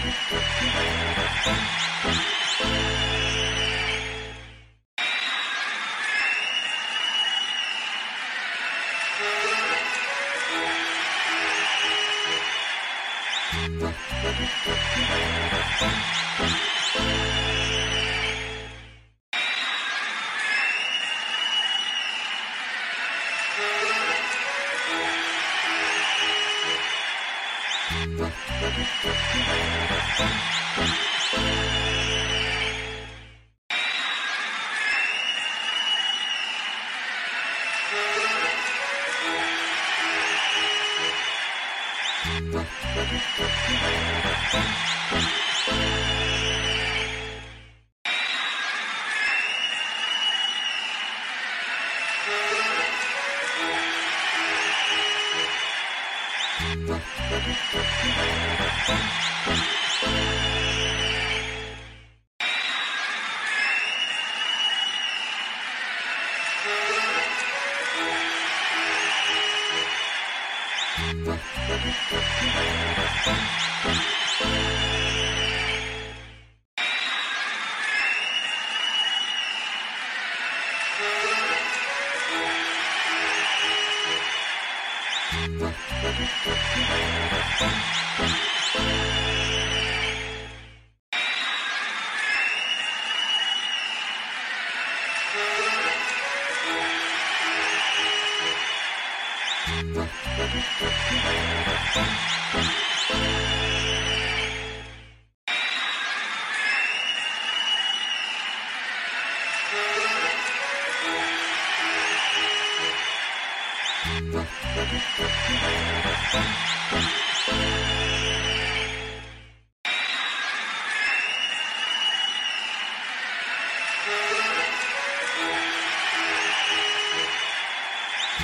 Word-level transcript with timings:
Thank 0.03 0.15
you. 2.87 2.92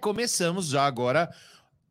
começamos 0.00 0.68
já 0.68 0.84
agora 0.84 1.30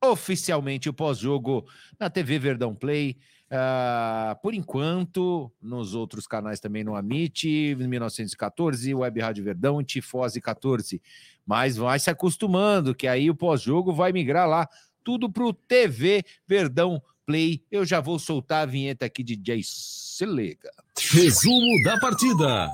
oficialmente 0.03 0.89
o 0.89 0.93
pós-jogo 0.93 1.65
na 1.99 2.09
TV 2.09 2.39
Verdão 2.39 2.75
Play. 2.75 3.17
Uh, 3.47 4.35
por 4.41 4.53
enquanto, 4.53 5.51
nos 5.61 5.95
outros 5.95 6.27
canais 6.27 6.59
também 6.59 6.83
no 6.83 6.95
Amit, 6.95 7.75
1914, 7.75 8.93
Web 8.93 9.21
Rádio 9.21 9.43
Verdão, 9.43 9.83
Tifose 9.83 10.41
14. 10.41 11.01
Mas 11.45 11.77
vai 11.77 11.97
se 11.97 12.09
acostumando, 12.09 12.93
que 12.93 13.07
aí 13.07 13.29
o 13.29 13.35
pós-jogo 13.35 13.93
vai 13.93 14.11
migrar 14.11 14.47
lá, 14.47 14.67
tudo 15.03 15.31
para 15.31 15.45
o 15.45 15.53
TV 15.53 16.23
Verdão 16.45 17.01
Play. 17.25 17.63
Eu 17.71 17.85
já 17.85 18.01
vou 18.01 18.19
soltar 18.19 18.63
a 18.63 18.65
vinheta 18.65 19.05
aqui 19.05 19.23
de 19.23 19.39
Jay 19.41 19.61
Selega. 19.63 20.71
Resumo 21.11 21.83
da 21.83 21.97
partida. 21.99 22.69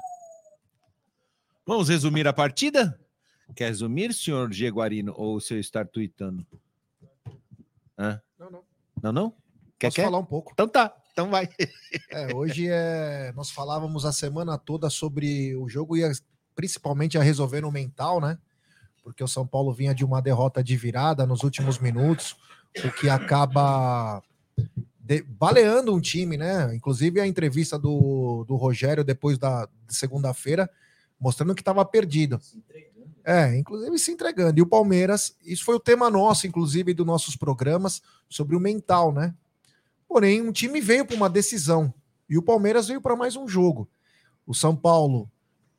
Vamos 1.66 1.88
resumir 1.88 2.28
a 2.28 2.34
partida? 2.34 3.00
Quer 3.56 3.68
resumir, 3.68 4.14
senhor 4.14 4.52
Jaguarino, 4.52 5.14
ou 5.16 5.40
se 5.40 5.54
eu 5.54 5.60
estar 5.60 5.88
tweetando? 5.88 6.46
Hã? 7.98 8.22
Não, 8.38 8.50
não. 8.50 8.64
Não, 9.02 9.12
não? 9.12 9.34
Quer, 9.78 9.88
Posso 9.88 9.96
quer? 9.96 10.04
falar 10.04 10.20
um 10.20 10.26
pouco? 10.26 10.52
Então 10.54 10.68
tá, 10.68 10.96
então 11.12 11.30
vai. 11.30 11.50
É, 12.10 12.34
hoje 12.34 12.68
é, 12.70 13.32
nós 13.36 13.52
falávamos 13.52 14.06
a 14.06 14.12
semana 14.12 14.58
toda 14.58 14.90
sobre 14.90 15.56
o 15.56 15.70
jogo 15.70 15.96
e 15.96 16.02
principalmente 16.56 17.18
a 17.18 17.24
resolver 17.24 17.62
no 17.62 17.72
mental, 17.72 18.20
né? 18.20 18.38
Porque 19.04 19.24
o 19.24 19.28
São 19.28 19.46
Paulo 19.46 19.74
vinha 19.74 19.94
de 19.94 20.06
uma 20.06 20.22
derrota 20.22 20.64
de 20.64 20.76
virada 20.76 21.26
nos 21.26 21.44
últimos 21.44 21.78
minutos, 21.80 22.36
o 22.84 22.92
que 22.92 23.10
acaba 23.10 24.24
de, 24.98 25.22
baleando 25.24 25.94
um 25.94 26.00
time, 26.00 26.38
né? 26.38 26.74
Inclusive 26.74 27.20
a 27.20 27.28
entrevista 27.28 27.78
do, 27.78 28.46
do 28.48 28.56
Rogério 28.56 29.04
depois 29.04 29.38
da 29.38 29.68
de 29.88 29.96
segunda-feira, 29.96 30.70
mostrando 31.20 31.54
que 31.54 31.62
estava 31.62 31.84
perdido. 31.84 32.40
É, 33.24 33.58
inclusive 33.58 33.98
se 33.98 34.12
entregando. 34.12 34.60
E 34.60 34.62
o 34.62 34.68
Palmeiras, 34.68 35.36
isso 35.46 35.64
foi 35.64 35.76
o 35.76 35.80
tema 35.80 36.10
nosso, 36.10 36.46
inclusive, 36.46 36.94
dos 36.94 37.06
nossos 37.06 37.36
programas, 37.36 38.02
sobre 38.30 38.56
o 38.56 38.60
mental, 38.60 39.14
né? 39.14 39.34
Porém, 40.08 40.42
um 40.42 40.52
time 40.52 40.82
veio 40.82 41.06
para 41.06 41.16
uma 41.16 41.30
decisão 41.30 41.94
e 42.30 42.38
o 42.38 42.44
Palmeiras 42.44 42.88
veio 42.88 43.02
para 43.02 43.16
mais 43.16 43.36
um 43.36 43.48
jogo. 43.48 43.90
O 44.46 44.54
São 44.54 44.76
Paulo 44.76 45.30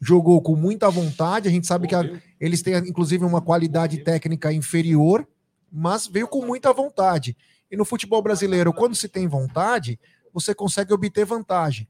jogou 0.01 0.41
com 0.43 0.57
muita 0.57 0.91
vontade, 0.91 1.49
a 1.49 1.51
gente 1.51 1.67
sabe 1.67 1.87
que 1.87 1.95
a, 1.95 2.03
eles 2.41 2.63
têm, 2.63 2.77
inclusive, 2.77 3.25
uma 3.25 3.41
qualidade 3.41 3.99
técnica 3.99 4.53
inferior, 4.53 5.27
mas 5.71 6.07
veio 6.07 6.29
com 6.29 6.45
muita 6.45 6.73
vontade. 6.73 7.37
E 7.71 7.77
no 7.77 7.85
futebol 7.85 8.23
brasileiro, 8.23 8.73
quando 8.73 8.95
se 8.95 9.09
tem 9.09 9.27
vontade, 9.27 9.99
você 10.33 10.55
consegue 10.55 10.93
obter 10.93 11.25
vantagem. 11.25 11.89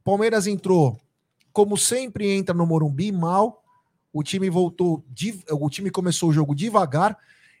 O 0.00 0.04
Palmeiras 0.04 0.46
entrou, 0.46 0.98
como 1.52 1.76
sempre 1.76 2.30
entra 2.30 2.54
no 2.54 2.66
Morumbi, 2.66 3.12
mal, 3.12 3.62
o 4.12 4.22
time 4.22 4.50
voltou, 4.50 5.04
o 5.50 5.70
time 5.70 5.90
começou 5.90 6.30
o 6.30 6.32
jogo 6.32 6.54
devagar. 6.54 7.16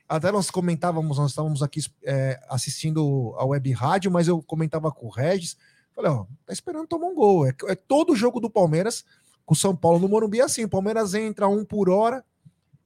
Até 0.08 0.32
nós 0.32 0.50
comentávamos, 0.50 1.18
nós 1.18 1.30
estávamos 1.30 1.62
aqui 1.62 1.80
é, 2.04 2.40
assistindo 2.48 3.34
a 3.38 3.44
web 3.44 3.70
rádio, 3.72 4.10
mas 4.10 4.26
eu 4.26 4.42
comentava 4.42 4.90
com 4.90 5.06
o 5.06 5.10
Regis. 5.10 5.56
Falei, 5.94 6.10
ó, 6.10 6.24
tá 6.44 6.52
esperando 6.52 6.88
tomar 6.88 7.06
um 7.06 7.14
gol. 7.14 7.46
É, 7.46 7.54
é 7.68 7.74
todo 7.74 8.12
o 8.12 8.16
jogo 8.16 8.40
do 8.40 8.50
Palmeiras 8.50 9.04
com 9.50 9.54
o 9.54 9.56
São 9.56 9.74
Paulo 9.74 9.98
no 9.98 10.08
Morumbi 10.08 10.40
é 10.40 10.44
assim. 10.44 10.64
O 10.64 10.68
Palmeiras 10.68 11.12
entra 11.12 11.48
um 11.48 11.64
por 11.64 11.90
hora. 11.90 12.24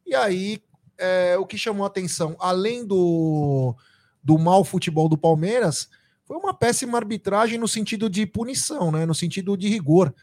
E 0.07 0.15
aí, 0.15 0.63
é, 0.97 1.37
o 1.39 1.45
que 1.45 1.59
chamou 1.59 1.85
a 1.85 1.89
atenção, 1.89 2.37
além 2.39 2.87
do, 2.87 3.75
do 4.23 4.39
mau 4.39 4.65
futebol 4.65 5.07
do 5.07 5.19
Palmeiras, 5.19 5.89
foi 6.25 6.39
uma 6.39 6.55
péssima 6.55 6.97
arbitragem 6.97 7.59
no 7.59 7.69
sentido 7.69 8.09
de 8.09 8.27
punição, 8.27 8.91
né? 8.91 9.05
No 9.05 9.15
sentido 9.15 9.57
de 9.57 9.69
rigor. 9.69 10.15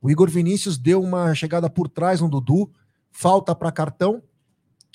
O 0.00 0.08
Igor 0.08 0.30
Vinícius 0.30 0.78
deu 0.78 1.02
uma 1.02 1.34
chegada 1.34 1.68
por 1.68 1.88
trás 1.88 2.20
no 2.20 2.28
Dudu, 2.28 2.70
falta 3.18 3.52
para 3.52 3.72
cartão. 3.72 4.22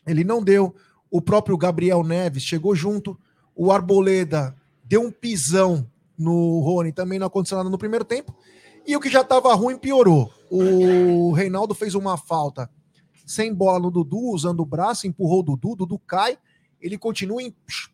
Ele 0.08 0.24
não 0.24 0.42
deu. 0.42 0.74
O 1.12 1.22
próprio 1.22 1.58
Gabriel 1.58 2.04
Neves 2.06 2.44
chegou 2.44 2.74
junto. 2.74 3.20
O 3.54 3.70
Arboleda 3.70 4.56
deu 4.82 5.02
um 5.02 5.12
pisão 5.12 5.86
no 6.18 6.62
Rony, 6.62 6.94
também 6.94 7.20
não 7.20 7.28
aconteceu 7.28 7.58
nada 7.58 7.70
no 7.70 7.78
primeiro 7.78 8.06
tempo. 8.06 8.34
E 8.88 8.96
o 8.96 9.00
que 9.02 9.10
já 9.10 9.22
estava 9.22 9.54
ruim 9.54 9.78
piorou. 9.78 10.32
O 10.50 11.34
Reinaldo 11.34 11.76
fez 11.76 11.96
uma 11.96 12.18
falta 12.18 12.70
sem 13.26 13.54
bola 13.54 13.80
no 13.80 13.92
Dudu, 13.92 14.32
usando 14.32 14.62
o 14.62 14.66
braço, 14.66 15.06
empurrou 15.06 15.40
o 15.40 15.44
Dudu, 15.44 15.72
o 15.72 15.76
Dudu 15.76 16.00
cai, 16.00 16.38
ele 16.80 16.98
continua 16.98 17.42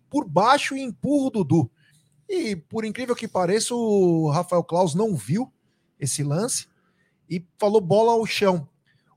por 0.09 0.27
baixo 0.27 0.75
e 0.75 0.81
empurra 0.81 1.27
o 1.27 1.29
Dudu. 1.29 1.71
E 2.27 2.55
por 2.55 2.85
incrível 2.85 3.15
que 3.15 3.27
pareça, 3.27 3.73
o 3.73 4.29
Rafael 4.29 4.63
Claus 4.63 4.93
não 4.93 5.15
viu 5.15 5.51
esse 5.99 6.23
lance 6.23 6.67
e 7.27 7.43
falou 7.57 7.81
bola 7.81 8.11
ao 8.11 8.25
chão. 8.25 8.67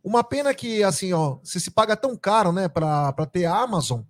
Uma 0.02 0.24
pena 0.24 0.52
que, 0.52 0.82
assim, 0.82 1.12
ó, 1.12 1.38
você 1.42 1.60
se 1.60 1.70
paga 1.70 1.96
tão 1.96 2.16
caro, 2.16 2.52
né, 2.52 2.68
para 2.68 3.26
ter 3.32 3.44
a 3.44 3.56
Amazon. 3.56 4.00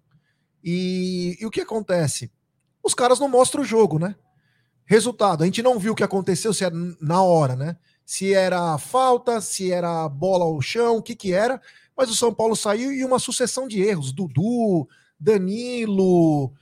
E, 0.64 1.37
e 1.40 1.46
o 1.46 1.50
que 1.50 1.61
acontece? 1.61 2.30
Os 2.82 2.94
caras 2.94 3.20
não 3.20 3.28
mostram 3.28 3.62
o 3.62 3.66
jogo, 3.66 3.99
né? 3.99 4.14
Resultado, 4.84 5.42
a 5.42 5.46
gente 5.46 5.62
não 5.62 5.78
viu 5.78 5.92
o 5.92 5.96
que 5.96 6.02
aconteceu 6.02 6.52
se 6.52 6.64
era 6.64 6.75
na 7.00 7.22
hora, 7.22 7.54
né? 7.56 7.76
Se 8.04 8.32
era 8.34 8.76
falta, 8.78 9.40
se 9.40 9.70
era 9.70 10.08
bola 10.08 10.44
ao 10.44 10.61
chão, 10.61 10.96
o 10.96 11.02
que 11.02 11.14
que 11.14 11.32
era. 11.32 11.61
Mas 11.96 12.11
o 12.11 12.14
São 12.14 12.32
Paulo 12.32 12.56
saiu 12.56 12.92
e 12.92 13.04
uma 13.04 13.18
sucessão 13.18 13.68
de 13.68 13.82
erros. 13.82 14.12
Dudu, 14.12 14.88
Danilo, 15.18 16.52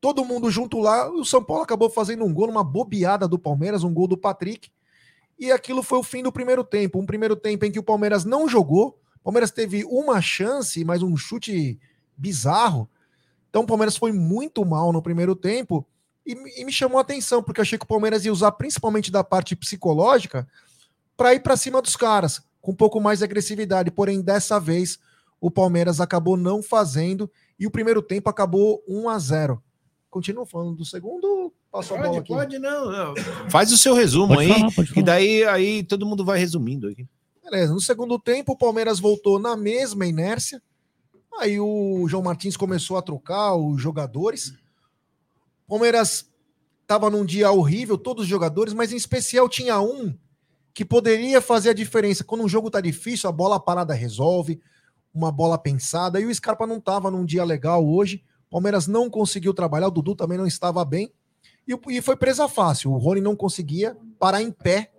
todo 0.00 0.24
mundo 0.24 0.50
junto 0.50 0.78
lá. 0.78 1.10
O 1.10 1.24
São 1.24 1.42
Paulo 1.42 1.64
acabou 1.64 1.90
fazendo 1.90 2.24
um 2.24 2.32
gol, 2.32 2.48
uma 2.48 2.62
bobeada 2.62 3.26
do 3.26 3.38
Palmeiras, 3.38 3.82
um 3.82 3.92
gol 3.92 4.06
do 4.06 4.16
Patrick. 4.16 4.70
E 5.38 5.52
aquilo 5.52 5.82
foi 5.82 5.98
o 5.98 6.02
fim 6.02 6.22
do 6.22 6.32
primeiro 6.32 6.64
tempo. 6.64 6.98
Um 6.98 7.06
primeiro 7.06 7.36
tempo 7.36 7.64
em 7.64 7.72
que 7.72 7.78
o 7.78 7.82
Palmeiras 7.82 8.24
não 8.24 8.48
jogou. 8.48 8.98
O 9.20 9.24
Palmeiras 9.24 9.50
teve 9.50 9.84
uma 9.84 10.20
chance, 10.20 10.84
mas 10.84 11.02
um 11.02 11.16
chute 11.16 11.78
bizarro. 12.16 12.88
Então 13.50 13.62
o 13.62 13.66
Palmeiras 13.66 13.96
foi 13.96 14.12
muito 14.12 14.64
mal 14.64 14.92
no 14.92 15.02
primeiro 15.02 15.34
tempo. 15.36 15.86
E, 16.24 16.32
e 16.60 16.64
me 16.64 16.72
chamou 16.72 16.98
a 16.98 17.02
atenção, 17.02 17.42
porque 17.42 17.60
achei 17.60 17.78
que 17.78 17.84
o 17.84 17.88
Palmeiras 17.88 18.24
ia 18.24 18.32
usar 18.32 18.52
principalmente 18.52 19.10
da 19.10 19.22
parte 19.22 19.54
psicológica 19.54 20.48
para 21.16 21.34
ir 21.34 21.40
para 21.40 21.56
cima 21.56 21.80
dos 21.80 21.96
caras, 21.96 22.42
com 22.60 22.72
um 22.72 22.74
pouco 22.74 23.00
mais 23.00 23.18
de 23.18 23.24
agressividade. 23.24 23.90
Porém, 23.90 24.20
dessa 24.20 24.58
vez, 24.58 24.98
o 25.40 25.50
Palmeiras 25.50 26.00
acabou 26.00 26.36
não 26.36 26.62
fazendo. 26.62 27.30
E 27.58 27.66
o 27.66 27.70
primeiro 27.70 28.02
tempo 28.02 28.28
acabou 28.28 28.82
1 28.88 29.08
a 29.08 29.18
0 29.18 29.62
Continua 30.10 30.46
falando 30.46 30.76
do 30.76 30.84
segundo 30.84 31.52
Passo 31.70 31.90
pode, 31.90 32.00
a 32.00 32.06
bola 32.06 32.20
aqui. 32.20 32.28
Pode, 32.28 32.58
não, 32.58 32.90
não. 32.90 33.14
Faz 33.50 33.72
o 33.72 33.76
seu 33.76 33.94
resumo 33.94 34.34
pode 34.34 34.52
aí, 34.52 34.72
falar, 34.72 34.88
e 34.96 35.02
daí 35.02 35.44
aí 35.44 35.82
todo 35.82 36.06
mundo 36.06 36.24
vai 36.24 36.38
resumindo 36.38 36.88
aqui. 36.88 37.06
Beleza, 37.44 37.72
no 37.72 37.80
segundo 37.80 38.18
tempo 38.18 38.52
o 38.52 38.56
Palmeiras 38.56 38.98
voltou 38.98 39.38
na 39.38 39.56
mesma 39.56 40.06
inércia. 40.06 40.62
Aí 41.38 41.60
o 41.60 42.06
João 42.08 42.22
Martins 42.22 42.56
começou 42.56 42.96
a 42.96 43.02
trocar 43.02 43.54
os 43.54 43.80
jogadores. 43.80 44.54
O 45.66 45.70
Palmeiras 45.70 46.30
estava 46.82 47.10
num 47.10 47.24
dia 47.24 47.50
horrível, 47.50 47.98
todos 47.98 48.22
os 48.22 48.28
jogadores, 48.28 48.72
mas 48.72 48.92
em 48.92 48.96
especial 48.96 49.48
tinha 49.48 49.80
um 49.80 50.16
que 50.72 50.84
poderia 50.84 51.40
fazer 51.40 51.70
a 51.70 51.74
diferença. 51.74 52.24
Quando 52.24 52.44
um 52.44 52.48
jogo 52.48 52.70
tá 52.70 52.80
difícil, 52.80 53.28
a 53.28 53.32
bola 53.32 53.60
parada 53.60 53.92
resolve, 53.92 54.60
uma 55.12 55.32
bola 55.32 55.58
pensada. 55.58 56.20
E 56.20 56.26
o 56.26 56.34
Scarpa 56.34 56.66
não 56.66 56.76
estava 56.76 57.10
num 57.10 57.24
dia 57.24 57.44
legal 57.44 57.86
hoje. 57.86 58.24
O 58.56 58.58
Palmeiras 58.58 58.86
não 58.86 59.10
conseguiu 59.10 59.52
trabalhar, 59.52 59.88
o 59.88 59.90
Dudu 59.90 60.16
também 60.16 60.38
não 60.38 60.46
estava 60.46 60.82
bem. 60.82 61.12
E, 61.68 61.78
e 61.90 62.00
foi 62.00 62.16
presa 62.16 62.48
fácil. 62.48 62.90
O 62.90 62.96
Rony 62.96 63.20
não 63.20 63.36
conseguia 63.36 63.94
parar 64.18 64.40
em 64.40 64.50
pé. 64.50 64.92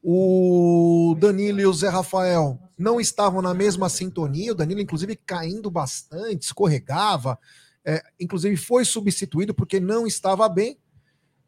O 0.00 1.16
Danilo 1.18 1.60
e 1.60 1.66
o 1.66 1.72
Zé 1.72 1.88
Rafael 1.88 2.56
não 2.78 3.00
estavam 3.00 3.42
na 3.42 3.52
mesma 3.52 3.88
sintonia. 3.88 4.52
O 4.52 4.54
Danilo, 4.54 4.80
inclusive, 4.80 5.16
caindo 5.16 5.68
bastante, 5.68 6.44
escorregava. 6.44 7.36
É, 7.84 8.00
inclusive, 8.20 8.56
foi 8.56 8.84
substituído 8.84 9.52
porque 9.52 9.80
não 9.80 10.06
estava 10.06 10.48
bem. 10.48 10.78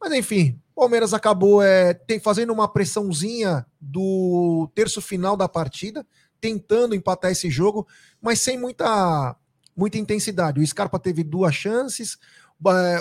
Mas, 0.01 0.13
enfim, 0.13 0.61
Palmeiras 0.75 1.15
acabou 1.15 1.63
é, 1.63 1.95
tem, 1.95 2.19
fazendo 2.19 2.53
uma 2.53 2.67
pressãozinha 2.67 3.65
do 3.81 4.69
terço 4.75 5.01
final 5.01 5.37
da 5.37 5.49
partida, 5.49 6.05
tentando 6.41 6.97
empatar 6.97 7.31
esse 7.31 7.49
jogo, 7.49 7.87
mas 8.21 8.41
sem 8.41 8.59
muita, 8.59 9.37
muita 9.77 9.99
intensidade. 9.99 10.61
O 10.61 10.67
Scarpa 10.67 10.99
teve 10.99 11.23
duas 11.23 11.55
chances, 11.55 12.19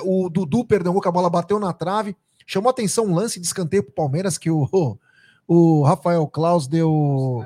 o 0.04 0.30
Dudu, 0.30 0.66
perdão, 0.66 1.00
a 1.04 1.12
bola 1.12 1.30
bateu 1.30 1.60
na 1.60 1.72
trave. 1.72 2.16
Chamou 2.46 2.70
atenção 2.70 3.06
um 3.06 3.16
lance 3.16 3.40
de 3.40 3.46
escanteio 3.48 3.84
para 3.84 3.92
o 3.92 3.96
Palmeiras 3.96 4.38
que 4.38 4.52
o, 4.52 4.68
o 5.48 5.84
Rafael 5.84 6.28
Klaus 6.28 6.68
deu. 6.68 7.46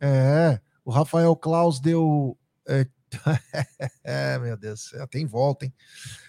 É, 0.00 0.60
o 0.84 0.90
Rafael 0.90 1.34
Klaus 1.34 1.80
deu. 1.80 2.36
É, 2.68 2.86
é, 4.04 4.38
meu 4.38 4.56
Deus, 4.56 4.92
tem 5.10 5.26
volta, 5.26 5.64
hein? 5.64 5.74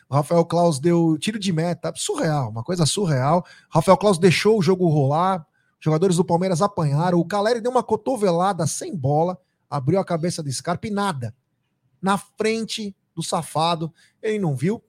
O 0.09 0.15
Rafael 0.15 0.45
Klaus 0.45 0.79
deu 0.79 1.17
tiro 1.19 1.37
de 1.37 1.51
meta, 1.51 1.91
surreal, 1.95 2.49
uma 2.49 2.63
coisa 2.63 2.85
surreal. 2.85 3.45
O 3.71 3.75
Rafael 3.75 3.97
Klaus 3.97 4.17
deixou 4.17 4.57
o 4.57 4.61
jogo 4.61 4.87
rolar, 4.87 5.45
jogadores 5.79 6.15
do 6.15 6.23
Palmeiras 6.23 6.61
apanharam. 6.61 7.19
O 7.19 7.25
Caleri 7.25 7.59
deu 7.59 7.71
uma 7.71 7.83
cotovelada 7.83 8.65
sem 8.65 8.95
bola, 8.95 9.37
abriu 9.69 9.99
a 9.99 10.05
cabeça 10.05 10.41
do 10.41 10.51
Scarpa 10.51 10.87
e 10.87 10.91
nada. 10.91 11.35
Na 12.01 12.17
frente 12.17 12.95
do 13.15 13.23
safado, 13.23 13.91
ele 14.21 14.39
não 14.39 14.55
viu. 14.55 14.81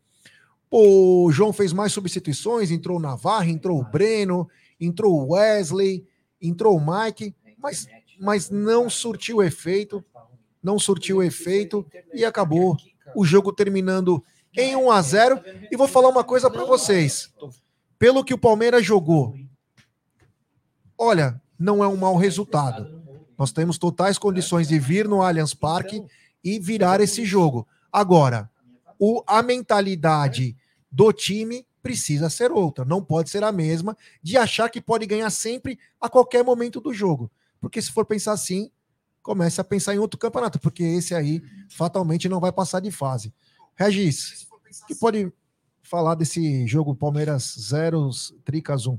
o 0.71 1.31
João 1.33 1.53
fez 1.53 1.73
mais 1.73 1.93
substituições, 1.93 2.71
entrou 2.71 2.99
o 2.99 3.01
Navarra, 3.01 3.47
entrou 3.47 3.81
o 3.81 3.85
Breno, 3.85 4.49
entrou 4.79 5.15
o 5.15 5.33
Wesley, 5.33 6.07
entrou 6.41 6.77
o 6.77 6.81
Mike, 6.81 7.35
mas, 7.59 7.87
mas 8.21 8.51
não 8.51 8.91
surtiu 8.91 9.43
efeito, 9.43 10.05
não 10.63 10.79
surtiu 10.79 11.23
efeito 11.23 11.87
e 12.13 12.25
acabou 12.25 12.77
o 13.17 13.25
jogo 13.25 13.53
terminando 13.53 14.23
em 14.57 14.77
1 14.77 14.91
a 14.91 15.03
0 15.03 15.41
E 15.71 15.77
vou 15.77 15.89
falar 15.89 16.09
uma 16.09 16.25
coisa 16.25 16.51
para 16.51 16.65
vocês. 16.65 17.33
Pelo 17.99 18.25
que 18.25 18.35
o 18.35 18.39
Palmeiras 18.39 18.85
jogou, 18.85 19.35
olha, 20.97 21.41
não 21.59 21.83
é 21.83 21.89
um 21.89 21.97
mau 21.97 22.17
resultado. 22.17 22.99
Nós 23.37 23.53
temos 23.53 23.79
totais 23.79 24.19
condições 24.19 24.69
de 24.69 24.79
vir 24.79 25.09
no 25.09 25.23
Allianz 25.23 25.55
Parque 25.55 26.05
e 26.55 26.59
virar 26.59 27.01
esse 27.01 27.25
jogo. 27.25 27.67
Agora, 27.93 28.51
o, 28.99 29.23
a 29.27 29.43
mentalidade 29.43 30.57
do 30.91 31.13
time 31.13 31.67
precisa 31.83 32.29
ser 32.29 32.51
outra, 32.51 32.85
não 32.85 33.03
pode 33.03 33.31
ser 33.31 33.45
a 33.45 33.53
mesma 33.53 33.97
de 34.23 34.37
achar 34.37 34.69
que 34.69 34.81
pode 34.81 35.07
ganhar 35.07 35.31
sempre 35.31 35.79
a 36.01 36.09
qualquer 36.09 36.43
momento 36.43 36.81
do 36.81 36.93
jogo. 36.93 37.31
Porque 37.61 37.81
se 37.81 37.93
for 37.93 38.05
pensar 38.05 38.33
assim, 38.33 38.71
comece 39.23 39.61
a 39.61 39.65
pensar 39.65 39.95
em 39.95 39.99
outro 39.99 40.19
campeonato, 40.19 40.59
porque 40.59 40.83
esse 40.83 41.15
aí 41.15 41.43
fatalmente 41.69 42.29
não 42.29 42.41
vai 42.41 42.53
passar 42.53 42.81
de 42.81 42.91
fase. 42.91 43.33
Regis, 43.75 44.49
que 44.87 44.95
pode 44.95 45.33
falar 45.83 46.15
desse 46.15 46.67
jogo 46.67 46.95
Palmeiras 46.95 47.55
0, 47.59 48.11
Tricas 48.45 48.87
1? 48.87 48.99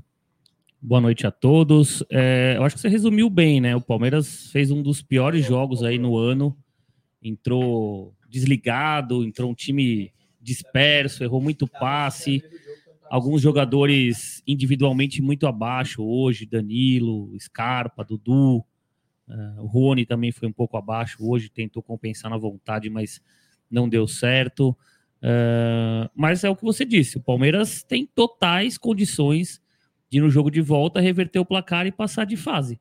Boa 0.82 1.00
noite 1.00 1.26
a 1.26 1.30
todos. 1.30 2.02
É, 2.10 2.54
eu 2.56 2.64
acho 2.64 2.74
que 2.74 2.80
você 2.80 2.88
resumiu 2.88 3.28
bem, 3.28 3.60
né? 3.60 3.76
O 3.76 3.80
Palmeiras 3.80 4.50
fez 4.50 4.70
um 4.70 4.82
dos 4.82 5.02
piores 5.02 5.44
jogos 5.44 5.82
aí 5.82 5.98
no 5.98 6.16
ano. 6.16 6.56
Entrou 7.22 8.14
desligado, 8.28 9.24
entrou 9.24 9.50
um 9.50 9.54
time 9.54 10.12
disperso, 10.40 11.22
errou 11.22 11.40
muito 11.40 11.66
passe. 11.66 12.42
Alguns 13.10 13.42
jogadores 13.42 14.42
individualmente 14.46 15.20
muito 15.20 15.46
abaixo 15.46 16.02
hoje, 16.02 16.46
Danilo, 16.46 17.36
Scarpa, 17.38 18.04
Dudu. 18.04 18.64
Uh, 19.28 19.66
Rony 19.66 20.06
também 20.06 20.32
foi 20.32 20.48
um 20.48 20.52
pouco 20.52 20.76
abaixo 20.76 21.18
hoje, 21.20 21.48
tentou 21.48 21.82
compensar 21.82 22.30
na 22.30 22.36
vontade, 22.36 22.88
mas 22.88 23.20
não 23.70 23.88
deu 23.88 24.06
certo. 24.06 24.70
Uh, 25.22 26.08
mas 26.14 26.44
é 26.44 26.50
o 26.50 26.56
que 26.56 26.62
você 26.62 26.84
disse: 26.84 27.18
o 27.18 27.22
Palmeiras 27.22 27.82
tem 27.82 28.06
totais 28.06 28.78
condições 28.78 29.60
de, 30.08 30.20
no 30.20 30.30
jogo 30.30 30.50
de 30.50 30.60
volta, 30.60 31.00
reverter 31.00 31.38
o 31.38 31.44
placar 31.44 31.86
e 31.86 31.92
passar 31.92 32.24
de 32.24 32.36
fase. 32.36 32.80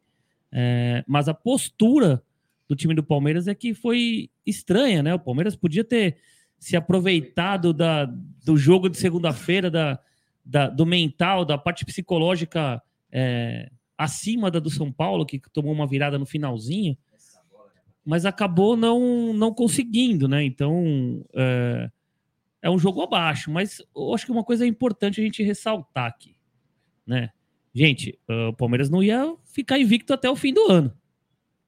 Uh, 0.51 1.03
mas 1.07 1.27
a 1.27 1.33
postura 1.33 2.23
do 2.69 2.75
time 2.75 2.93
do 2.93 3.03
Palmeiras 3.03 3.47
é 3.47 3.55
que 3.55 3.73
foi 3.73 4.29
estranha, 4.45 5.03
né? 5.03 5.13
O 5.13 5.19
Palmeiras 5.19 5.55
podia 5.55 5.83
ter 5.83 6.17
se 6.57 6.77
aproveitado 6.77 7.73
da, 7.73 8.05
do 8.05 8.55
jogo 8.55 8.87
de 8.87 8.97
segunda-feira, 8.97 9.69
da, 9.69 9.99
da, 10.45 10.69
do 10.69 10.85
mental, 10.85 11.43
da 11.43 11.57
parte 11.57 11.83
psicológica 11.83 12.81
é, 13.11 13.71
acima 13.97 14.51
da 14.51 14.59
do 14.59 14.69
São 14.69 14.91
Paulo, 14.91 15.25
que 15.25 15.41
tomou 15.51 15.73
uma 15.73 15.87
virada 15.87 16.17
no 16.17 16.25
finalzinho 16.25 16.95
mas 18.09 18.25
acabou 18.25 18.75
não, 18.75 19.33
não 19.33 19.53
conseguindo, 19.53 20.27
né? 20.27 20.43
Então 20.43 21.23
é, 21.35 21.91
é 22.63 22.67
um 22.67 22.79
jogo 22.79 23.03
abaixo, 23.03 23.51
mas 23.51 23.83
eu 23.95 24.15
acho 24.15 24.25
que 24.25 24.31
uma 24.31 24.43
coisa 24.43 24.65
importante 24.65 25.21
a 25.21 25.23
gente 25.23 25.43
ressaltar 25.43 26.07
aqui, 26.07 26.35
né? 27.05 27.29
Gente, 27.71 28.19
o 28.49 28.53
Palmeiras 28.53 28.89
não 28.89 29.03
ia 29.03 29.35
ficar 29.45 29.77
invicto 29.77 30.11
até 30.11 30.27
o 30.27 30.35
fim 30.35 30.51
do 30.51 30.71
ano, 30.71 30.91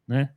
né? 0.07 0.33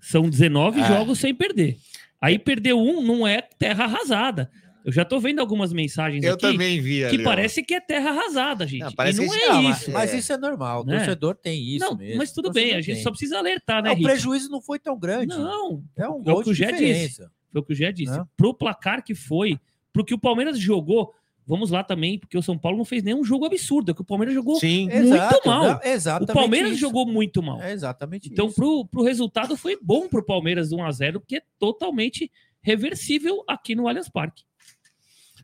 São 0.00 0.28
19 0.28 0.80
é. 0.80 0.88
jogos 0.88 1.18
sem 1.18 1.34
perder. 1.34 1.76
Aí 2.20 2.38
perder 2.38 2.74
um 2.74 3.02
não 3.02 3.26
é 3.26 3.42
terra 3.42 3.84
arrasada. 3.84 4.50
Eu 4.84 4.92
já 4.92 5.04
tô 5.04 5.20
vendo 5.20 5.40
algumas 5.40 5.70
mensagens 5.72 6.24
eu 6.24 6.32
aqui 6.32 6.40
também 6.40 6.80
vi 6.80 7.04
ali, 7.04 7.18
que 7.18 7.22
parece 7.22 7.62
que 7.62 7.74
é 7.74 7.80
terra 7.80 8.10
arrasada, 8.10 8.66
gente. 8.66 8.80
Não, 8.80 8.92
parece 8.92 9.22
e 9.22 9.26
não 9.26 9.34
é 9.34 9.48
não, 9.48 9.70
isso. 9.70 9.90
Mas, 9.90 10.14
isso 10.14 10.32
é 10.32 10.38
normal. 10.38 10.80
O 10.80 10.86
né? 10.86 10.96
torcedor 10.96 11.34
tem 11.34 11.62
isso 11.62 11.84
não, 11.84 11.96
mesmo. 11.96 12.16
Mas 12.16 12.32
tudo 12.32 12.50
bem, 12.50 12.72
a 12.72 12.80
gente 12.80 12.94
tem. 12.94 13.02
só 13.02 13.10
precisa 13.10 13.38
alertar, 13.38 13.82
né? 13.82 13.90
Não, 13.90 13.98
o 13.98 14.02
prejuízo 14.02 14.48
não 14.48 14.62
foi 14.62 14.78
tão 14.78 14.98
grande. 14.98 15.26
Não, 15.36 15.84
é 15.94 16.08
um 16.08 16.22
gol 16.22 16.38
é 16.38 16.40
o 16.40 16.42
que 16.42 16.50
o 16.50 16.54
Gé 16.54 16.72
disse. 16.72 17.22
Foi 17.52 17.60
o 17.60 17.62
que 17.62 17.72
o 17.72 17.76
Gé 17.76 17.92
disse. 17.92 18.16
Não. 18.16 18.26
Pro 18.36 18.54
placar 18.54 19.04
que 19.04 19.14
foi, 19.14 19.60
pro 19.92 20.04
que 20.04 20.14
o 20.14 20.18
Palmeiras 20.18 20.58
jogou, 20.58 21.12
vamos 21.48 21.70
lá 21.70 21.82
também, 21.82 22.18
porque 22.18 22.36
o 22.36 22.42
São 22.42 22.58
Paulo 22.58 22.76
não 22.76 22.84
fez 22.84 23.02
nenhum 23.02 23.24
jogo 23.24 23.46
absurdo, 23.46 23.90
é 23.90 23.94
que 23.94 24.02
o 24.02 24.04
Palmeiras 24.04 24.34
jogou 24.34 24.56
Sim. 24.56 24.82
muito 24.82 24.96
Exato, 24.96 25.48
mal. 25.48 25.64
Não, 25.64 26.22
o 26.22 26.26
Palmeiras 26.26 26.72
isso. 26.72 26.80
jogou 26.80 27.06
muito 27.06 27.42
mal. 27.42 27.58
É 27.62 27.72
exatamente 27.72 28.28
então, 28.30 28.48
isso. 28.48 28.54
Pro, 28.54 28.84
pro 28.84 29.02
resultado 29.02 29.56
foi 29.56 29.78
bom 29.82 30.06
pro 30.06 30.22
Palmeiras 30.22 30.70
1 30.70 30.84
a 30.84 30.92
0 30.92 31.20
porque 31.20 31.36
é 31.36 31.42
totalmente 31.58 32.30
reversível 32.60 33.42
aqui 33.48 33.74
no 33.74 33.88
Allianz 33.88 34.10
Parque. 34.10 34.44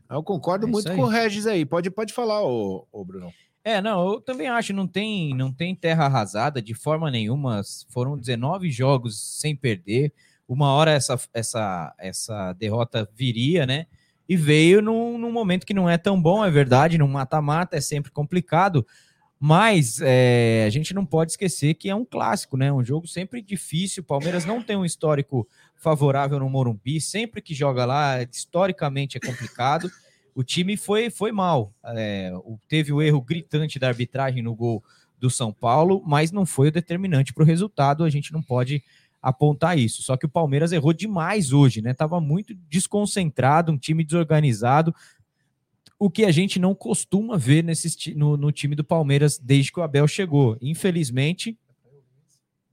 Eu 0.07 0.21
concordo 0.21 0.67
é 0.67 0.69
muito 0.69 0.93
com 0.95 1.01
o 1.01 1.07
Regis 1.07 1.47
aí. 1.47 1.65
Pode, 1.65 1.89
pode 1.89 2.13
falar, 2.13 2.43
ô, 2.43 2.87
ô 2.91 3.03
Bruno. 3.03 3.33
É, 3.63 3.81
não, 3.81 4.13
eu 4.13 4.21
também 4.21 4.47
acho, 4.47 4.73
não 4.73 4.85
tem, 4.85 5.33
não 5.33 5.51
tem 5.51 5.73
terra 5.73 6.05
arrasada 6.05 6.61
de 6.61 6.75
forma 6.75 7.09
nenhuma. 7.09 7.61
Foram 7.89 8.15
19 8.15 8.69
jogos 8.69 9.19
sem 9.19 9.55
perder. 9.55 10.13
Uma 10.47 10.71
hora 10.73 10.91
essa, 10.91 11.19
essa, 11.33 11.95
essa 11.97 12.53
derrota 12.53 13.09
viria, 13.15 13.65
né? 13.65 13.87
E 14.27 14.35
veio 14.35 14.81
num, 14.81 15.17
num 15.17 15.31
momento 15.31 15.65
que 15.65 15.73
não 15.73 15.89
é 15.89 15.97
tão 15.97 16.19
bom, 16.21 16.43
é 16.43 16.49
verdade. 16.49 16.97
No 16.97 17.07
mata-mata 17.07 17.77
é 17.77 17.81
sempre 17.81 18.11
complicado. 18.11 18.85
Mas 19.39 19.99
é, 20.01 20.63
a 20.65 20.69
gente 20.69 20.93
não 20.93 21.05
pode 21.05 21.31
esquecer 21.31 21.73
que 21.75 21.89
é 21.89 21.95
um 21.95 22.05
clássico, 22.05 22.57
né? 22.57 22.71
Um 22.71 22.83
jogo 22.83 23.07
sempre 23.07 23.41
difícil. 23.41 24.03
Palmeiras 24.03 24.45
não 24.45 24.61
tem 24.61 24.75
um 24.77 24.85
histórico 24.85 25.47
favorável 25.75 26.39
no 26.39 26.49
Morumbi. 26.49 26.99
Sempre 27.01 27.41
que 27.41 27.53
joga 27.53 27.85
lá, 27.85 28.23
historicamente 28.23 29.17
é 29.17 29.19
complicado. 29.19 29.91
O 30.33 30.43
time 30.43 30.75
foi, 30.75 31.09
foi 31.09 31.31
mal. 31.31 31.73
É, 31.83 32.31
teve 32.67 32.91
o 32.91 33.01
erro 33.01 33.21
gritante 33.21 33.77
da 33.77 33.87
arbitragem 33.87 34.41
no 34.41 34.55
gol 34.55 34.83
do 35.19 35.29
São 35.29 35.53
Paulo, 35.53 36.01
mas 36.05 36.31
não 36.31 36.45
foi 36.45 36.69
o 36.69 36.71
determinante 36.71 37.33
para 37.33 37.43
o 37.43 37.45
resultado. 37.45 38.03
A 38.03 38.09
gente 38.09 38.33
não 38.33 38.41
pode 38.41 38.83
apontar 39.25 39.77
isso. 39.77 40.03
Só 40.03 40.15
que 40.15 40.27
o 40.27 40.29
Palmeiras 40.29 40.71
errou 40.71 40.93
demais 40.93 41.51
hoje, 41.51 41.81
né? 41.81 41.95
Tava 41.95 42.21
muito 42.21 42.53
desconcentrado, 42.69 43.71
um 43.71 43.77
time 43.77 44.03
desorganizado, 44.03 44.93
o 45.97 46.11
que 46.11 46.25
a 46.25 46.31
gente 46.31 46.59
não 46.59 46.75
costuma 46.75 47.35
ver 47.35 47.63
nesse, 47.63 48.13
no, 48.13 48.37
no 48.37 48.51
time 48.51 48.75
do 48.75 48.83
Palmeiras 48.83 49.39
desde 49.39 49.71
que 49.71 49.79
o 49.79 49.83
Abel 49.83 50.07
chegou. 50.07 50.55
Infelizmente, 50.61 51.57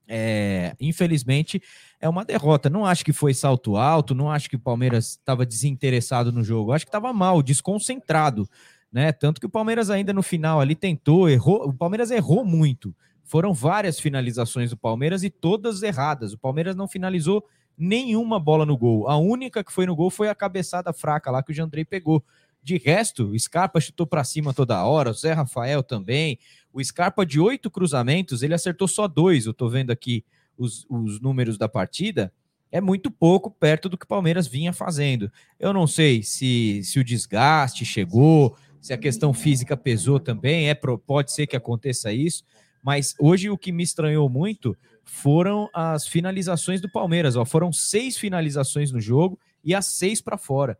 é, 0.06 0.76
infelizmente 0.78 1.62
é 1.98 2.06
uma 2.06 2.22
derrota. 2.22 2.68
Não 2.68 2.84
acho 2.84 3.02
que 3.02 3.14
foi 3.14 3.32
salto 3.32 3.78
alto, 3.78 4.14
não 4.14 4.30
acho 4.30 4.50
que 4.50 4.56
o 4.56 4.60
Palmeiras 4.60 5.12
estava 5.12 5.46
desinteressado 5.46 6.30
no 6.30 6.44
jogo. 6.44 6.72
Acho 6.72 6.84
que 6.84 6.90
estava 6.90 7.14
mal, 7.14 7.42
desconcentrado, 7.42 8.46
né? 8.92 9.10
Tanto 9.10 9.40
que 9.40 9.46
o 9.46 9.50
Palmeiras 9.50 9.88
ainda 9.88 10.12
no 10.12 10.22
final 10.22 10.60
ali 10.60 10.74
tentou, 10.74 11.30
errou. 11.30 11.66
O 11.66 11.72
Palmeiras 11.72 12.10
errou 12.10 12.44
muito. 12.44 12.94
Foram 13.32 13.54
várias 13.54 13.98
finalizações 13.98 14.68
do 14.68 14.76
Palmeiras 14.76 15.24
e 15.24 15.30
todas 15.30 15.82
erradas. 15.82 16.34
O 16.34 16.38
Palmeiras 16.38 16.76
não 16.76 16.86
finalizou 16.86 17.42
nenhuma 17.78 18.38
bola 18.38 18.66
no 18.66 18.76
gol. 18.76 19.08
A 19.08 19.16
única 19.16 19.64
que 19.64 19.72
foi 19.72 19.86
no 19.86 19.96
gol 19.96 20.10
foi 20.10 20.28
a 20.28 20.34
cabeçada 20.34 20.92
fraca 20.92 21.30
lá 21.30 21.42
que 21.42 21.50
o 21.50 21.54
Jandrei 21.54 21.82
pegou. 21.82 22.22
De 22.62 22.76
resto, 22.76 23.30
o 23.30 23.38
Scarpa 23.40 23.80
chutou 23.80 24.06
para 24.06 24.22
cima 24.22 24.52
toda 24.52 24.84
hora, 24.84 25.08
o 25.08 25.14
Zé 25.14 25.32
Rafael 25.32 25.82
também. 25.82 26.38
O 26.74 26.84
Scarpa, 26.84 27.24
de 27.24 27.40
oito 27.40 27.70
cruzamentos, 27.70 28.42
ele 28.42 28.52
acertou 28.52 28.86
só 28.86 29.08
dois. 29.08 29.46
Eu 29.46 29.54
tô 29.54 29.66
vendo 29.66 29.90
aqui 29.90 30.22
os, 30.54 30.84
os 30.90 31.18
números 31.18 31.56
da 31.56 31.70
partida. 31.70 32.30
É 32.70 32.82
muito 32.82 33.10
pouco 33.10 33.50
perto 33.50 33.88
do 33.88 33.96
que 33.96 34.04
o 34.04 34.08
Palmeiras 34.08 34.46
vinha 34.46 34.74
fazendo. 34.74 35.32
Eu 35.58 35.72
não 35.72 35.86
sei 35.86 36.22
se, 36.22 36.82
se 36.84 36.98
o 36.98 37.04
desgaste 37.04 37.86
chegou, 37.86 38.54
se 38.78 38.92
a 38.92 38.98
questão 38.98 39.32
física 39.32 39.74
pesou 39.74 40.20
também. 40.20 40.68
É 40.68 40.74
pode 40.74 41.32
ser 41.32 41.46
que 41.46 41.56
aconteça 41.56 42.12
isso. 42.12 42.44
Mas 42.82 43.14
hoje 43.18 43.48
o 43.50 43.56
que 43.58 43.70
me 43.72 43.82
estranhou 43.82 44.28
muito 44.28 44.76
foram 45.04 45.68
as 45.72 46.06
finalizações 46.06 46.80
do 46.80 46.90
Palmeiras. 46.90 47.36
Ó. 47.36 47.44
Foram 47.44 47.72
seis 47.72 48.16
finalizações 48.16 48.90
no 48.90 49.00
jogo 49.00 49.38
e 49.64 49.74
as 49.74 49.86
seis 49.86 50.20
para 50.20 50.36
fora. 50.38 50.78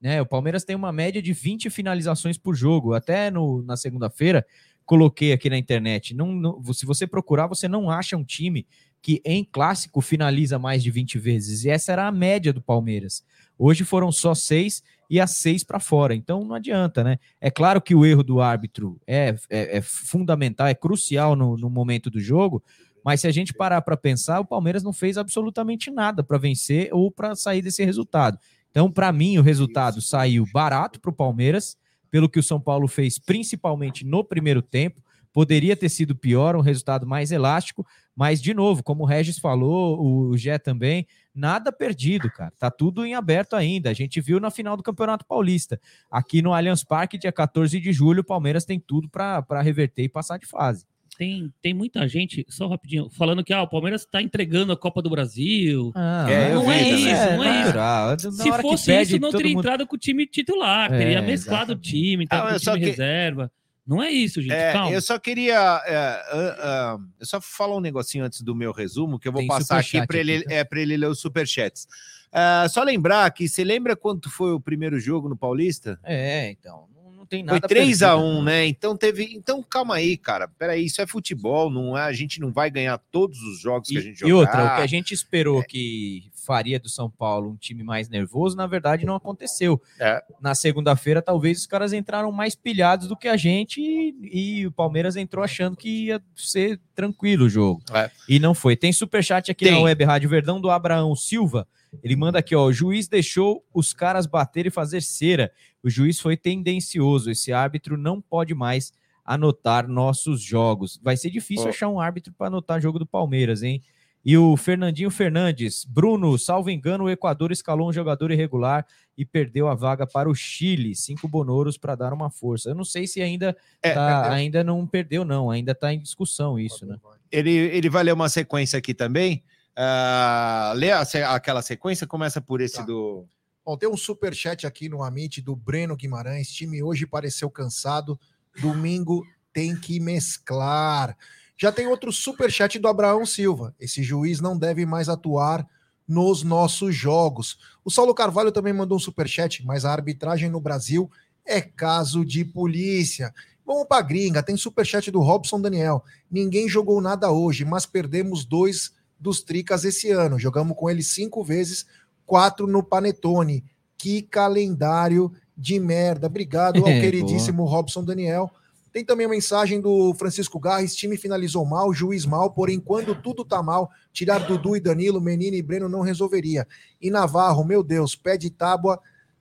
né? 0.00 0.20
O 0.20 0.26
Palmeiras 0.26 0.64
tem 0.64 0.76
uma 0.76 0.92
média 0.92 1.20
de 1.22 1.32
20 1.32 1.70
finalizações 1.70 2.36
por 2.38 2.54
jogo. 2.54 2.94
Até 2.94 3.30
no, 3.30 3.62
na 3.62 3.76
segunda-feira 3.76 4.46
coloquei 4.84 5.32
aqui 5.32 5.50
na 5.50 5.58
internet. 5.58 6.14
Não, 6.14 6.32
não- 6.32 6.62
se 6.72 6.86
você 6.86 7.06
procurar, 7.06 7.46
você 7.46 7.66
não 7.68 7.90
acha 7.90 8.16
um 8.16 8.24
time 8.24 8.66
que 9.00 9.20
em 9.24 9.44
clássico 9.44 10.00
finaliza 10.00 10.58
mais 10.58 10.82
de 10.82 10.90
20 10.90 11.18
vezes. 11.18 11.64
E 11.64 11.70
essa 11.70 11.92
era 11.92 12.06
a 12.06 12.12
média 12.12 12.52
do 12.52 12.60
Palmeiras. 12.60 13.24
Hoje 13.58 13.84
foram 13.84 14.12
só 14.12 14.34
seis 14.34 14.82
e 15.10 15.20
as 15.20 15.32
seis 15.32 15.64
para 15.64 15.80
fora. 15.80 16.14
Então 16.14 16.44
não 16.44 16.54
adianta, 16.54 17.02
né? 17.02 17.18
É 17.40 17.50
claro 17.50 17.80
que 17.80 17.94
o 17.94 18.04
erro 18.04 18.22
do 18.22 18.40
árbitro 18.40 19.00
é, 19.06 19.34
é, 19.48 19.78
é 19.78 19.82
fundamental, 19.82 20.66
é 20.66 20.74
crucial 20.74 21.34
no, 21.34 21.56
no 21.56 21.70
momento 21.70 22.10
do 22.10 22.20
jogo. 22.20 22.62
Mas 23.04 23.22
se 23.22 23.26
a 23.26 23.30
gente 23.30 23.54
parar 23.54 23.80
para 23.82 23.96
pensar, 23.96 24.40
o 24.40 24.44
Palmeiras 24.44 24.82
não 24.82 24.92
fez 24.92 25.16
absolutamente 25.16 25.90
nada 25.90 26.22
para 26.22 26.36
vencer 26.36 26.90
ou 26.92 27.10
para 27.10 27.34
sair 27.34 27.62
desse 27.62 27.84
resultado. 27.84 28.38
Então, 28.70 28.90
para 28.90 29.10
mim, 29.12 29.38
o 29.38 29.42
resultado 29.42 30.00
saiu 30.02 30.44
barato 30.52 31.00
para 31.00 31.10
o 31.10 31.14
Palmeiras, 31.14 31.76
pelo 32.10 32.28
que 32.28 32.38
o 32.38 32.42
São 32.42 32.60
Paulo 32.60 32.86
fez, 32.86 33.18
principalmente 33.18 34.04
no 34.04 34.22
primeiro 34.22 34.60
tempo. 34.60 35.02
Poderia 35.38 35.76
ter 35.76 35.88
sido 35.88 36.16
pior, 36.16 36.56
um 36.56 36.60
resultado 36.60 37.06
mais 37.06 37.30
elástico, 37.30 37.86
mas, 38.12 38.42
de 38.42 38.52
novo, 38.52 38.82
como 38.82 39.04
o 39.04 39.06
Regis 39.06 39.38
falou, 39.38 39.96
o 40.04 40.36
Gé 40.36 40.58
também, 40.58 41.06
nada 41.32 41.70
perdido, 41.70 42.28
cara. 42.28 42.52
Tá 42.58 42.72
tudo 42.72 43.06
em 43.06 43.14
aberto 43.14 43.54
ainda. 43.54 43.88
A 43.88 43.92
gente 43.92 44.20
viu 44.20 44.40
na 44.40 44.50
final 44.50 44.76
do 44.76 44.82
Campeonato 44.82 45.24
Paulista. 45.24 45.80
Aqui 46.10 46.42
no 46.42 46.52
Allianz 46.52 46.82
Parque, 46.82 47.16
dia 47.16 47.30
14 47.30 47.78
de 47.78 47.92
julho, 47.92 48.22
o 48.22 48.24
Palmeiras 48.24 48.64
tem 48.64 48.80
tudo 48.80 49.08
para 49.08 49.62
reverter 49.62 50.02
e 50.02 50.08
passar 50.08 50.38
de 50.40 50.46
fase. 50.46 50.84
Tem, 51.16 51.52
tem 51.62 51.72
muita 51.72 52.08
gente, 52.08 52.44
só 52.48 52.66
rapidinho, 52.66 53.08
falando 53.08 53.44
que 53.44 53.52
ah, 53.52 53.62
o 53.62 53.68
Palmeiras 53.68 54.00
está 54.00 54.20
entregando 54.20 54.72
a 54.72 54.76
Copa 54.76 55.00
do 55.00 55.08
Brasil. 55.08 55.92
É, 56.28 56.50
eu 56.50 56.64
não 56.64 56.72
é 56.72 56.78
vi 56.78 56.84
também. 56.90 57.12
isso, 57.12 57.36
não 57.36 57.44
é 57.44 57.50
isso. 57.50 57.66
natural. 57.66 58.18
Se 58.18 58.52
fosse 58.60 58.86
perde, 58.86 59.12
isso, 59.12 59.20
não 59.22 59.30
teria 59.30 59.52
mundo- 59.52 59.60
entrado 59.60 59.86
com 59.86 59.94
o 59.94 59.98
time 59.98 60.26
titular, 60.26 60.92
É, 60.92 60.98
teria 60.98 61.22
mesclado 61.22 61.74
o 61.74 61.74
exatamente. 61.76 61.90
time, 61.90 62.24
Ah, 62.28 62.28
tá 62.28 62.48
com 62.50 62.56
o 62.56 62.58
time 62.58 62.78
que- 62.80 62.86
reserva. 62.90 63.52
Não 63.88 64.02
é 64.02 64.10
isso, 64.10 64.42
gente. 64.42 64.52
É, 64.52 64.72
Calma. 64.74 64.92
eu 64.92 65.00
só 65.00 65.18
queria. 65.18 65.54
é, 65.86 65.96
ah, 65.96 66.56
ah, 66.60 66.98
eu 67.18 67.24
só 67.26 67.40
falar 67.40 67.74
um 67.74 67.80
negocinho 67.80 68.22
antes 68.24 68.42
do 68.42 68.54
meu 68.54 68.70
resumo, 68.70 69.18
que 69.18 69.26
eu 69.26 69.32
vou 69.32 69.40
Tem 69.40 69.48
passar 69.48 69.78
aqui 69.78 70.06
para 70.06 70.18
ele, 70.18 70.42
tá? 70.44 70.52
é, 70.54 70.62
pra 70.62 70.78
ele 70.80 70.94
ler 70.96 71.06
os 71.08 71.20
superchats. 71.20 71.88
Ah, 72.30 72.66
só 72.68 72.82
lembrar 72.82 73.30
que 73.32 73.48
você 73.48 73.64
lembra 73.64 73.96
quanto 73.96 74.28
foi 74.28 74.52
o 74.52 74.60
primeiro 74.60 75.00
jogo 75.00 75.26
no 75.28 75.36
Paulista? 75.36 75.98
É, 76.04 76.50
então. 76.50 76.86
Não, 77.16 77.24
tem 77.24 77.42
Foi 77.42 77.54
nada 77.54 77.66
3 77.66 78.02
a 78.02 78.14
perdido, 78.14 78.28
1 78.38 78.42
né? 78.42 78.66
Então 78.66 78.94
teve. 78.96 79.24
Então 79.34 79.62
calma 79.62 79.94
aí, 79.94 80.16
cara. 80.18 80.48
Peraí, 80.48 80.84
isso 80.84 81.00
é 81.00 81.06
futebol, 81.06 81.70
não 81.70 81.96
é? 81.96 82.02
A 82.02 82.12
gente 82.12 82.38
não 82.40 82.52
vai 82.52 82.70
ganhar 82.70 82.98
todos 83.10 83.38
os 83.40 83.58
jogos 83.60 83.88
que 83.88 83.96
a 83.96 84.00
E, 84.00 84.02
gente 84.04 84.16
e 84.24 84.28
jogar. 84.28 84.34
outra, 84.36 84.64
o 84.74 84.76
que 84.76 84.82
a 84.82 84.86
gente 84.86 85.12
É. 85.12 85.14
esperou 85.14 85.62
que 85.64 86.30
faria 86.48 86.80
do 86.80 86.88
São 86.88 87.10
Paulo 87.10 87.50
um 87.50 87.56
time 87.56 87.82
mais 87.82 88.08
nervoso, 88.08 88.56
na 88.56 88.66
verdade 88.66 89.04
não 89.04 89.14
aconteceu. 89.14 89.78
É. 90.00 90.24
Na 90.40 90.54
segunda-feira, 90.54 91.20
talvez 91.20 91.58
os 91.58 91.66
caras 91.66 91.92
entraram 91.92 92.32
mais 92.32 92.54
pilhados 92.54 93.06
do 93.06 93.14
que 93.14 93.28
a 93.28 93.36
gente 93.36 93.82
e, 93.82 94.60
e 94.62 94.66
o 94.66 94.72
Palmeiras 94.72 95.14
entrou 95.14 95.44
achando 95.44 95.76
que 95.76 96.06
ia 96.06 96.22
ser 96.34 96.80
tranquilo 96.94 97.44
o 97.44 97.50
jogo. 97.50 97.82
É. 97.92 98.10
E 98.26 98.38
não 98.38 98.54
foi. 98.54 98.76
Tem 98.76 98.90
superchat 98.90 99.50
aqui 99.50 99.66
na 99.66 99.72
Tem. 99.72 99.84
Web 99.84 100.04
Rádio 100.04 100.30
Verdão 100.30 100.58
do 100.58 100.70
Abraão 100.70 101.14
Silva. 101.14 101.68
Ele 102.02 102.16
manda 102.16 102.38
aqui, 102.38 102.54
ó, 102.54 102.64
o 102.64 102.72
juiz 102.72 103.08
deixou 103.08 103.62
os 103.74 103.92
caras 103.92 104.24
bater 104.24 104.66
e 104.66 104.70
fazer 104.70 105.02
cera. 105.02 105.52
O 105.82 105.90
juiz 105.90 106.18
foi 106.18 106.34
tendencioso. 106.34 107.30
Esse 107.30 107.52
árbitro 107.52 107.98
não 107.98 108.22
pode 108.22 108.54
mais 108.54 108.90
anotar 109.22 109.86
nossos 109.86 110.40
jogos. 110.40 110.98
Vai 111.02 111.18
ser 111.18 111.28
difícil 111.28 111.66
Ó. 111.66 111.68
achar 111.68 111.88
um 111.90 112.00
árbitro 112.00 112.32
para 112.32 112.46
anotar 112.46 112.80
jogo 112.80 112.98
do 112.98 113.06
Palmeiras, 113.06 113.62
hein? 113.62 113.82
E 114.24 114.36
o 114.36 114.56
Fernandinho 114.56 115.10
Fernandes, 115.10 115.84
Bruno, 115.84 116.36
salvo 116.38 116.68
engano, 116.70 117.04
o 117.04 117.10
Equador 117.10 117.50
escalou 117.52 117.88
um 117.88 117.92
jogador 117.92 118.30
irregular 118.30 118.84
e 119.16 119.24
perdeu 119.24 119.68
a 119.68 119.74
vaga 119.74 120.06
para 120.06 120.28
o 120.28 120.34
Chile, 120.34 120.94
cinco 120.94 121.26
bonoros 121.28 121.78
para 121.78 121.94
dar 121.94 122.12
uma 122.12 122.30
força. 122.30 122.68
Eu 122.70 122.74
não 122.74 122.84
sei 122.84 123.06
se 123.06 123.22
ainda 123.22 123.56
É, 123.82 123.94
tá- 123.94 124.30
ainda 124.30 124.62
não 124.62 124.86
perdeu 124.86 125.24
não, 125.24 125.50
ainda 125.50 125.72
está 125.72 125.92
em 125.94 125.98
discussão 126.00 126.58
isso, 126.58 126.84
né? 126.84 126.96
Ele, 127.32 127.50
ele 127.50 127.88
vai 127.88 128.02
ler 128.04 128.12
uma 128.12 128.28
sequência 128.28 128.78
aqui 128.78 128.92
também. 128.92 129.42
Ah, 129.76 130.72
lê 130.76 130.90
a 130.90 131.04
se- 131.04 131.22
aquela 131.22 131.62
sequência, 131.62 132.06
começa 132.06 132.40
por 132.40 132.60
esse 132.60 132.76
Tá. 132.76 132.82
do. 132.82 133.24
Bom, 133.64 133.76
tem 133.76 133.88
um 133.88 133.96
superchat 133.96 134.66
aqui 134.66 134.88
no 134.88 135.02
Amit 135.02 135.40
do 135.40 135.54
Breno 135.54 135.94
Guimarães. 135.96 136.48
Time 136.50 136.82
hoje 136.82 137.06
pareceu 137.06 137.48
cansado. 137.50 138.18
Domingo 138.60 139.24
tem 139.52 139.76
que 139.76 140.00
mesclar. 140.00 141.16
Já 141.58 141.72
tem 141.72 141.88
outro 141.88 142.12
superchat 142.12 142.78
do 142.78 142.86
Abraão 142.86 143.26
Silva. 143.26 143.74
Esse 143.80 144.02
juiz 144.02 144.40
não 144.40 144.56
deve 144.56 144.86
mais 144.86 145.08
atuar 145.08 145.68
nos 146.06 146.44
nossos 146.44 146.94
jogos. 146.94 147.58
O 147.84 147.90
Saulo 147.90 148.14
Carvalho 148.14 148.52
também 148.52 148.72
mandou 148.72 148.96
um 148.96 149.00
superchat, 149.00 149.66
mas 149.66 149.84
a 149.84 149.92
arbitragem 149.92 150.48
no 150.48 150.60
Brasil 150.60 151.10
é 151.44 151.60
caso 151.60 152.24
de 152.24 152.44
polícia. 152.44 153.34
Vamos 153.66 153.86
para 153.88 154.02
gringa. 154.02 154.42
Tem 154.42 154.56
superchat 154.56 155.10
do 155.10 155.20
Robson 155.20 155.60
Daniel. 155.60 156.04
Ninguém 156.30 156.68
jogou 156.68 157.00
nada 157.00 157.30
hoje, 157.30 157.64
mas 157.64 157.84
perdemos 157.84 158.44
dois 158.44 158.92
dos 159.18 159.42
tricas 159.42 159.84
esse 159.84 160.10
ano. 160.10 160.38
Jogamos 160.38 160.76
com 160.76 160.88
ele 160.88 161.02
cinco 161.02 161.42
vezes, 161.42 161.84
quatro 162.24 162.66
no 162.66 162.82
Panetone. 162.84 163.64
Que 163.98 164.22
calendário 164.22 165.32
de 165.56 165.80
merda. 165.80 166.28
Obrigado 166.28 166.78
ao 166.78 166.86
É, 166.88 167.00
queridíssimo 167.00 167.64
Robson 167.64 168.04
Daniel. 168.04 168.50
Tem 168.92 169.04
também 169.04 169.26
a 169.26 169.28
mensagem 169.28 169.80
do 169.80 170.14
Francisco 170.14 170.58
Garres: 170.58 170.94
time 170.94 171.16
finalizou 171.16 171.64
mal, 171.64 171.92
juiz 171.92 172.24
mal, 172.24 172.50
porém, 172.50 172.80
quando 172.80 173.14
tudo 173.14 173.44
tá 173.44 173.62
mal, 173.62 173.90
tirar 174.12 174.38
Dudu 174.38 174.76
e 174.76 174.80
Danilo, 174.80 175.20
Menino 175.20 175.56
e 175.56 175.62
Breno 175.62 175.88
não 175.88 176.00
resolveria. 176.00 176.66
E 177.00 177.10
Navarro, 177.10 177.64
meu 177.64 177.82
Deus, 177.82 178.16
pé 178.16 178.36
de 178.36 178.50
tábua, 178.50 179.00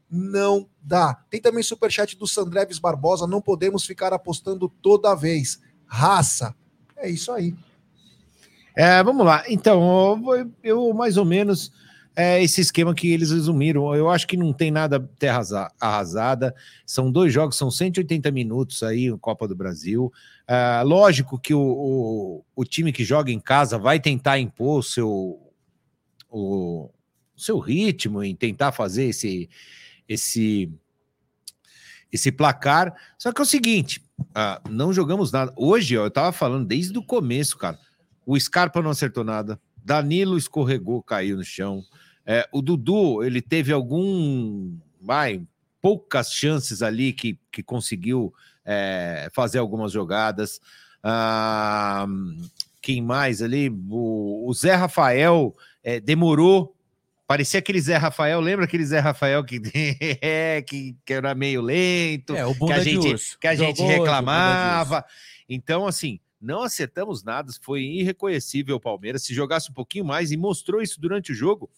não 0.10 0.67
dá. 0.81 1.23
Tem 1.29 1.41
também 1.41 1.63
superchat 1.63 2.17
do 2.17 2.27
Sandreves 2.27 2.79
Barbosa: 2.79 3.27
não 3.27 3.41
podemos 3.41 3.86
ficar 3.86 4.13
apostando 4.13 4.69
toda 4.81 5.15
vez. 5.15 5.60
Raça. 5.86 6.55
É 6.95 7.10
isso 7.10 7.31
aí. 7.31 7.55
É, 8.75 9.01
vamos 9.03 9.25
lá. 9.25 9.43
Então, 9.47 10.21
eu, 10.36 10.51
eu 10.63 10.93
mais 10.93 11.17
ou 11.17 11.25
menos 11.25 11.71
é 12.19 12.41
esse 12.41 12.60
esquema 12.62 12.95
que 12.95 13.12
eles 13.12 13.30
resumiram. 13.30 13.93
Eu 13.93 14.10
acho 14.10 14.25
que 14.25 14.36
não 14.36 14.51
tem 14.51 14.71
nada 14.71 14.99
terra 15.19 15.36
arrasa- 15.36 15.71
arrasada. 15.80 16.56
São 16.84 17.12
dois 17.12 17.32
jogos, 17.32 17.56
são 17.56 17.69
180 17.69 18.32
minutos 18.32 18.82
aí 18.82 19.08
no 19.12 19.19
Copa 19.19 19.47
do 19.47 19.56
Brasil. 19.56 20.12
É, 20.47 20.82
lógico 20.82 21.38
que 21.38 21.53
o, 21.53 21.62
o, 21.62 22.45
o 22.56 22.65
time 22.65 22.91
que 22.91 23.06
joga 23.06 23.32
em 23.32 23.39
casa 23.39 23.77
vai 23.77 23.99
tentar 23.99 24.39
impor 24.39 24.80
o 24.80 24.84
seu, 24.84 25.39
o, 26.27 26.89
seu 27.38 27.60
ritmo 27.60 28.23
em 28.23 28.36
tentar 28.36 28.71
fazer 28.71 29.10
esse, 29.10 29.47
esse, 30.10 30.71
esse 32.12 32.32
placar. 32.32 32.95
Só 33.19 33.32
que 33.32 33.39
é 33.39 33.43
o 33.43 33.45
seguinte: 33.45 34.03
ah, 34.34 34.60
não 34.67 34.91
jogamos 34.91 35.32
nada. 35.32 35.53
Hoje, 35.56 35.95
ó, 35.95 36.06
eu 36.06 36.12
tava 36.12 36.32
falando 36.32 36.65
desde 36.65 36.97
o 36.97 37.03
começo, 37.03 37.60
cara. 37.60 37.77
O 38.25 38.39
Scarpa 38.39 38.82
não 38.82 38.89
acertou 38.89 39.23
nada. 39.23 39.60
Danilo 39.86 40.36
escorregou, 40.36 41.03
caiu 41.03 41.38
no 41.38 41.43
chão. 41.43 41.86
É, 42.29 42.45
o 42.51 42.61
Dudu, 42.61 43.23
ele 43.23 43.41
teve 43.41 43.71
algum. 43.71 44.77
Vai, 45.01 45.41
poucas 45.81 46.33
chances 46.33 46.81
ali 46.81 47.13
que, 47.13 47.39
que 47.49 47.63
conseguiu 47.63 48.33
é, 48.65 49.29
fazer 49.33 49.59
algumas 49.59 49.93
jogadas. 49.93 50.59
Ah, 51.01 52.05
quem 52.81 53.01
mais 53.01 53.41
ali? 53.41 53.69
O, 53.89 54.45
o 54.45 54.53
Zé 54.53 54.75
Rafael 54.75 55.55
é, 55.81 56.01
demorou. 56.01 56.75
Parecia 57.25 57.59
aquele 57.59 57.79
Zé 57.79 57.95
Rafael, 57.95 58.39
lembra 58.41 58.65
aquele 58.65 58.85
Zé 58.85 58.99
Rafael 58.99 59.43
que, 59.43 59.61
é, 60.21 60.61
que, 60.61 60.97
que 61.05 61.13
era 61.13 61.33
meio 61.33 61.61
lento? 61.61 62.35
É, 62.35 62.43
que 62.53 62.73
a 62.73 62.83
gente, 62.83 63.37
que 63.37 63.47
a 63.47 63.55
gente 63.55 63.77
Jogou 63.77 63.91
reclamava. 63.91 65.05
Então, 65.47 65.87
assim, 65.87 66.19
não 66.41 66.63
acertamos 66.63 67.23
nada, 67.23 67.51
foi 67.61 67.83
irreconhecível 67.83 68.75
o 68.75 68.81
Palmeiras. 68.81 69.23
Se 69.23 69.33
jogasse 69.33 69.71
um 69.71 69.73
pouquinho 69.73 70.05
mais 70.05 70.31
e 70.31 70.37
mostrou 70.37 70.81
isso 70.81 70.99
durante 70.99 71.31
o 71.31 71.35
jogo, 71.35 71.69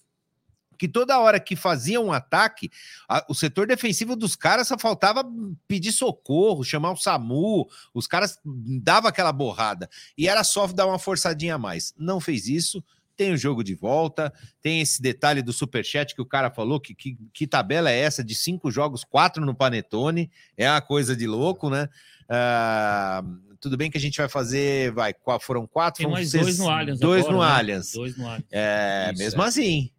que 0.80 0.88
toda 0.88 1.20
hora 1.20 1.40
que 1.40 1.56
fazia 1.56 2.00
um 2.02 2.12
ataque, 2.12 2.72
a- 3.08 3.26
o 3.30 3.36
setor 3.36 3.68
defensivo 3.68 4.16
dos 4.16 4.36
caras 4.36 4.68
só 4.70 4.80
faltava 4.80 5.24
pedir 5.68 5.92
socorro, 5.92 6.64
chamar 6.64 6.92
o 6.92 6.98
SAMU, 6.98 7.68
os 7.94 8.08
caras 8.08 8.40
davam 8.44 9.10
aquela 9.10 9.32
borrada. 9.34 9.88
E 10.18 10.28
era 10.28 10.44
só 10.44 10.66
dar 10.68 10.88
uma 10.88 10.98
forçadinha 10.98 11.56
a 11.56 11.58
mais. 11.60 11.94
Não 11.98 12.20
fez 12.20 12.48
isso. 12.48 12.84
Tem 13.18 13.34
o 13.34 13.38
jogo 13.38 13.66
de 13.66 13.76
volta, 13.76 14.32
tem 14.62 14.80
esse 14.80 15.02
detalhe 15.02 15.42
do 15.42 15.52
superchat 15.52 16.16
que 16.16 16.22
o 16.22 16.26
cara 16.26 16.50
falou, 16.50 16.80
que, 16.80 16.96
que, 16.96 17.18
que 17.34 17.46
tabela 17.46 17.92
é 17.92 18.00
essa 18.00 18.24
de 18.24 18.34
cinco 18.34 18.72
jogos, 18.72 19.04
quatro 19.04 19.46
no 19.46 19.54
Panetone, 19.54 20.32
é 20.56 20.72
uma 20.72 20.80
coisa 20.80 21.14
de 21.18 21.28
louco, 21.28 21.70
né? 21.70 21.90
Ah, 22.30 23.22
tudo 23.60 23.76
bem 23.76 23.92
que 23.92 23.98
a 23.98 24.02
gente 24.02 24.18
vai 24.18 24.30
fazer, 24.30 24.94
vai, 24.94 25.14
foram 25.42 25.68
quatro, 25.68 26.04
Tem 26.04 26.10
mais 26.10 26.30
ser 26.32 26.40
dois 26.42 26.58
no 26.60 26.70
Allianz. 26.70 27.00
Dois 27.00 27.26
agora, 27.26 27.38
no 27.38 27.44
né? 27.44 27.60
Allianz. 27.60 27.92
Dois 27.92 28.18
no 28.18 28.26
Allianz. 28.26 28.46
É, 28.52 29.10
Isso, 29.14 29.20
mesmo 29.24 29.44
é. 29.44 29.48
assim. 29.48 29.92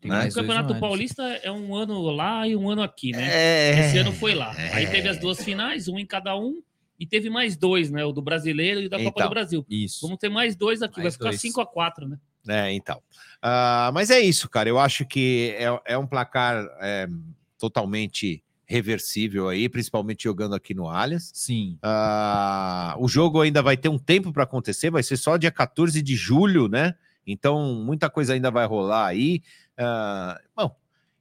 Tem 0.00 0.10
Né? 0.10 0.28
O 0.28 0.32
Campeonato 0.32 0.72
Allianz. 0.72 0.80
Paulista 0.80 1.22
é 1.42 1.50
um 1.52 1.74
ano 1.74 2.00
lá 2.10 2.46
e 2.48 2.56
um 2.56 2.70
ano 2.70 2.82
aqui, 2.82 3.12
né? 3.12 3.28
É, 3.30 3.86
Esse 3.86 3.98
ano 3.98 4.12
foi 4.12 4.34
lá. 4.34 4.52
Aí 4.72 4.86
teve 4.86 5.08
as 5.08 5.18
duas 5.18 5.42
finais, 5.42 5.88
um 5.88 5.98
em 5.98 6.06
cada 6.06 6.36
um, 6.36 6.62
e 6.98 7.06
teve 7.06 7.28
mais 7.28 7.56
dois, 7.56 7.90
né? 7.90 8.04
O 8.04 8.12
do 8.12 8.22
brasileiro 8.22 8.80
e 8.80 8.86
o 8.86 8.90
da 8.90 8.96
Copa 8.98 9.10
Então. 9.16 9.28
do 9.28 9.30
Brasil. 9.30 9.66
Isso. 9.68 10.00
Vamos 10.02 10.18
ter 10.18 10.28
mais 10.28 10.56
dois 10.56 10.80
aqui, 10.82 10.96
vai 10.96 11.04
Mais 11.04 11.14
ficar 11.14 11.28
dois. 11.30 11.40
5 11.40 11.60
a 11.60 11.66
4 11.66 12.08
né? 12.08 12.18
É, 12.48 12.72
então. 12.72 13.02
Ah, 13.42 13.90
mas 13.92 14.10
é 14.10 14.20
isso, 14.20 14.48
cara. 14.48 14.68
Eu 14.68 14.78
acho 14.78 15.04
que 15.04 15.54
é, 15.58 15.92
é 15.92 15.98
um 15.98 16.06
placar 16.06 16.66
é, 16.80 17.06
totalmente 17.58 18.42
reversível 18.64 19.48
aí, 19.48 19.68
principalmente 19.68 20.24
jogando 20.24 20.54
aqui 20.54 20.72
no 20.72 20.88
Allianz. 20.88 21.30
Sim. 21.34 21.76
Ah, 21.82 22.94
o 22.98 23.08
jogo 23.08 23.40
ainda 23.42 23.60
vai 23.62 23.76
ter 23.76 23.88
um 23.88 23.98
tempo 23.98 24.32
para 24.32 24.44
acontecer, 24.44 24.90
vai 24.90 25.02
ser 25.02 25.16
só 25.16 25.36
dia 25.36 25.50
14 25.50 26.00
de 26.00 26.14
julho, 26.16 26.68
né? 26.68 26.94
Então, 27.26 27.74
muita 27.74 28.08
coisa 28.10 28.34
ainda 28.34 28.50
vai 28.50 28.66
rolar 28.66 29.06
aí. 29.06 29.42
Ah, 29.78 30.38
bom, 30.56 30.74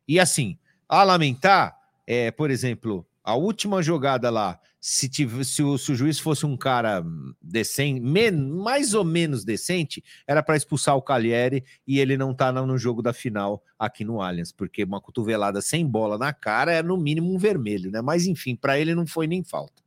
e 0.08 0.20
assim, 0.20 0.58
a 0.88 1.04
lamentar, 1.04 1.78
é, 2.08 2.32
por 2.32 2.50
exemplo, 2.52 3.06
a 3.24 3.36
última 3.36 3.82
jogada 3.84 4.30
lá, 4.30 4.60
se, 4.82 5.10
tiv- 5.10 5.44
se 5.44 5.62
o, 5.62 5.78
se 5.78 5.92
o 5.92 5.96
juiz 5.96 6.18
fosse 6.20 6.46
um 6.46 6.56
cara 6.56 7.04
decente, 7.42 8.00
men- 8.00 8.32
mais 8.32 8.94
ou 8.94 9.04
menos 9.04 9.44
decente, 9.44 10.02
era 10.26 10.42
para 10.42 10.56
expulsar 10.56 10.96
o 10.96 11.02
Cagliari 11.02 11.64
e 11.86 12.00
ele 12.00 12.16
não 12.18 12.34
tá 12.34 12.52
no 12.52 12.66
no 12.66 12.78
jogo 12.78 13.02
da 13.02 13.12
final 13.14 13.62
aqui 13.78 14.06
no 14.06 14.22
Allianz, 14.22 14.52
porque 14.54 14.84
uma 14.86 15.02
cotovelada 15.02 15.62
sem 15.62 15.86
bola 15.86 16.18
na 16.18 16.34
cara 16.34 16.72
é 16.72 16.82
no 16.82 16.96
mínimo 16.96 17.32
um 17.34 17.38
vermelho, 17.38 17.92
né? 17.92 18.02
Mas 18.02 18.26
enfim, 18.26 18.56
para 18.56 18.80
ele 18.80 18.96
não 18.96 19.06
foi 19.06 19.28
nem 19.28 19.44
falta. 19.44 19.84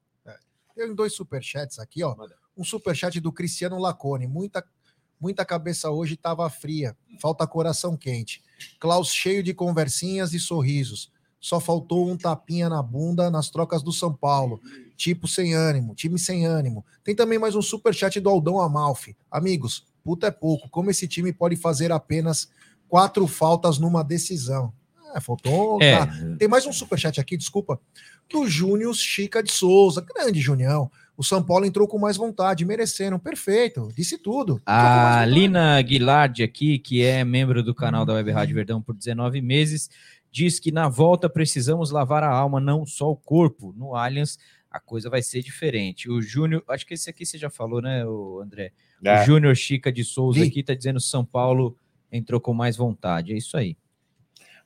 Tem 0.74 0.94
dois 0.94 1.14
superchats 1.14 1.78
aqui, 1.78 2.02
ó. 2.04 2.14
Um 2.56 2.64
superchat 2.64 3.18
do 3.20 3.32
Cristiano 3.32 3.78
Lacone. 3.78 4.26
Muita, 4.26 4.64
muita 5.22 5.44
cabeça 5.44 5.88
hoje 5.88 6.14
estava 6.14 6.50
fria. 6.50 6.96
Falta 7.20 7.46
coração 7.46 7.96
quente. 7.96 8.42
Klaus 8.80 9.14
cheio 9.14 9.40
de 9.40 9.54
conversinhas 9.54 10.34
e 10.34 10.40
sorrisos. 10.40 11.12
Só 11.40 11.60
faltou 11.60 12.10
um 12.10 12.16
tapinha 12.16 12.68
na 12.68 12.82
bunda 12.82 13.30
nas 13.30 13.48
trocas 13.48 13.82
do 13.84 13.92
São 13.92 14.12
Paulo. 14.12 14.60
Tipo 14.96 15.28
sem 15.28 15.54
ânimo, 15.54 15.94
time 15.94 16.18
sem 16.18 16.44
ânimo. 16.44 16.84
Tem 17.04 17.14
também 17.14 17.38
mais 17.38 17.54
um 17.54 17.62
superchat 17.62 18.18
do 18.18 18.28
Aldão 18.28 18.60
Amalfi. 18.60 19.16
Amigos, 19.30 19.86
puta 20.04 20.26
é 20.26 20.30
pouco. 20.32 20.68
Como 20.68 20.90
esse 20.90 21.06
time 21.06 21.32
pode 21.32 21.54
fazer 21.54 21.92
apenas 21.92 22.48
quatro 22.88 23.26
faltas 23.28 23.78
numa 23.78 24.02
decisão? 24.02 24.72
É, 25.14 25.20
faltou. 25.20 25.80
É, 25.80 25.94
Ah, 25.94 26.08
tem 26.38 26.48
mais 26.48 26.66
um 26.66 26.72
superchat 26.72 27.20
aqui, 27.20 27.36
desculpa. 27.36 27.80
Do 28.28 28.48
Júnior 28.48 28.94
Chica 28.94 29.42
de 29.42 29.52
Souza. 29.52 30.00
Grande 30.00 30.40
Junião. 30.40 30.90
O 31.22 31.24
São 31.24 31.40
Paulo 31.40 31.64
entrou 31.64 31.86
com 31.86 32.00
mais 32.00 32.16
vontade, 32.16 32.64
mereceram. 32.64 33.16
Perfeito, 33.16 33.88
disse 33.96 34.18
tudo. 34.18 34.60
A. 34.66 35.24
Lina 35.24 35.80
Guilard 35.80 36.42
aqui, 36.42 36.80
que 36.80 37.04
é 37.04 37.24
membro 37.24 37.62
do 37.62 37.72
canal 37.72 38.04
da 38.04 38.14
Web 38.14 38.32
Rádio 38.32 38.56
Verdão 38.56 38.82
por 38.82 38.92
19 38.92 39.40
meses, 39.40 39.88
diz 40.32 40.58
que 40.58 40.72
na 40.72 40.88
volta 40.88 41.30
precisamos 41.30 41.92
lavar 41.92 42.24
a 42.24 42.28
alma, 42.28 42.58
não 42.58 42.84
só 42.84 43.08
o 43.08 43.14
corpo. 43.14 43.72
No 43.78 43.94
Allianz 43.94 44.36
a 44.68 44.80
coisa 44.80 45.08
vai 45.08 45.22
ser 45.22 45.42
diferente. 45.42 46.10
O 46.10 46.20
Júnior, 46.20 46.64
acho 46.66 46.84
que 46.84 46.94
esse 46.94 47.08
aqui 47.08 47.24
você 47.24 47.38
já 47.38 47.48
falou, 47.48 47.80
né, 47.80 48.04
o 48.04 48.40
André? 48.40 48.72
O 49.00 49.24
Júnior 49.24 49.54
Chica 49.54 49.92
de 49.92 50.02
Souza 50.02 50.40
Li. 50.40 50.48
aqui 50.48 50.60
tá 50.60 50.74
dizendo 50.74 50.98
São 50.98 51.24
Paulo 51.24 51.78
entrou 52.10 52.40
com 52.40 52.52
mais 52.52 52.76
vontade. 52.76 53.32
É 53.32 53.36
isso 53.36 53.56
aí. 53.56 53.76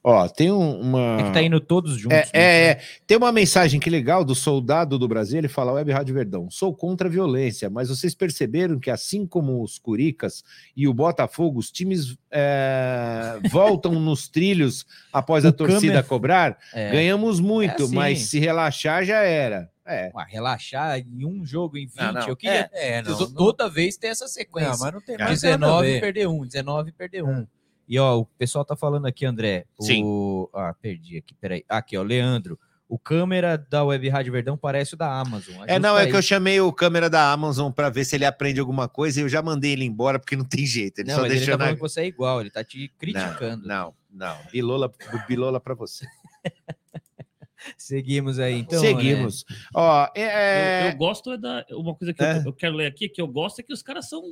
Ó, 0.09 0.29
tem 0.29 0.53
um- 0.53 0.81
uma. 0.83 1.19
É 1.21 1.23
que 1.25 1.33
tá 1.33 1.43
indo 1.43 1.59
todos 1.61 1.97
juntos. 1.99 2.17
É, 2.17 2.23
né? 2.23 2.29
é, 2.33 2.67
é. 2.71 2.81
tem 3.09 3.17
uma 3.17 3.33
mensagem 3.33 3.81
que 3.81 3.91
legal 3.91 4.25
do 4.25 4.37
soldado 4.37 5.01
do 5.01 5.09
Brasil. 5.09 5.37
Ele 5.39 5.49
fala: 5.49 5.73
Web 5.73 5.91
Rádio 5.91 6.15
Verdão, 6.15 6.49
sou 6.49 6.73
contra 6.73 7.09
a 7.09 7.11
violência, 7.11 7.69
mas 7.69 7.89
vocês 7.89 8.15
perceberam 8.15 8.79
que, 8.79 8.89
assim 8.89 9.27
como 9.27 9.61
os 9.65 9.81
Curicas 9.81 10.45
e 10.77 10.87
o 10.87 10.95
Botafogo, 10.95 11.59
os 11.59 11.73
times 11.73 12.17
é, 12.31 13.37
voltam 13.51 13.99
nos 13.99 14.29
trilhos 14.29 14.87
após 15.13 15.45
a 15.45 15.49
O 15.49 15.53
torcida 15.53 15.81
câmera- 15.81 16.03
cobrar? 16.05 16.59
É. 16.73 16.91
Ganhamos 16.93 17.41
muito, 17.41 17.83
É 17.83 17.85
assim. 17.87 17.95
mas 17.97 18.21
se 18.21 18.39
relaxar 18.39 19.05
já 19.05 19.19
era. 19.23 19.69
É. 19.85 20.11
Ué, 20.15 20.25
relaxar 20.29 20.99
em 21.01 21.25
um 21.25 21.45
jogo 21.45 21.77
em 21.77 21.87
20, 21.87 21.97
Não, 21.97 22.13
não. 22.13 22.29
eu 22.29 22.37
queria 22.37 22.71
É, 22.73 23.03
não, 23.03 23.17
to- 23.17 23.25
não- 23.27 23.35
toda 23.35 23.69
vez 23.69 23.97
ter 23.97 24.09
essa 24.09 24.27
sequência. 24.29 24.71
não, 24.73 24.79
mas 24.79 24.93
não 24.95 25.01
tem 25.01 25.17
mais 25.19 25.43
nada 25.43 25.55
a 25.55 25.59
19 25.59 25.87
ver. 25.93 26.01
perder 26.01 26.29
um, 26.29 26.45
19 26.47 26.93
perder 26.93 27.23
um. 27.25 27.47
E 27.89 27.99
ó, 27.99 28.19
o 28.19 28.27
pessoal 28.27 28.65
tá 28.65 28.75
falando 28.77 29.07
aqui, 29.07 29.25
André. 29.25 29.65
Sim. 29.81 30.03
O... 30.05 30.51
Ah, 30.53 30.75
perdi 30.81 31.19
aqui, 31.19 31.35
peraí. 31.35 31.65
Aqui, 31.69 31.97
ó, 31.97 32.03
Leandro. 32.03 32.59
O 32.89 32.99
câmera 33.01 33.59
da 33.59 33.83
Web 33.83 34.09
Rádio 34.09 34.33
Verdão 34.33 34.57
parece 34.57 34.95
o 34.95 34.97
da 34.97 35.13
Amazon. 35.21 35.57
É, 35.67 35.77
não, 35.77 35.91
Ajusta 35.97 36.03
é 36.03 36.07
que 36.07 36.13
eu 36.13 36.19
aí. 36.19 36.23
chamei 36.23 36.61
o 36.61 36.73
câmera 36.73 37.11
da 37.11 37.33
Amazon 37.33 37.73
para 37.73 37.91
ver 37.91 38.05
se 38.05 38.15
ele 38.15 38.25
aprende 38.25 38.61
alguma 38.61 38.89
coisa 38.89 39.19
e 39.19 39.23
eu 39.25 39.29
já 39.29 39.43
mandei 39.43 39.73
ele 39.73 39.85
embora 39.85 40.21
porque 40.21 40.37
não 40.37 40.45
tem 40.45 40.65
jeito. 40.65 41.01
Ele 41.01 41.09
Não, 41.09 41.17
só 41.17 41.23
mas 41.23 41.31
ele 41.33 41.41
deixou 41.41 41.55
tá 41.55 41.59
na... 41.59 41.65
falando 41.65 41.77
que 41.77 41.81
você 41.83 42.01
é 42.03 42.07
igual, 42.07 42.41
ele 42.41 42.51
tá 42.51 42.63
te 42.63 42.89
criticando. 42.97 43.67
Não, 43.67 43.93
não. 44.09 44.39
Bilola, 44.53 44.93
bilola 45.27 45.59
para 45.59 45.75
você. 45.75 46.07
Seguimos 47.77 48.39
aí, 48.39 48.61
então. 48.61 48.81
né? 48.81 48.87
Seguimos. 48.89 49.45
Ó, 49.75 50.09
é, 50.15 50.87
Eu, 50.87 50.91
eu 50.93 50.97
gosto 50.97 51.33
é 51.33 51.39
da. 51.39 51.65
Uma 51.73 51.95
coisa 51.95 52.15
que 52.15 52.23
É. 52.23 52.39
eu, 52.39 52.45
eu 52.47 52.53
quero 52.53 52.77
ler 52.77 52.87
aqui, 52.87 53.09
que 53.09 53.21
eu 53.21 53.27
gosto, 53.27 53.59
é 53.59 53.63
que 53.65 53.73
os 53.73 53.83
caras 53.83 54.09
são 54.09 54.23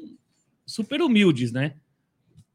super 0.64 1.00
humildes, 1.02 1.50
né? 1.50 1.74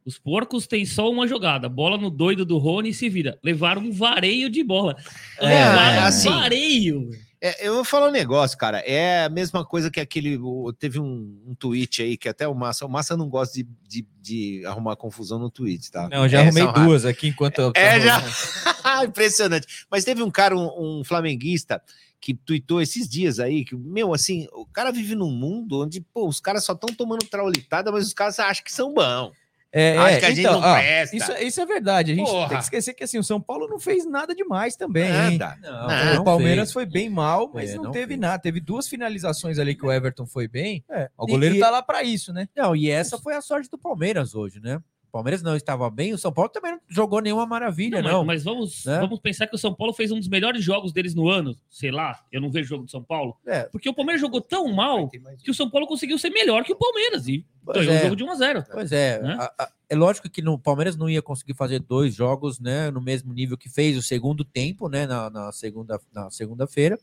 Os 0.06 0.18
porcos 0.18 0.66
têm 0.66 0.86
só 0.86 1.10
uma 1.10 1.28
jogada, 1.28 1.70
bola 1.70 1.98
no 1.98 2.10
doido 2.10 2.46
do 2.46 2.58
Rony 2.58 2.90
e 2.90 2.94
se 2.94 3.10
vira. 3.10 3.38
Levaram 3.44 3.82
um 3.84 3.92
vareio 3.92 4.50
de 4.50 4.64
bola. 4.64 4.96
É, 5.38 5.48
Levaram 5.48 6.04
assim, 6.04 6.30
um 6.30 6.32
vareio. 6.34 7.10
É, 7.42 7.66
eu 7.68 7.76
vou 7.76 7.86
falar 7.86 8.10
um 8.10 8.12
negócio, 8.12 8.58
cara. 8.58 8.80
É 8.80 9.24
a 9.24 9.30
mesma 9.30 9.64
coisa 9.66 9.90
que 9.90 10.00
aquele. 10.00 10.38
teve 10.78 11.00
um, 11.00 11.42
um 11.48 11.56
tweet 11.56 12.02
aí 12.02 12.18
que 12.18 12.28
até 12.28 12.46
o 12.48 12.54
Massa. 12.54 12.86
O 12.86 12.90
Massa 12.90 13.16
não 13.16 13.30
gosta 13.30 13.54
de, 13.56 13.68
de, 13.88 14.06
de 14.22 14.66
arrumar 14.66 14.98
confusão 14.98 15.40
no 15.40 15.50
tweet, 15.50 15.90
tá? 15.90 16.10
Não, 16.10 16.24
eu 16.24 16.30
já 16.30 16.40
É, 16.40 16.48
arrumei 16.48 16.68
duas 16.74 17.06
aqui 17.06 17.28
enquanto 17.28 17.60
eu 17.62 17.72
É, 17.76 18.02
já. 18.02 18.22
Impressionante. 19.06 19.86
Mas 19.90 20.04
teve 20.04 20.22
um 20.22 20.30
cara, 20.32 20.58
um, 20.58 21.00
um 21.00 21.04
flamenguista, 21.04 21.82
que 22.20 22.34
tweetou 22.34 22.82
esses 22.82 23.08
dias 23.08 23.40
aí, 23.40 23.64
que, 23.64 23.74
meu, 23.76 24.14
assim, 24.14 24.46
o 24.52 24.66
cara 24.66 24.92
vive 24.92 25.16
num 25.16 25.32
mundo 25.32 25.84
onde, 25.84 26.02
pô, 26.02 26.28
os 26.28 26.42
caras 26.42 26.66
só 26.66 26.74
estão 26.74 26.94
tomando 26.94 27.26
traulitada, 27.26 27.90
mas 27.92 28.06
os 28.08 28.14
caras 28.14 28.38
acham 28.40 28.64
que 28.66 28.72
são 28.74 28.94
bons. 28.94 29.32
É, 29.72 29.98
Acho 29.98 30.16
é, 30.16 30.20
que 30.20 30.26
a 30.26 30.30
gente 30.30 30.40
então, 30.40 30.60
não 30.60 30.68
ó, 30.68 30.74
presta. 30.80 31.16
Isso, 31.16 31.32
isso 31.44 31.62
é 31.62 31.66
verdade. 31.66 32.12
A 32.12 32.16
gente 32.16 32.26
Porra. 32.30 32.50
tem 32.50 32.58
que 32.58 32.64
esquecer 32.64 32.94
que 32.96 33.04
assim, 33.04 33.20
o 33.20 33.24
São 33.24 33.40
Paulo 33.40 33.68
não 33.68 33.80
fez 33.80 34.04
nada 34.06 34.34
demais 34.34 34.76
também. 34.76 35.10
Nada. 35.38 35.58
Não, 35.62 35.88
Não, 35.88 36.14
não 36.16 36.22
o 36.22 36.26
Palmeiras 36.26 36.70
fez. 36.70 36.74
foi 36.74 36.86
bem 36.88 37.08
mal, 37.10 37.52
mas 37.54 37.70
É, 37.72 37.76
não, 37.76 37.84
não 37.84 37.92
teve 37.92 38.08
fez. 38.08 38.20
nada. 38.20 38.42
Teve 38.42 38.60
duas 38.60 38.88
finalizações 38.88 39.60
ali 39.60 39.76
que 39.76 39.86
o 39.86 39.92
Everton 39.92 40.26
foi 40.26 40.48
bem. 40.48 40.84
É. 40.90 41.10
O 41.16 41.28
goleiro 41.28 41.56
E- 41.56 41.60
tá 41.60 41.70
lá 41.70 41.84
pra 41.84 42.02
isso, 42.04 42.34
né? 42.34 42.48
Não, 42.56 42.76
e 42.76 42.90
essa 42.90 43.20
foi 43.20 43.36
a 43.36 43.42
sorte 43.42 43.70
do 43.70 43.78
Palmeiras 43.78 44.34
hoje, 44.34 44.60
né? 44.60 44.80
O 45.10 45.12
Palmeiras 45.12 45.42
não 45.42 45.56
estava 45.56 45.90
bem, 45.90 46.14
o 46.14 46.20
São 46.20 46.32
Paulo 46.32 46.52
também 46.52 46.74
não 46.74 46.80
jogou 46.88 47.20
nenhuma 47.20 47.44
maravilha, 47.44 48.00
Não, 48.00 48.12
não. 48.12 48.24
mas, 48.24 48.44
mas 48.44 48.44
vamos, 48.44 48.86
Né? 48.86 49.00
vamos 49.00 49.20
pensar 49.20 49.48
que 49.48 49.56
o 49.56 49.58
São 49.58 49.74
Paulo 49.74 49.92
fez 49.92 50.12
um 50.12 50.20
dos 50.20 50.28
melhores 50.28 50.64
jogos 50.64 50.94
deles 50.94 51.16
no 51.16 51.28
ano. 51.28 51.58
Sei 51.68 51.90
lá, 51.90 52.24
eu 52.32 52.40
não 52.40 52.52
vejo 52.52 52.70
jogo 52.70 52.84
do 52.84 52.92
São 52.92 53.04
Paulo. 53.04 53.36
É. 53.44 53.64
Porque 53.64 53.90
o 53.90 53.94
Palmeiras 53.94 54.22
jogou 54.22 54.40
tão 54.40 54.72
mal 54.72 55.10
que 55.10 55.50
o 55.50 55.54
São 55.54 55.68
Paulo 55.68 55.88
conseguiu 55.88 56.20
ser 56.20 56.30
melhor 56.30 56.64
que 56.64 56.72
o 56.72 56.76
Palmeiras 56.76 57.28
e 57.28 57.44
Pois 57.66 57.78
ganhou 57.80 57.94
o 57.94 57.98
é. 57.98 58.04
jogo 58.04 58.16
de 58.16 58.24
1 58.24 58.30
a 58.32 58.36
0 58.36 58.64
Pois 58.72 58.92
é, 58.92 59.20
Né? 59.20 59.36
a- 59.40 59.64
a- 59.64 59.72
é 59.90 59.96
lógico 59.96 60.30
que 60.30 60.44
no 60.44 60.54
o 60.54 60.60
Palmeiras 60.60 60.96
não 60.96 61.10
ia 61.10 61.24
conseguir 61.24 61.56
fazer 61.56 61.80
dois 61.80 62.14
jogos, 62.14 62.60
né, 62.60 62.92
no 62.92 63.02
mesmo 63.02 63.34
nível 63.34 63.58
que 63.58 63.68
fez 63.68 63.98
o 63.98 64.04
segundo 64.04 64.46
tempo, 64.46 64.88
né, 64.88 65.08
na, 65.08 65.28
na 65.32 65.52
segunda 65.52 66.00
na 66.14 66.30
segunda-feira, 66.30 67.00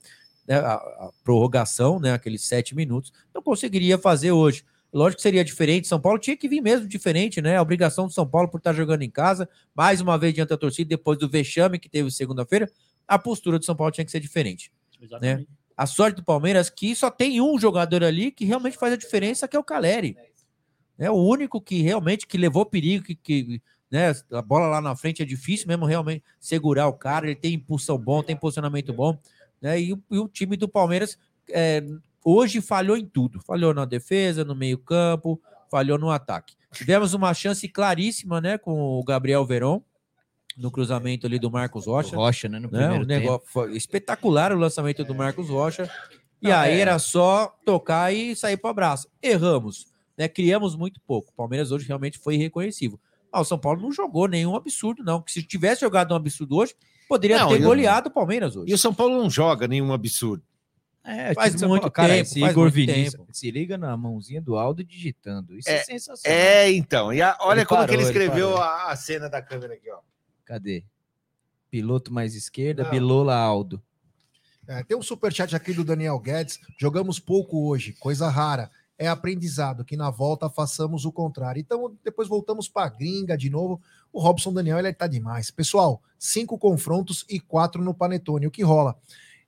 né, 0.46 0.60
a, 0.60 0.74
a 0.74 1.10
prorrogação, 1.24 1.98
né, 1.98 2.12
aqueles 2.12 2.42
sete 2.42 2.72
minutos, 2.74 3.12
não 3.34 3.42
conseguiria 3.42 3.98
fazer 3.98 4.30
hoje. 4.30 4.64
Lógico 4.92 5.16
que 5.18 5.22
seria 5.22 5.44
diferente. 5.44 5.86
São 5.88 6.00
Paulo 6.00 6.18
tinha 6.18 6.36
que 6.36 6.48
vir 6.48 6.60
mesmo 6.60 6.86
diferente, 6.88 7.42
né? 7.42 7.56
A 7.56 7.62
obrigação 7.62 8.06
do 8.06 8.12
São 8.12 8.26
Paulo 8.26 8.48
por 8.48 8.58
estar 8.58 8.72
jogando 8.72 9.02
em 9.02 9.10
casa, 9.10 9.48
mais 9.74 10.00
uma 10.00 10.16
vez 10.16 10.32
diante 10.32 10.48
da 10.50 10.56
torcida, 10.56 10.88
depois 10.88 11.18
do 11.18 11.28
vexame 11.28 11.78
que 11.78 11.88
teve 11.88 12.10
segunda-feira, 12.10 12.70
a 13.06 13.18
postura 13.18 13.58
do 13.58 13.64
São 13.64 13.76
Paulo 13.76 13.92
tinha 13.92 14.04
que 14.04 14.10
ser 14.10 14.20
diferente. 14.20 14.72
Exatamente. 15.00 15.48
A 15.76 15.84
sorte 15.86 16.16
do 16.16 16.24
Palmeiras 16.24 16.70
que 16.70 16.94
só 16.96 17.10
tem 17.10 17.40
um 17.40 17.58
jogador 17.58 18.02
ali 18.02 18.30
que 18.30 18.46
realmente 18.46 18.78
faz 18.78 18.94
a 18.94 18.96
diferença, 18.96 19.46
que 19.46 19.54
é 19.56 19.58
o 19.60 19.64
Caleri. 19.64 20.16
É 20.98 21.10
o 21.10 21.14
único 21.14 21.60
que 21.60 21.82
realmente 21.82 22.26
que 22.26 22.38
levou 22.38 22.64
perigo, 22.64 23.04
que, 23.04 23.14
que 23.14 23.60
né, 23.90 24.12
a 24.32 24.40
bola 24.40 24.66
lá 24.66 24.80
na 24.80 24.96
frente 24.96 25.20
é 25.20 25.26
difícil 25.26 25.68
mesmo 25.68 25.84
realmente 25.84 26.24
segurar 26.40 26.88
o 26.88 26.94
cara, 26.94 27.26
ele 27.26 27.36
tem 27.36 27.52
impulsão 27.54 27.98
bom, 27.98 28.22
tem 28.22 28.34
posicionamento 28.34 28.92
bom, 28.94 29.18
né? 29.60 29.78
E, 29.78 29.92
o- 29.92 30.02
e 30.10 30.18
o 30.18 30.26
time 30.26 30.56
do 30.56 30.66
Palmeiras 30.66 31.18
é, 31.50 31.84
hoje 32.26 32.60
falhou 32.60 32.96
em 32.96 33.06
tudo, 33.06 33.40
falhou 33.40 33.72
na 33.72 33.84
defesa, 33.84 34.44
no 34.44 34.54
meio-campo, 34.56 35.40
falhou 35.70 35.96
no 35.96 36.10
ataque. 36.10 36.56
Tivemos 36.72 37.14
uma 37.14 37.32
chance 37.32 37.68
claríssima, 37.68 38.40
né, 38.40 38.58
com 38.58 38.98
o 38.98 39.04
Gabriel 39.04 39.44
Veron 39.46 39.80
no 40.56 40.70
cruzamento 40.70 41.26
ali 41.26 41.38
do 41.38 41.50
Marcos 41.50 41.86
O 41.86 41.92
Rocha 41.92 42.16
Rocha, 42.16 42.48
né? 42.48 42.58
No 42.58 42.68
né? 42.68 42.78
primeiro 42.78 43.04
Um 43.04 43.06
tempo. 43.06 43.20
negócio 43.20 43.46
foi 43.46 43.76
espetacular 43.76 44.52
o 44.52 44.58
lançamento 44.58 45.04
do 45.04 45.14
Marcos 45.14 45.48
Rocha. 45.48 45.88
E 46.42 46.48
Não, 46.48 46.56
aí 46.56 46.74
é. 46.74 46.80
era 46.80 46.98
só 46.98 47.54
tocar 47.64 48.12
e 48.12 48.34
sair 48.34 48.56
para 48.56 48.68
o 48.68 48.70
abraço. 48.70 49.08
Erramos, 49.22 49.86
né? 50.16 50.28
Criamos 50.28 50.74
muito 50.74 51.00
pouco. 51.06 51.30
O 51.30 51.34
Palmeiras 51.34 51.70
hoje 51.70 51.86
realmente 51.86 52.18
foi 52.18 52.34
irreconhecível. 52.34 52.98
Ah, 53.30 53.40
o 53.42 53.44
São 53.44 53.58
Paulo 53.58 53.82
não 53.82 53.92
jogou 53.92 54.26
nenhum 54.26 54.56
absurdo, 54.56 55.04
não. 55.04 55.20
Porque 55.20 55.32
se 55.32 55.42
tivesse 55.42 55.82
jogado 55.82 56.12
um 56.12 56.16
absurdo 56.16 56.56
hoje, 56.56 56.74
poderia 57.08 57.38
Não, 57.38 57.48
ter 57.48 57.60
goleado 57.60 58.08
o 58.08 58.12
Palmeiras 58.12 58.56
hoje. 58.56 58.70
E 58.70 58.74
o 58.74 58.78
São 58.78 58.94
Paulo 58.94 59.16
não 59.16 59.28
joga 59.28 59.68
nenhum 59.68 59.92
absurdo. 59.92 60.42
É, 61.06 61.34
Faz 61.34 61.54
tipo, 61.54 61.68
muito 61.68 61.90
cara, 61.90 62.08
tempo, 62.14 62.22
esse 62.22 62.40
faz 62.40 62.52
Igor 62.52 62.64
muito 62.64 62.74
Vinícius, 62.74 63.12
tempo. 63.14 63.28
se 63.32 63.50
liga 63.50 63.78
na 63.78 63.96
mãozinha 63.96 64.40
do 64.42 64.56
Aldo 64.56 64.82
digitando. 64.82 65.56
Isso 65.56 65.68
é, 65.68 65.74
É, 65.76 65.84
sensacional. 65.84 66.38
É, 66.38 66.70
então. 66.72 67.12
E 67.12 67.22
a- 67.22 67.36
olha 67.40 67.60
Ele 67.60 67.66
como 67.66 67.78
parou, 67.80 67.88
que 67.88 67.94
ele 67.94 68.02
ele 68.02 68.08
escreveu 68.10 68.48
parou. 68.54 68.62
a, 68.62 68.90
a 68.90 68.96
cena 68.96 69.28
da 69.28 69.40
câmera 69.40 69.74
aqui, 69.74 69.88
ó. 69.90 69.98
Cadê? 70.44 70.84
Piloto 71.70 72.12
mais 72.12 72.34
esquerda, 72.34 72.82
Não. 72.84 72.90
Bilola 72.90 73.36
Aldo. 73.36 73.82
É, 74.66 74.82
tem 74.82 74.96
um 74.96 75.02
superchat 75.02 75.54
aqui 75.54 75.72
do 75.72 75.84
Daniel 75.84 76.18
Guedes. 76.18 76.58
Jogamos 76.78 77.20
pouco 77.20 77.68
hoje, 77.68 77.92
coisa 77.94 78.28
rara. 78.28 78.70
é 78.98 79.06
aprendizado, 79.06 79.84
que 79.84 79.94
na 79.94 80.08
volta 80.08 80.48
façamos 80.48 81.04
o 81.04 81.12
contrário. 81.12 81.60
Então, 81.60 81.94
depois 82.02 82.26
voltamos 82.28 82.66
para 82.66 82.86
a 82.86 82.88
gringa 82.88 83.36
de 83.36 83.50
novo. 83.50 83.78
O 84.10 84.18
Robson 84.18 84.52
Daniel, 84.54 84.78
ele 84.78 84.90
tá 84.94 85.06
demais. 85.06 85.50
Pessoal, 85.50 86.02
cinco 86.18 86.56
confrontos 86.58 87.22
e 87.28 87.38
quatro 87.38 87.84
no 87.84 87.92
Panetone, 87.92 88.46
o 88.46 88.50
que 88.50 88.62
rola? 88.62 88.96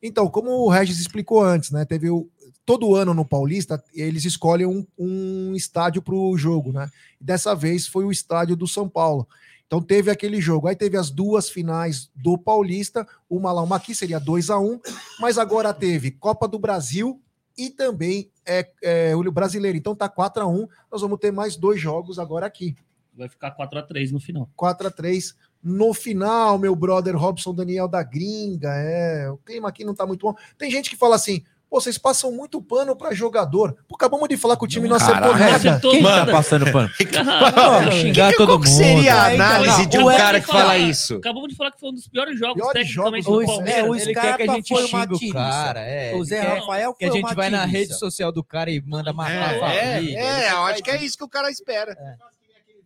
Então, 0.03 0.29
como 0.29 0.51
o 0.51 0.69
Regis 0.69 1.01
explicou 1.01 1.43
antes, 1.43 1.71
né? 1.71 1.85
Teve 1.85 2.09
o, 2.11 2.29
todo 2.65 2.95
ano 2.95 3.15
no 3.15 3.25
Paulista, 3.25 3.83
eles 3.93 4.25
escolhem 4.25 4.67
um, 4.67 4.87
um 4.99 5.55
estádio 5.55 6.03
para 6.03 6.15
o 6.15 6.37
jogo, 6.37 6.73
né? 6.73 6.89
E 7.21 7.25
dessa 7.25 7.55
vez 7.55 7.87
foi 7.87 8.05
o 8.05 8.13
estádio 8.13 8.55
do 8.55 8.67
São 8.67 8.89
Paulo. 8.89 9.27
Então 9.67 9.83
teve 9.83 10.11
aquele 10.11 10.41
jogo. 10.41 10.67
Aí 10.67 10.75
teve 10.75 10.97
as 10.97 11.11
duas 11.11 11.51
finais 11.51 12.11
do 12.15 12.39
Paulista, 12.39 13.07
uma 13.29 13.53
lá, 13.53 13.63
uma 13.63 13.77
aqui, 13.77 13.95
seria 13.95 14.19
2 14.19 14.51
a 14.51 14.59
1 14.59 14.65
um, 14.65 14.81
mas 15.21 15.37
agora 15.37 15.75
teve 15.75 16.11
Copa 16.11 16.49
do 16.49 16.59
Brasil 16.59 17.21
e 17.57 17.69
também 17.69 18.31
é, 18.47 18.71
é, 18.83 19.17
o 19.17 19.33
brasileiro. 19.33 19.77
Então 19.77 19.95
tá 19.95 20.09
4 20.09 20.43
a 20.43 20.47
1 20.47 20.69
Nós 20.91 21.03
vamos 21.03 21.19
ter 21.19 21.31
mais 21.31 21.57
dois 21.57 21.81
jogos 21.81 22.19
agora 22.19 22.47
aqui. 22.47 22.77
Vai 23.15 23.29
ficar 23.29 23.51
4 23.51 23.79
a 23.79 23.83
3 23.83 24.13
no 24.13 24.21
final. 24.21 24.49
4 24.55 24.87
a 24.87 24.91
3 24.91 25.35
no 25.69 25.93
final, 25.95 26.59
meu 26.59 26.75
brother 26.75 27.17
Robson 27.17 27.55
Daniel 27.55 27.87
da 27.89 28.03
Gringa. 28.03 28.71
É, 28.75 29.31
o 29.31 29.37
clima 29.37 29.69
aqui 29.69 29.85
não 29.85 29.95
tá 29.95 30.07
muito 30.07 30.27
bom. 30.27 30.35
Tem 30.57 30.71
gente 30.71 30.89
que 30.91 30.97
fala 30.97 31.15
assim: 31.17 31.43
Pô, 31.71 31.79
vocês 31.81 31.99
passam 31.99 32.33
muito 32.33 32.63
pano 32.63 32.97
para 32.97 33.13
jogador. 33.15 33.77
Pô, 33.87 33.95
acabamos 33.95 34.27
de 34.27 34.39
falar 34.39 34.57
que 34.57 34.65
o 34.65 34.67
time 34.67 34.89
não 34.89 34.97
acertou 34.97 35.33
Caralho, 35.33 35.39
nada. 35.39 35.57
acertou 35.57 35.91
Quem 35.91 36.03
nada. 36.03 36.25
tá 36.27 36.33
passando 36.39 36.73
pano? 36.73 36.89
Caralho, 37.13 37.93
xingar 37.93 38.31
que, 38.31 38.37
todo 38.39 38.49
qual 38.49 38.61
que 38.61 38.69
mundo. 38.71 38.77
seria 38.79 39.23
a 39.23 39.35
então, 39.35 39.47
análise 39.47 39.79
não, 39.83 39.87
de 39.87 39.99
o 39.99 40.09
um 40.09 40.17
cara 40.17 40.41
que 40.41 40.47
fala- 40.47 40.61
fala 40.61 40.79
isso? 40.79 41.15
Acabamos 41.17 41.49
de 41.51 41.55
falar 41.57 41.71
que 41.73 41.79
foi 41.81 41.91
um 41.91 41.95
dos 41.95 42.09
piores 42.09 42.39
jogos 42.39 42.55
Piores 42.55 42.73
tecnicamente 42.89 43.25
jogos 43.27 43.47
do 43.47 43.53
Palmeiras. 43.53 43.85
É, 43.85 43.89
o 43.91 43.95
Ele 43.95 44.05
quer 44.15 44.21
Scarpa 44.21 44.37
que 44.39 44.43
a 44.51 44.55
gente 44.55 44.69
foi 44.69 44.85
uma 44.87 45.05
o 45.05 45.33
cara. 45.33 45.81
É, 45.81 46.15
O 46.17 46.25
Zé 46.25 46.41
Rafael 46.41 46.95
que 46.95 47.05
a 47.05 47.11
gente 47.11 47.35
vai 47.35 47.51
na 47.51 47.65
rede 47.67 47.93
social 47.99 48.33
do 48.33 48.43
cara 48.43 48.71
e 48.71 48.81
manda 48.81 49.13
matar 49.13 49.51
a 49.51 49.75
É, 49.75 49.95
família. 49.95 50.19
é, 50.19 50.51
faz 50.51 50.71
acho 50.73 50.83
que 50.83 50.91
é 50.91 51.05
isso 51.05 51.19
que 51.19 51.25
o 51.25 51.29
cara 51.29 51.51
espera. 51.51 51.95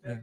Ah, 0.05 0.17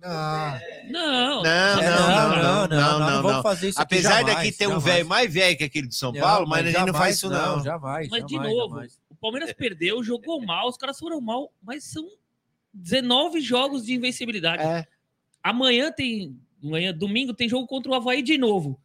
Não, 0.00 0.58
Não, 0.90 1.44
É, 1.46 1.74
não, 1.74 2.08
não, 2.08 2.36
não, 2.36 2.68
não, 2.68 2.98
não, 2.98 3.22
vamos 3.22 3.32
não. 3.32 3.42
fazer 3.42 3.68
isso 3.68 3.80
Apesar 3.80 4.24
daqui 4.24 4.50
ter 4.52 4.66
um 4.66 4.78
velho 4.78 5.06
mais 5.06 5.32
velho 5.32 5.56
que 5.56 5.64
aquele 5.64 5.88
de 5.88 5.94
São 5.94 6.12
Não, 6.12 6.20
Paulo, 6.20 6.48
mas, 6.48 6.60
ele 6.60 6.72
não 6.72 6.86
jamais, 6.86 6.96
faz 6.96 7.16
isso 7.16 7.28
não. 7.30 7.62
Jamais, 7.62 8.08
Mas 8.08 8.24
de 8.26 8.36
novo, 8.36 8.74
jamais. 8.74 8.98
o 9.10 9.14
Palmeiras 9.16 9.52
perdeu, 9.52 10.02
jogou 10.02 10.40
mal, 10.44 10.68
os 10.68 10.76
caras 10.76 10.98
foram 10.98 11.20
mal, 11.20 11.52
mas 11.62 11.84
são 11.84 12.06
19 12.72 13.40
jogos 13.40 13.84
de 13.84 13.94
invencibilidade. 13.94 14.62
É. 14.62 14.86
Amanhã 15.42 15.92
tem. 15.92 16.38
Amanhã, 16.62 16.92
domingo, 16.94 17.32
tem 17.34 17.48
jogo 17.48 17.66
contra 17.66 17.90
o 17.90 17.94
Havaí 17.94 18.22
de 18.22 18.36
novo. 18.38 18.80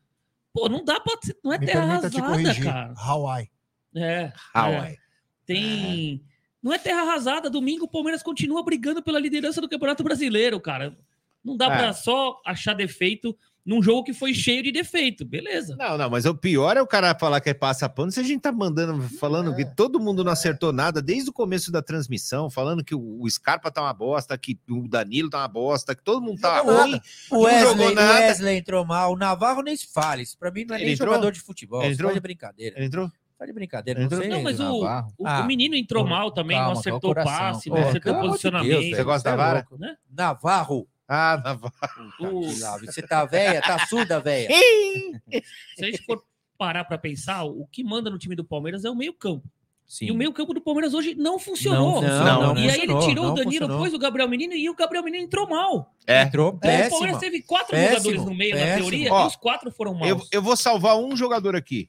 Pô, 0.53 0.69
não 0.69 0.83
dá 0.83 0.99
pra. 0.99 1.13
Não 1.43 1.51
é 1.53 1.57
me 1.59 1.65
terra 1.65 1.81
te 1.81 2.17
arrasada, 2.17 2.21
corrigir. 2.27 2.63
cara. 2.63 2.93
Hawaii. 2.97 3.49
É. 3.95 4.31
É. 4.55 4.59
ué. 4.61 4.97
Tem. 5.45 6.21
Não 6.65 6.73
é 6.73 6.79
terra 6.79 7.01
arrasada. 7.03 7.47
Domingo 7.47 7.85
o 7.85 7.87
Palmeiras 7.87 8.23
continua 8.23 8.63
brigando 8.63 9.03
pela 9.03 9.19
liderança 9.19 9.61
do 9.61 9.69
Campeonato 9.69 10.03
Brasileiro, 10.03 10.59
cara. 10.59 10.97
Não 11.43 11.55
dá 11.55 11.65
É. 11.67 11.77
pra 11.77 11.93
só 11.93 12.41
achar 12.43 12.73
defeito 12.73 13.37
num 13.63 13.81
jogo 13.81 14.03
que 14.03 14.13
foi 14.13 14.33
cheio 14.33 14.63
de 14.63 14.71
defeito. 14.71 15.23
Beleza. 15.23 15.75
Não, 15.75 15.95
não, 15.95 16.09
mas 16.09 16.25
o 16.25 16.33
pior 16.33 16.75
é 16.75 16.81
o 16.81 16.87
cara 16.87 17.13
falar 17.17 17.39
que 17.39 17.49
é 17.51 17.53
passa 17.53 17.87
pano. 17.87 18.11
Se 18.11 18.19
a 18.19 18.23
gente 18.23 18.41
tá 18.41 18.51
mandando, 18.51 18.99
falando 19.19 19.51
É. 19.53 19.55
que 19.57 19.65
todo 19.75 19.99
mundo 19.99 20.23
não 20.23 20.31
acertou 20.31 20.71
nada 20.73 21.03
desde 21.03 21.29
o 21.29 21.33
começo 21.33 21.71
da 21.71 21.83
transmissão, 21.83 22.49
falando 22.49 22.83
que 22.83 22.95
o 22.95 23.23
Scarpa 23.29 23.69
tá 23.69 23.81
uma 23.83 23.93
bosta, 23.93 24.35
que 24.35 24.59
o 24.67 24.87
Danilo 24.87 25.29
tá 25.29 25.37
uma 25.39 25.47
bosta, 25.47 25.95
que 25.95 26.03
todo 26.03 26.19
mundo 26.21 26.41
tá 26.41 26.61
ruim. 26.61 26.99
O 27.31 27.35
Não 27.35 27.41
Wesley. 27.43 27.95
Wesley 27.95 28.57
entrou 28.57 28.83
mal, 28.85 29.13
o 29.13 29.17
Navarro 29.17 29.61
nem 29.61 29.75
se 29.77 29.87
fale. 29.93 30.23
Isso 30.23 30.35
pra 30.37 30.49
mim 30.51 30.65
não 30.65 30.75
é 30.75 30.79
Ele 30.79 30.85
nem 30.85 30.93
entrou? 30.95 31.09
jogador 31.13 31.31
de 31.31 31.39
futebol. 31.41 31.81
Ele 31.83 31.93
entrou? 31.93 32.09
entrou? 32.09 32.13
de 32.13 32.21
brincadeira. 32.21 32.75
Ele 32.77 32.85
entrou? 32.87 33.11
Tá 33.37 33.45
de 33.45 33.51
brincadeira. 33.53 34.01
Entrou? 34.01 34.19
Não, 34.21 34.27
sei 34.27 34.35
Não, 34.37 34.43
mas 34.43 34.59
o, 34.59 34.81
o, 35.17 35.27
Ah, 35.27 35.41
o 35.41 35.45
menino 35.45 35.75
entrou 35.75 36.03
pô, 36.03 36.09
mal 36.09 36.31
também, 36.31 36.55
calma, 36.57 36.73
não 36.73 36.79
acertou 36.79 37.11
o 37.11 37.15
passe, 37.15 37.69
pô. 37.69 37.75
não 37.75 37.87
acertou 37.89 38.11
o 38.13 38.15
Deus, 38.15 38.27
posicionamento. 38.27 38.79
velho. 38.79 38.95
Você 38.95 39.03
gosta 39.03 39.29
da 39.29 39.33
é 39.33 39.37
vara? 39.37 39.67
né? 39.77 39.97
Navarro. 40.09 40.87
Ah, 41.07 41.41
Navarro. 41.43 41.71
O- 42.19 42.49
Você 42.85 43.01
tá 43.01 43.25
velha? 43.25 43.61
Tá 43.61 43.85
surda, 43.87 44.19
velha? 44.21 44.47
se 45.75 45.83
a 45.83 45.85
gente 45.85 46.03
for 46.05 46.23
parar 46.57 46.85
pra 46.85 46.97
pensar, 46.97 47.43
o 47.43 47.67
que 47.71 47.83
manda 47.83 48.09
no 48.09 48.17
time 48.17 48.35
do 48.35 48.43
Palmeiras 48.45 48.85
é 48.85 48.89
o 48.89 48.95
meio-campo. 48.95 49.45
Sim. 49.85 50.05
E 50.05 50.11
o 50.11 50.15
meio-campo 50.15 50.51
do 50.51 50.61
Palmeiras 50.61 50.95
hoje 50.95 51.13
não 51.13 51.37
funcionou. 51.37 52.01
Não, 52.01 52.53
não 52.55 52.57
e 52.57 52.69
aí 52.71 52.81
ele 52.81 52.97
tirou 53.01 53.25
não 53.25 53.33
o 53.33 53.35
Danilo, 53.35 53.51
funcionou. 53.65 53.77
pôs 53.77 53.93
o 53.93 53.99
Gabriel 53.99 54.27
Menino 54.27 54.53
e 54.53 54.67
o 54.67 54.73
Gabriel 54.75 55.03
Menino 55.03 55.23
entrou 55.25 55.47
mal. 55.47 55.93
É. 56.07 56.23
Entrou 56.23 56.47
É, 56.63 56.87
o 56.87 56.89
Palmeiras 56.89 56.89
péssimo. 56.89 57.19
teve 57.19 57.41
quatro 57.43 57.71
Péssimo, 57.71 57.97
jogadores 57.99 58.25
no 58.25 58.33
meio 58.33 58.55
na 58.55 58.61
péssimo. 58.61 58.79
teoria 58.89 59.13
Ó, 59.13 59.23
e 59.23 59.27
os 59.27 59.35
quatro 59.35 59.69
foram 59.71 59.93
maus. 59.93 60.07
Eu, 60.07 60.21
eu 60.31 60.41
vou 60.41 60.57
salvar 60.57 60.97
um 60.97 61.15
jogador 61.15 61.55
aqui, 61.55 61.87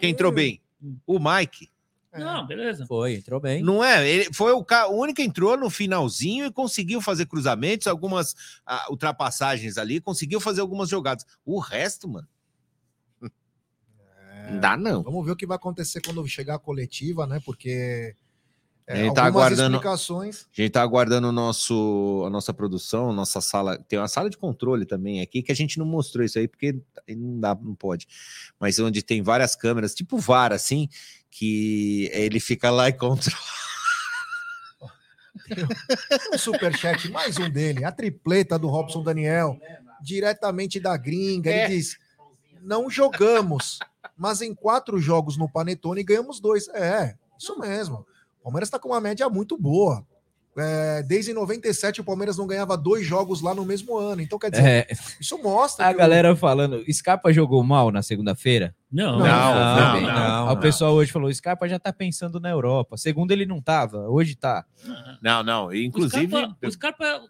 que 0.00 0.06
entrou 0.08 0.32
bem. 0.32 0.60
O 1.06 1.18
Mike. 1.18 1.70
Não, 2.12 2.46
beleza. 2.46 2.86
Foi, 2.86 3.14
entrou 3.16 3.38
bem. 3.38 3.62
Não 3.62 3.84
é? 3.84 4.08
Ele 4.08 4.32
foi 4.32 4.52
o, 4.52 4.64
ca- 4.64 4.88
o 4.88 4.98
único 4.98 5.16
que 5.16 5.22
entrou 5.22 5.56
no 5.56 5.68
finalzinho 5.70 6.46
e 6.46 6.52
conseguiu 6.52 7.00
fazer 7.00 7.26
cruzamentos, 7.26 7.86
algumas 7.86 8.34
ah, 8.66 8.86
ultrapassagens 8.90 9.76
ali, 9.76 10.00
conseguiu 10.00 10.40
fazer 10.40 10.60
algumas 10.60 10.88
jogadas. 10.88 11.24
O 11.44 11.58
resto, 11.60 12.08
mano. 12.08 12.26
Não 14.50 14.58
dá, 14.60 14.76
não. 14.76 15.02
Vamos 15.02 15.24
ver 15.26 15.32
o 15.32 15.36
que 15.36 15.46
vai 15.46 15.56
acontecer 15.56 16.00
quando 16.00 16.26
chegar 16.26 16.54
a 16.54 16.58
coletiva, 16.58 17.26
né? 17.26 17.40
Porque 17.44 18.16
é, 18.90 19.00
Ele 19.00 19.12
tá 19.12 19.26
algumas 19.26 19.46
aguardando- 19.46 19.76
explicações. 19.76 20.46
A 20.56 20.62
gente 20.62 20.70
tá 20.72 20.80
aguardando 20.82 21.28
o 21.28 21.32
nosso, 21.32 22.22
a 22.26 22.30
nossa 22.30 22.54
produção, 22.54 23.12
nossa 23.12 23.40
sala. 23.40 23.76
Tem 23.78 23.98
uma 23.98 24.08
sala 24.08 24.30
de 24.30 24.38
controle 24.38 24.86
também 24.86 25.20
aqui, 25.20 25.42
que 25.42 25.52
a 25.52 25.54
gente 25.54 25.78
não 25.78 25.84
mostrou 25.84 26.24
isso 26.24 26.38
aí, 26.38 26.48
porque 26.48 26.80
não 27.08 27.38
dá, 27.38 27.54
não 27.54 27.74
pode. 27.74 28.08
Mas 28.58 28.78
onde 28.78 29.02
tem 29.02 29.22
várias 29.22 29.54
câmeras, 29.54 29.94
tipo 29.94 30.16
VAR, 30.16 30.52
assim, 30.52 30.88
que 31.30 32.08
ele 32.14 32.40
fica 32.40 32.70
lá 32.70 32.88
e 32.88 32.92
controla. 32.94 33.36
Um 36.32 36.38
superchat, 36.38 37.10
mais 37.10 37.36
um 37.38 37.48
dele, 37.48 37.84
a 37.84 37.92
tripleta 37.92 38.58
do 38.58 38.68
Robson 38.68 39.02
Daniel, 39.02 39.58
diretamente 40.02 40.80
da 40.80 40.96
gringa. 40.96 41.50
Ele 41.50 41.58
É. 41.60 41.68
diz: 41.68 41.96
não 42.62 42.90
jogamos, 42.90 43.78
mas 44.16 44.40
em 44.42 44.54
quatro 44.54 44.98
jogos 44.98 45.36
no 45.36 45.48
Panetone 45.48 46.02
ganhamos 46.02 46.40
dois. 46.40 46.68
É, 46.68 47.14
isso 47.38 47.58
mesmo. 47.58 48.06
O 48.48 48.50
Palmeiras 48.50 48.68
está 48.68 48.78
com 48.78 48.88
uma 48.88 49.00
média 49.00 49.28
muito 49.28 49.58
boa. 49.58 50.02
É, 50.56 51.02
desde 51.02 51.34
97 51.34 52.00
o 52.00 52.04
Palmeiras 52.04 52.38
não 52.38 52.46
ganhava 52.46 52.76
dois 52.78 53.06
jogos 53.06 53.42
lá 53.42 53.54
no 53.54 53.62
mesmo 53.64 53.96
ano. 53.96 54.22
Então, 54.22 54.38
quer 54.38 54.50
dizer, 54.50 54.64
É, 54.66 54.86
isso 55.20 55.36
mostra 55.40 55.86
a 55.86 55.92
galera 55.92 56.34
falando, 56.34 56.82
Scarpa 56.90 57.30
jogou 57.30 57.62
mal 57.62 57.92
na 57.92 58.02
segunda-feira? 58.02 58.74
Não, 58.90 59.18
Não, 59.18 59.26
não, 59.26 60.00
não, 60.00 60.46
Aí 60.46 60.52
O 60.52 60.54
não. 60.54 60.60
pessoal 60.60 60.94
hoje 60.94 61.12
falou, 61.12 61.32
Scarpa 61.32 61.68
já 61.68 61.78
tá 61.78 61.92
pensando 61.92 62.40
na 62.40 62.48
Europa. 62.48 62.96
Segundo 62.96 63.30
ele 63.32 63.44
não 63.44 63.60
tava, 63.60 64.08
hoje 64.08 64.34
tá. 64.34 64.64
Não, 65.22 65.42
não. 65.44 65.72
Inclusive. 65.74 66.24
O 66.34 66.38
Scarpa, 66.40 66.56
o 66.66 66.70
Scarpa, 66.72 67.22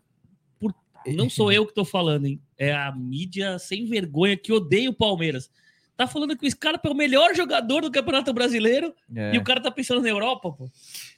por- 0.61 0.75
não 1.09 1.29
sou 1.29 1.51
eu 1.53 1.67
que 1.67 1.75
tô 1.75 1.85
falando, 1.85 2.27
hein? 2.27 2.41
É 2.57 2.73
a 2.73 2.93
mídia 2.97 3.59
sem 3.59 3.85
vergonha 3.87 4.37
que 4.37 4.53
odeia 4.53 4.89
o 4.89 4.95
Palmeiras. 4.95 5.51
Tá 5.99 6.07
falando 6.07 6.37
que 6.37 6.47
o 6.47 6.51
Scarpa 6.51 6.89
é 6.89 6.93
o 6.93 6.95
melhor 6.95 7.35
jogador 7.35 7.81
do 7.83 7.91
Campeonato 7.91 8.33
Brasileiro 8.33 8.95
É. 9.13 9.35
e 9.35 9.39
o 9.39 9.43
cara 9.43 9.61
tá 9.61 9.69
pensando 9.69 10.01
na 10.01 10.09
Europa, 10.09 10.53
pô. 10.53 10.71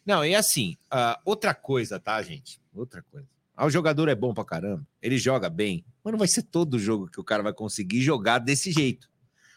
Não, 0.07 0.25
e 0.25 0.35
assim, 0.35 0.75
ah, 0.91 1.21
outra 1.23 1.53
coisa, 1.55 2.01
tá, 2.01 2.21
gente? 2.23 2.59
Outra 2.75 3.03
coisa. 3.13 3.29
Ah, 3.55 3.67
o 3.67 3.71
jogador 3.71 4.09
é 4.09 4.15
bom 4.15 4.33
pra 4.33 4.43
caramba, 4.43 4.83
ele 5.03 5.19
joga 5.19 5.51
bem, 5.51 5.85
mas 6.03 6.13
não 6.13 6.19
vai 6.19 6.27
ser 6.27 6.45
todo 6.45 6.79
jogo 6.79 7.09
que 7.09 7.21
o 7.21 7.25
cara 7.25 7.43
vai 7.43 7.53
conseguir 7.53 8.01
jogar 8.01 8.39
desse 8.39 8.73
jeito. 8.73 9.07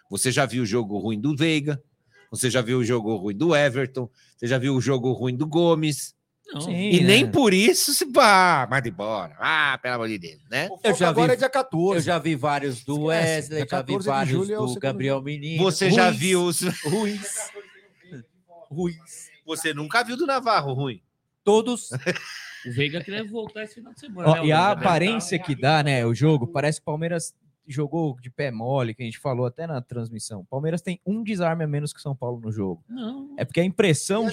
Você 0.09 0.29
já 0.29 0.45
viu 0.45 0.63
o 0.63 0.65
jogo 0.65 0.97
ruim 0.99 1.17
do 1.17 1.33
Veiga, 1.37 1.81
você 2.29 2.49
já 2.49 2.59
viu 2.61 2.79
o 2.79 2.83
jogo 2.83 3.15
ruim 3.15 3.33
do 3.37 3.55
Everton, 3.55 4.09
você 4.35 4.45
já 4.45 4.57
viu 4.57 4.75
o 4.75 4.81
jogo 4.81 5.13
ruim 5.13 5.37
do 5.37 5.47
Gomes, 5.47 6.13
Não. 6.51 6.61
Sim, 6.61 6.71
e 6.75 7.01
né? 7.01 7.07
nem 7.07 7.31
por 7.31 7.53
isso 7.53 7.93
se 7.93 8.05
pá, 8.11 8.67
manda 8.69 8.87
embora. 8.87 9.35
Ah, 9.39 9.79
pelo 9.81 9.95
amor 9.95 10.07
de 10.09 10.17
Deus, 10.19 10.41
né? 10.51 10.69
Eu 10.83 10.93
já 10.93 11.09
agora 11.09 11.29
vi- 11.29 11.33
é 11.33 11.37
dia 11.37 11.49
14. 11.49 11.97
Eu 11.97 12.01
já 12.01 12.19
vi 12.19 12.35
vários 12.35 12.83
do 12.83 13.11
Esquece, 13.11 13.53
Wesley, 13.53 13.59
já 13.59 13.63
vi 13.65 13.69
14 13.69 13.99
de 13.99 14.05
vários 14.05 14.49
é 14.49 14.55
do 14.55 14.67
segundo 14.67 14.79
Gabriel 14.79 15.21
Menino. 15.21 15.63
Você 15.63 15.89
já 15.89 16.07
Ruiz, 16.07 16.19
viu 16.19 16.43
os. 16.43 16.61
Ruiz. 16.83 17.51
Ruiz. 18.69 19.29
Você 19.45 19.73
nunca 19.73 20.03
viu 20.03 20.15
do 20.17 20.25
Navarro 20.25 20.73
ruim. 20.73 21.01
Todos. 21.43 21.89
O 22.65 22.71
Veiga 22.71 23.03
queria 23.03 23.23
voltar 23.25 23.63
esse 23.63 23.75
final 23.75 23.93
de 23.93 23.99
semana. 23.99 24.29
Ó, 24.29 24.35
né? 24.35 24.45
e 24.45 24.51
a 24.51 24.71
aparência 24.71 25.37
tá- 25.37 25.43
que 25.45 25.53
dá, 25.55 25.83
né, 25.83 26.05
o 26.05 26.13
jogo, 26.13 26.47
parece 26.47 26.79
que 26.79 26.83
o 26.83 26.85
Palmeiras 26.85 27.33
jogou 27.67 28.17
de 28.21 28.29
pé 28.29 28.51
mole, 28.51 28.93
que 28.93 29.01
a 29.03 29.05
gente 29.05 29.19
falou 29.19 29.45
até 29.45 29.67
na 29.67 29.81
transmissão. 29.81 30.41
O 30.41 30.45
Palmeiras 30.45 30.81
tem 30.81 30.99
um 31.05 31.23
desarme 31.23 31.63
a 31.63 31.67
menos 31.67 31.91
que 31.91 31.99
o 31.99 32.01
São 32.01 32.15
Paulo 32.15 32.39
no 32.39 32.51
jogo. 32.51 32.83
Não. 32.87 33.33
É 33.37 33.43
porque 33.43 33.59
a 33.59 33.63
impressão 33.65 34.29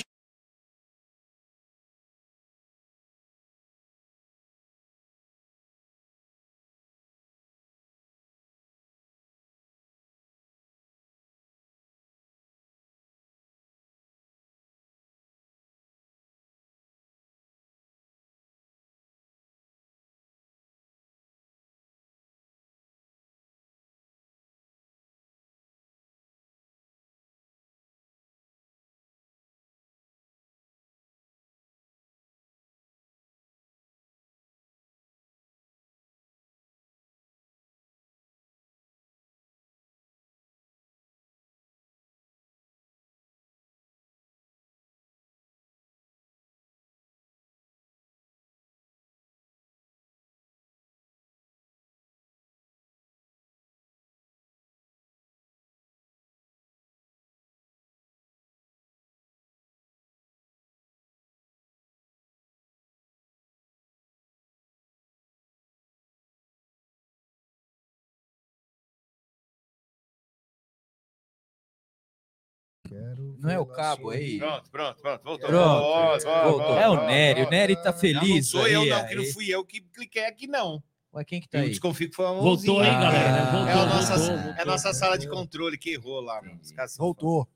Quero 73.16 73.36
Não 73.40 73.50
é 73.50 73.58
o 73.58 73.66
cabo 73.66 74.10
aí? 74.10 74.38
Pronto, 74.38 74.70
pronto, 74.70 75.02
pronto. 75.02 75.24
Voltou. 75.24 75.48
Pronto. 75.48 75.80
Voltou, 75.82 76.50
Voltou. 76.58 76.78
É 76.78 76.88
o 76.88 76.90
voltou, 76.90 77.06
Nery, 77.06 77.32
o 77.32 77.44
voltou. 77.44 77.50
Nery 77.58 77.76
tá 77.76 77.92
Não, 77.92 77.98
feliz. 77.98 78.28
Não 78.36 78.42
sou 78.60 78.68
eu, 78.68 78.82
aí, 78.82 78.88
não, 78.90 79.06
que 79.06 79.14
não 79.16 79.24
fui 79.26 79.48
eu 79.48 79.64
que 79.64 79.80
cliquei 79.80 80.26
aqui, 80.26 80.46
não. 80.46 80.82
Mas 81.12 81.24
quem 81.24 81.40
que 81.40 81.48
tá 81.48 81.58
Eu 81.58 81.62
aí? 81.64 81.70
desconfio 81.70 82.08
que 82.08 82.14
foi 82.14 82.24
uma 82.26 82.34
Voltou 82.40 82.76
mãozinha. 82.76 82.96
aí, 82.98 83.02
galera. 83.04 83.32
né? 83.32 83.38
Ah, 83.40 83.50
Voltou, 83.52 83.68
É 83.68 83.72
a 83.72 83.86
nossa, 83.86 84.16
voltou, 84.16 84.34
é 84.34 84.38
a 84.40 84.44
voltou. 84.46 84.66
nossa 84.66 84.92
sala 84.94 85.18
de 85.18 85.28
controle 85.28 85.76
que 85.78 85.90
errou 85.90 86.20
lá, 86.20 86.40
mano. 86.40 86.58
Os 86.62 86.70
caras 86.72 86.92
são 86.92 87.04
Voltou. 87.04 87.48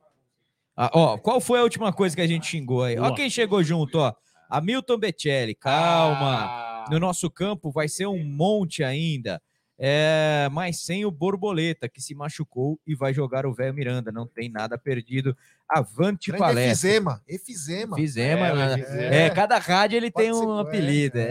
Ah, 0.76 0.90
ó, 0.92 1.16
qual 1.18 1.40
foi 1.40 1.60
a 1.60 1.62
última 1.62 1.92
coisa 1.92 2.16
que 2.16 2.22
a 2.22 2.26
gente 2.26 2.46
xingou 2.46 2.82
aí? 2.82 2.98
Ó 2.98 3.02
Boa. 3.02 3.14
quem 3.14 3.30
chegou 3.30 3.62
junto, 3.62 3.98
ó. 3.98 4.12
Hamilton 4.50 4.98
Becelli, 4.98 5.54
calma. 5.54 6.46
Ah, 6.46 6.84
No 6.90 6.98
nosso 6.98 7.30
campo 7.30 7.70
vai 7.70 7.88
ser 7.88 8.06
um 8.06 8.24
monte 8.24 8.82
ainda. 8.82 9.40
É, 9.86 10.48
mas 10.50 10.80
sem 10.80 11.04
o 11.04 11.10
Borboleta, 11.10 11.88
que 11.90 12.00
se 12.00 12.14
machucou 12.14 12.80
e 12.86 12.94
vai 12.94 13.12
jogar 13.12 13.44
o 13.44 13.52
velho 13.52 13.74
Miranda. 13.74 14.10
Não 14.10 14.26
tem 14.26 14.48
nada 14.48 14.78
perdido. 14.78 15.36
Avante 15.68 16.28
Grande 16.30 16.38
palestra. 16.42 16.70
efizema. 16.88 17.22
Efizema. 17.28 17.96
Fizema, 17.96 18.46
É, 18.48 18.54
né? 18.54 18.74
Efizema. 18.80 19.02
É, 19.14 19.30
cada 19.30 19.58
rádio 19.58 19.96
ele 19.98 20.10
Pode 20.10 20.24
tem 20.26 20.34
um 20.34 20.58
é, 20.58 20.62
apelido. 20.62 21.18
é, 21.18 21.22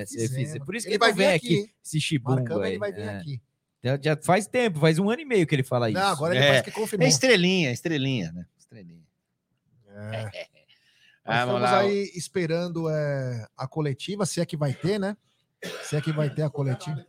É, 0.00 0.02
Efizema. 0.02 0.24
Efizema. 0.40 0.64
Por 0.64 0.74
isso 0.74 0.86
que 0.86 0.94
Ele 0.94 0.94
ele, 0.94 0.98
vai 0.98 1.12
vir 1.12 1.18
vem 1.18 1.34
aqui. 1.36 1.60
aqui, 1.62 1.70
esse 1.84 2.00
chibungo 2.00 2.60
aí. 2.60 2.70
ele 2.72 2.78
vai 2.80 2.92
vir 2.92 3.02
É. 3.02 3.16
aqui. 3.16 3.40
Já, 3.82 3.98
já 4.02 4.16
faz 4.16 4.46
tempo, 4.48 4.80
faz 4.80 4.98
um 4.98 5.08
ano 5.08 5.22
e 5.22 5.24
meio 5.24 5.46
que 5.46 5.54
ele 5.54 5.62
fala 5.62 5.88
isso. 5.88 5.98
Não, 6.00 6.08
agora 6.08 6.34
ele 6.34 6.44
É. 6.44 6.48
parece 6.48 6.64
que 6.64 6.70
É 6.70 6.72
confirmou. 6.72 7.06
estrelinha, 7.06 7.70
estrelinha, 7.70 8.32
né? 8.32 8.44
Estrelinha. 8.58 9.04
É. 9.88 10.22
Nós 10.22 10.32
Ah, 11.24 11.40
estamos 11.40 11.60
lá. 11.62 11.78
aí 11.80 12.10
esperando 12.16 12.88
é, 12.90 13.46
a 13.56 13.68
coletiva, 13.68 14.26
se 14.26 14.40
é 14.40 14.46
que 14.46 14.56
vai 14.56 14.72
ter, 14.74 14.98
né? 14.98 15.16
Se 15.84 15.94
é 15.94 16.00
que 16.00 16.10
vai 16.12 16.28
ter 16.28 16.42
a 16.42 16.50
coletiva. 16.50 17.04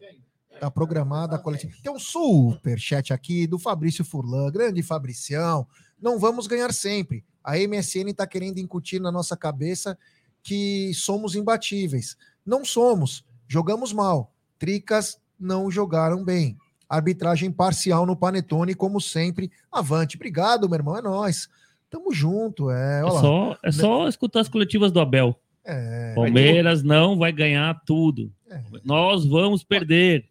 Tá 0.62 0.70
programada 0.70 1.36
a 1.36 1.40
coletiva. 1.40 1.74
Tem 1.82 1.92
um 1.92 1.98
super 1.98 2.78
chat 2.78 3.12
aqui 3.12 3.48
do 3.48 3.58
Fabrício 3.58 4.06
Furlan, 4.06 4.52
grande 4.52 4.84
Fabricião. 4.84 5.66
Não 6.00 6.20
vamos 6.20 6.46
ganhar 6.46 6.72
sempre. 6.72 7.26
A 7.44 7.58
MSN 7.58 8.12
está 8.12 8.28
querendo 8.28 8.60
incutir 8.60 9.02
na 9.02 9.12
nossa 9.12 9.36
cabeça 9.36 9.98
que 10.44 10.94
somos 10.94 11.34
imbatíveis. 11.34 12.16
Não 12.46 12.64
somos. 12.64 13.26
Jogamos 13.48 13.92
mal. 13.92 14.36
Tricas 14.60 15.20
não 15.40 15.72
jogaram 15.72 16.24
bem. 16.24 16.56
Arbitragem 16.88 17.52
parcial 17.52 18.06
no 18.06 18.16
Panetone, 18.16 18.76
como 18.76 19.02
sempre. 19.02 19.50
Avante. 19.72 20.16
Obrigado, 20.16 20.70
meu 20.70 20.78
irmão. 20.78 20.96
É 20.96 21.02
nóis. 21.02 21.50
Tamo 21.90 22.14
junto. 22.14 22.70
É, 22.70 23.02
É 23.04 23.10
só, 23.10 23.58
é 23.64 23.72
só 23.72 24.08
escutar 24.08 24.42
as 24.42 24.48
coletivas 24.48 24.92
do 24.92 25.00
Abel. 25.00 25.36
É, 25.66 26.14
Palmeiras 26.14 26.84
não 26.84 27.18
vai 27.18 27.32
ganhar 27.32 27.82
tudo. 27.84 28.32
É. 28.48 28.62
Nós 28.84 29.26
vamos 29.26 29.64
perder. 29.64 30.30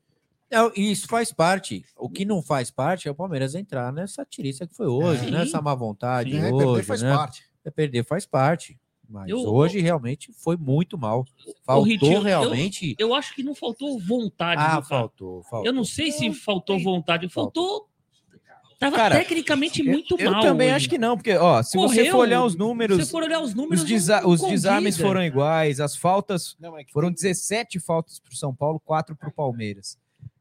É, 0.51 0.81
isso 0.81 1.07
faz 1.07 1.33
parte. 1.33 1.85
O 1.97 2.09
que 2.11 2.25
não 2.25 2.43
faz 2.43 2.71
parte 2.71 3.07
é 3.07 3.11
o 3.11 3.15
Palmeiras 3.15 3.55
entrar 3.55 3.93
nessa 3.93 4.25
tiriça 4.25 4.67
que 4.67 4.75
foi 4.75 4.87
hoje, 4.89 5.27
É. 5.29 5.31
né? 5.31 5.39
Sim. 5.45 5.49
Essa 5.49 5.63
má 5.63 5.75
vontade 5.75 6.37
é, 6.37 6.53
hoje, 6.53 6.65
perder 6.67 6.83
faz 6.85 7.03
né? 7.03 7.15
parte. 7.15 7.45
É, 7.65 7.71
perder 7.71 8.05
faz 8.05 8.27
parte. 8.27 8.79
Mas 9.09 9.29
Eu- 9.29 9.39
hoje 9.45 9.81
realmente 9.81 10.33
foi 10.33 10.57
muito 10.57 10.97
mal. 10.97 11.25
Faltou 11.65 11.85
Ritinho, 11.85 12.13
eu- 12.19 12.23
realmente. 12.23 12.95
Eu 12.99 13.13
acho 13.15 13.35
que 13.35 13.43
não 13.43 13.55
faltou 13.55 13.99
vontade. 13.99 14.61
Ah, 14.65 14.81
faltou, 14.83 15.43
faltou. 15.45 15.67
Eu 15.67 15.73
não 15.73 15.85
sei 15.85 16.13
se 16.13 16.33
faltou 16.33 16.79
vontade. 16.79 17.29
Faltou. 17.29 17.89
Tava 18.79 18.97
Cara, 18.97 19.17
tecnicamente 19.19 19.83
muito 19.83 20.17
eu 20.19 20.31
mal. 20.31 20.41
também 20.41 20.69
hoje. 20.69 20.77
acho 20.77 20.89
que 20.89 20.97
não, 20.97 21.15
porque, 21.15 21.37
ó, 21.37 21.63
se 21.63 21.77
você 21.77 21.97
Correu, 21.97 22.13
for 22.13 22.19
olhar 22.21 22.43
os 22.45 22.53
Se 22.53 22.59
números, 22.59 22.97
você 23.05 23.11
for 23.11 23.23
olhar 23.23 23.41
os 23.41 23.53
números. 23.55 23.83
os, 23.83 23.87
desa- 23.89 24.27
os 24.27 24.41
desarmes 24.41 24.97
foram 24.97 25.23
iguais, 25.23 25.81
as 25.81 25.95
faltas 25.97 26.57
Não, 26.59 26.79
é 26.79 26.85
Foram 26.91 27.13
17 27.13 27.79
faltas 27.79 28.19
para 28.19 28.33
o 28.33 28.37
São 28.37 28.55
Paulo, 28.55 28.81
4 28.81 29.15
para 29.15 29.29
o 29.29 29.33
Palmeiras. 29.33 29.99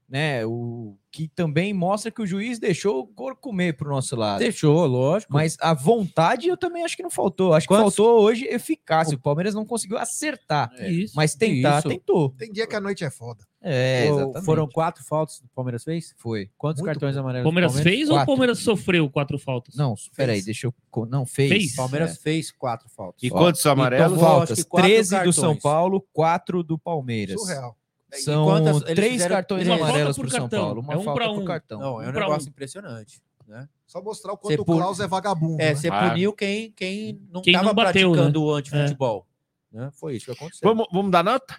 Né? 0.09 0.43
O 0.43 0.97
que 1.11 1.27
também 1.27 1.71
mostra 1.73 2.09
que 2.11 2.21
o 2.21 2.25
juiz 2.25 2.57
deixou 2.59 2.99
o 3.01 3.05
cor 3.07 3.35
comer 3.35 3.73
para 3.77 3.87
o 3.87 3.91
nosso 3.91 4.15
lado. 4.15 4.39
Deixou, 4.39 4.85
lógico. 4.87 5.31
Mas 5.31 5.55
a 5.61 5.73
vontade 5.73 6.47
eu 6.47 6.57
também 6.57 6.83
acho 6.83 6.95
que 6.97 7.03
não 7.03 7.09
faltou. 7.11 7.53
Acho 7.53 7.67
Quantos- 7.67 7.93
que 7.95 8.01
faltou 8.01 8.21
hoje 8.23 8.45
eficácia. 8.45 9.15
O 9.15 9.19
Palmeiras 9.19 9.53
não 9.53 9.65
conseguiu 9.65 9.97
acertar. 9.99 10.71
Isso. 10.83 11.13
Mas 11.15 11.35
tentar, 11.35 11.79
Isso. 11.79 11.89
tentou. 11.89 12.29
Tem 12.31 12.51
dia 12.51 12.65
que 12.65 12.75
a 12.75 12.79
noite 12.81 13.03
é 13.03 13.09
foda. 13.11 13.43
É, 13.61 14.07
exatamente. 14.07 14.45
Foram 14.45 14.67
quatro 14.67 15.03
faltas 15.03 15.39
que 15.39 15.45
o 15.45 15.49
Palmeiras 15.53 15.83
fez? 15.83 16.13
Foi. 16.17 16.49
Quantos 16.57 16.81
Muito 16.81 16.93
cartões 16.93 17.17
amarelos? 17.17 17.41
O 17.45 17.49
Palmeiras 17.49 17.73
do 17.73 17.81
fez 17.83 18.07
ou 18.09 18.15
o 18.15 18.17
Quatro. 18.19 18.25
Palmeiras 18.27 18.59
sofreu 18.59 19.09
quatro 19.09 19.37
faltas? 19.39 19.75
Não, 19.75 19.95
peraí, 20.15 20.41
deixa 20.41 20.67
eu. 20.67 20.73
Não, 21.07 21.25
fez. 21.25 21.49
Fez? 21.49 21.73
O 21.73 21.75
Palmeiras 21.75 22.11
É. 22.11 22.19
fez 22.21 22.51
quatro 22.51 22.87
faltas. 22.89 23.21
E 23.21 23.29
quantos 23.29 23.63
amarelos? 23.65 24.13
então, 24.13 24.19
Faltas, 24.25 24.51
acho 24.51 24.63
que 24.63 24.69
quatro 24.69 24.89
13 24.89 25.09
do 25.09 25.15
cartões. 25.15 25.35
São 25.35 25.55
Paulo, 25.57 26.05
4 26.13 26.63
do 26.63 26.79
Palmeiras. 26.79 27.39
Surreal. 27.39 27.75
São 28.11 28.45
quantas- 28.45 28.81
eles 28.83 28.95
três 28.95 29.25
cartões 29.27 29.63
três. 29.65 29.81
amarelos 29.81 30.17
Uma 30.17 30.23
para 30.23 30.27
o 30.27 30.31
São 30.31 30.39
por 30.39 30.49
cartão. 30.49 30.65
Paulo. 30.65 30.81
Uma 30.81 30.93
É 30.93 30.97
um 30.97 31.03
falta 31.03 31.19
pra 31.19 31.29
por 31.33 31.41
um. 31.41 31.45
cartão. 31.45 31.79
Não, 31.79 32.01
é 32.01 32.05
um 32.05 32.09
Um 32.09 32.13
negócio 32.13 32.47
um. 32.47 32.51
impressionante. 32.51 33.21
Né? 33.47 33.67
Só 33.87 34.01
mostrar 34.01 34.33
o 34.33 34.37
quanto 34.37 34.61
o 34.61 34.65
Klaus 34.65 34.99
é 34.99 35.07
vagabundo. 35.07 35.61
É, 35.61 35.69
né? 35.69 35.75
você 35.75 35.89
puniu 35.91 36.33
quem, 36.33 36.71
quem 36.71 37.19
não 37.31 37.41
Quem 37.41 37.53
não 37.53 37.61
estava 37.61 37.73
bateu, 37.73 38.11
praticando 38.11 38.43
o 38.43 38.53
antifutebol. 38.53 39.25
Né? 39.71 39.89
Foi 39.93 40.15
isso 40.15 40.25
que 40.25 40.31
aconteceu. 40.31 40.67
Vamos, 40.69 40.87
vamos 40.91 41.11
dar 41.11 41.23
nota? 41.23 41.55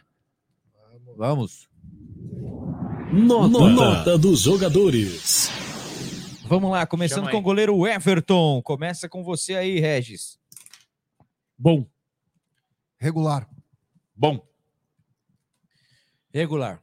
Vamos. 1.16 1.68
Nota, 3.12 3.48
Nota 3.70 4.18
dos 4.18 4.40
jogadores. 4.42 5.50
Vamos 6.46 6.70
lá, 6.70 6.86
começando 6.86 7.18
Chama 7.18 7.30
com 7.30 7.36
aí. 7.36 7.40
o 7.40 7.44
goleiro 7.44 7.86
Everton. 7.86 8.62
Começa 8.62 9.08
com 9.08 9.22
você 9.24 9.54
aí, 9.54 9.80
Regis. 9.80 10.38
Bom. 11.58 11.86
Regular. 12.98 13.48
Bom. 14.14 14.44
Regular. 16.32 16.82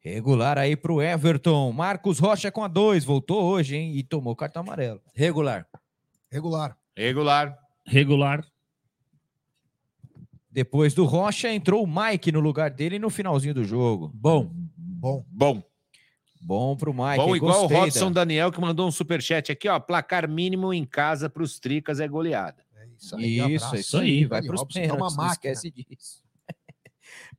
Regular 0.00 0.58
aí 0.58 0.74
pro 0.76 1.00
Everton. 1.00 1.70
Marcos 1.72 2.18
Rocha 2.18 2.50
com 2.50 2.64
a 2.64 2.68
2. 2.68 3.04
Voltou 3.04 3.42
hoje, 3.44 3.76
hein? 3.76 3.96
E 3.96 4.02
tomou 4.02 4.34
cartão 4.34 4.62
amarelo. 4.62 5.00
Regular. 5.14 5.66
Regular. 6.30 6.76
Regular. 6.96 7.56
Regular. 7.86 8.44
Depois 10.50 10.92
do 10.92 11.04
Rocha, 11.04 11.48
entrou 11.52 11.82
o 11.82 11.86
Mike 11.86 12.30
no 12.32 12.40
lugar 12.40 12.70
dele 12.70 12.98
no 12.98 13.08
finalzinho 13.08 13.54
do 13.54 13.64
jogo. 13.64 14.10
Bom. 14.14 14.50
Bom. 14.76 15.24
Bom. 15.30 15.62
Bom 16.40 16.76
pro 16.76 16.92
Mike. 16.92 17.16
Bom, 17.16 17.36
igual 17.36 17.60
gostei 17.60 17.76
o 17.76 17.80
Rodson 17.80 18.10
da- 18.12 18.20
Daniel 18.22 18.50
que 18.50 18.60
mandou 18.60 18.86
um 18.86 18.90
superchat 18.90 19.50
aqui, 19.52 19.68
ó. 19.68 19.78
Placar 19.78 20.28
mínimo 20.28 20.74
em 20.74 20.84
casa 20.84 21.30
para 21.30 21.42
os 21.42 21.58
Tricas 21.60 22.00
é 22.00 22.08
goleada. 22.08 22.62
É 22.76 22.86
isso 22.98 23.18
Isso, 23.20 23.44
abraço. 23.64 23.76
isso 23.76 23.98
aí. 23.98 24.24
Vai 24.24 24.40
Aí, 24.40 24.46
pros 24.46 24.60
Robson, 24.60 24.80
tá 24.80 24.86
pênaltis, 24.88 25.02
uma 25.02 25.10
não 25.10 25.16
máquina. 25.28 25.52
esquece 25.52 25.70
disso. 25.70 26.21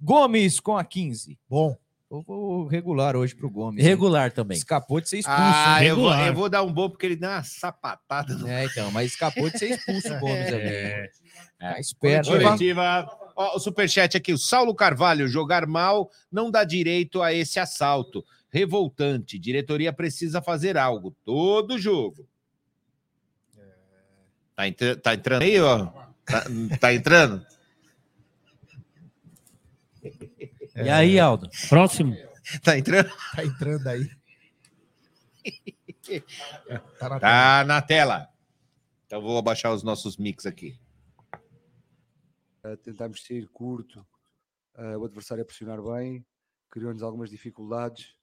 Gomes 0.03 0.59
com 0.59 0.77
a 0.77 0.83
15. 0.83 1.39
Bom. 1.49 1.77
Eu 2.11 2.21
vou 2.21 2.67
regular 2.67 3.15
hoje 3.15 3.33
pro 3.33 3.49
Gomes. 3.49 3.79
hein? 3.83 3.89
Regular 3.89 4.31
também. 4.31 4.55
Escapou 4.55 5.01
de 5.01 5.09
ser 5.09 5.17
expulso. 5.19 5.41
Ah, 5.41 5.81
hein? 5.81 5.89
eu 5.89 5.95
vou, 5.95 6.13
eu 6.13 6.33
vou 6.33 6.49
dar 6.49 6.61
um 6.61 6.71
bom 6.71 6.87
porque 6.89 7.07
ele 7.07 7.15
deu 7.15 7.27
uma 7.29 7.41
sapatada 7.43 8.35
no 8.35 8.47
É, 8.47 8.65
então, 8.65 8.91
mas 8.91 9.11
escapou 9.13 9.49
de 9.49 9.57
ser 9.57 9.71
expulso 9.71 10.13
o 10.13 10.19
Gomes 10.19 10.47
ali. 10.47 10.61
É. 10.61 11.09
Tá 11.59 11.79
esperto. 11.79 12.29
Coletiva. 12.29 13.09
Ó, 13.35 13.55
o 13.55 13.59
superchat 13.59 14.15
aqui, 14.15 14.31
o 14.31 14.37
Saulo 14.37 14.75
Carvalho, 14.75 15.27
jogar 15.27 15.65
mal 15.65 16.11
não 16.31 16.51
dá 16.51 16.63
direito 16.63 17.19
a 17.21 17.33
esse 17.33 17.59
assalto. 17.59 18.23
Revoltante. 18.51 19.39
Diretoria 19.39 19.91
precisa 19.91 20.39
fazer 20.39 20.77
algo. 20.77 21.15
Todo 21.25 21.79
jogo. 21.79 22.27
Tá, 24.55 24.67
entra- 24.67 24.95
tá 24.97 25.13
entrando 25.15 25.41
aí, 25.41 25.59
ó? 25.59 25.87
Tá, 26.25 26.43
tá 26.79 26.93
entrando? 26.93 27.43
E 30.75 30.89
aí, 30.89 31.19
Aldo? 31.19 31.49
Próximo. 31.69 32.15
Tá 32.63 32.77
entrando? 32.77 33.09
Tá 33.35 33.45
entrando 33.45 33.87
aí. 33.87 34.09
Tá 36.99 37.09
na 37.09 37.19
tela. 37.19 37.19
Tá 37.19 37.63
na 37.65 37.81
tela. 37.81 38.29
Então 39.05 39.21
vou 39.21 39.37
abaixar 39.37 39.73
os 39.73 39.83
nossos 39.83 40.17
mix 40.17 40.45
aqui. 40.45 40.77
Uh, 42.65 42.75
tentámos 42.77 43.23
sair 43.23 43.47
curto, 43.47 44.05
uh, 44.75 44.97
o 44.97 45.05
adversário 45.05 45.41
a 45.41 45.45
pressionar 45.45 45.81
bem, 45.81 46.25
criou-nos 46.69 47.03
algumas 47.03 47.29
dificuldades 47.29 48.15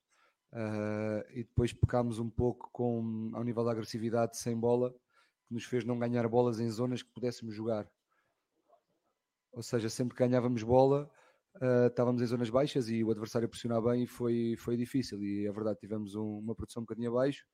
uh, 0.53 1.25
e 1.31 1.45
depois 1.45 1.73
pecámos 1.73 2.19
um 2.19 2.29
pouco 2.29 2.69
com, 2.71 3.31
ao 3.33 3.43
nível 3.45 3.65
da 3.65 3.73
agressividade 3.73 4.37
sem 4.37 4.59
bola, 4.59 4.93
que 5.47 5.55
nos 5.55 5.65
fez 5.65 5.85
não 5.85 5.99
ganhar 5.99 6.29
bolas 6.29 6.61
em 6.61 6.69
zonas 6.69 7.03
que 7.03 7.11
pudéssemos 7.11 7.55
jogar. 7.55 7.89
Ou 9.53 9.63
seja, 9.63 9.89
sempre 9.89 10.17
que 10.17 10.27
ganhávamos 10.27 10.63
bola, 10.63 11.11
uh, 11.57 11.87
estávamos 11.89 12.23
em 12.23 12.27
zonas 12.27 12.51
baixas 12.51 12.89
e 12.89 13.03
o 13.05 13.11
adversário 13.11 13.49
pressionar 13.49 13.83
bem 13.83 14.07
foi, 14.07 14.57
foi 14.59 14.77
difícil. 14.77 15.23
E 15.23 15.47
é 15.47 15.53
verdade, 15.53 15.79
tivemos 15.79 16.15
um- 16.15 16.39
uma 16.39 16.55
produção 16.55 16.83
um 16.83 16.85
bocadinho 16.85 17.11
abaixo, 17.11 17.45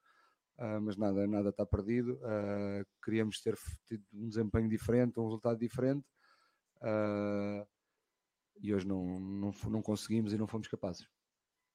uh, 0.59 0.81
mas 0.81 0.97
nada, 0.97 1.27
nada 1.27 1.49
está 1.51 1.65
perdido. 1.67 2.15
Uh, 2.15 2.85
queríamos 3.05 3.41
ter 3.41 3.57
tido 3.87 4.05
um 4.13 4.29
desempenho 4.29 4.69
diferente, 4.69 5.19
um 5.19 5.25
resultado 5.25 5.59
diferente. 5.59 6.07
E 8.63 8.75
hoje 8.75 8.87
não, 8.87 9.19
não, 9.21 9.53
não 9.71 9.83
conseguimos 9.83 10.33
e 10.33 10.39
não 10.39 10.47
fomos 10.47 10.69
capazes. 10.69 11.07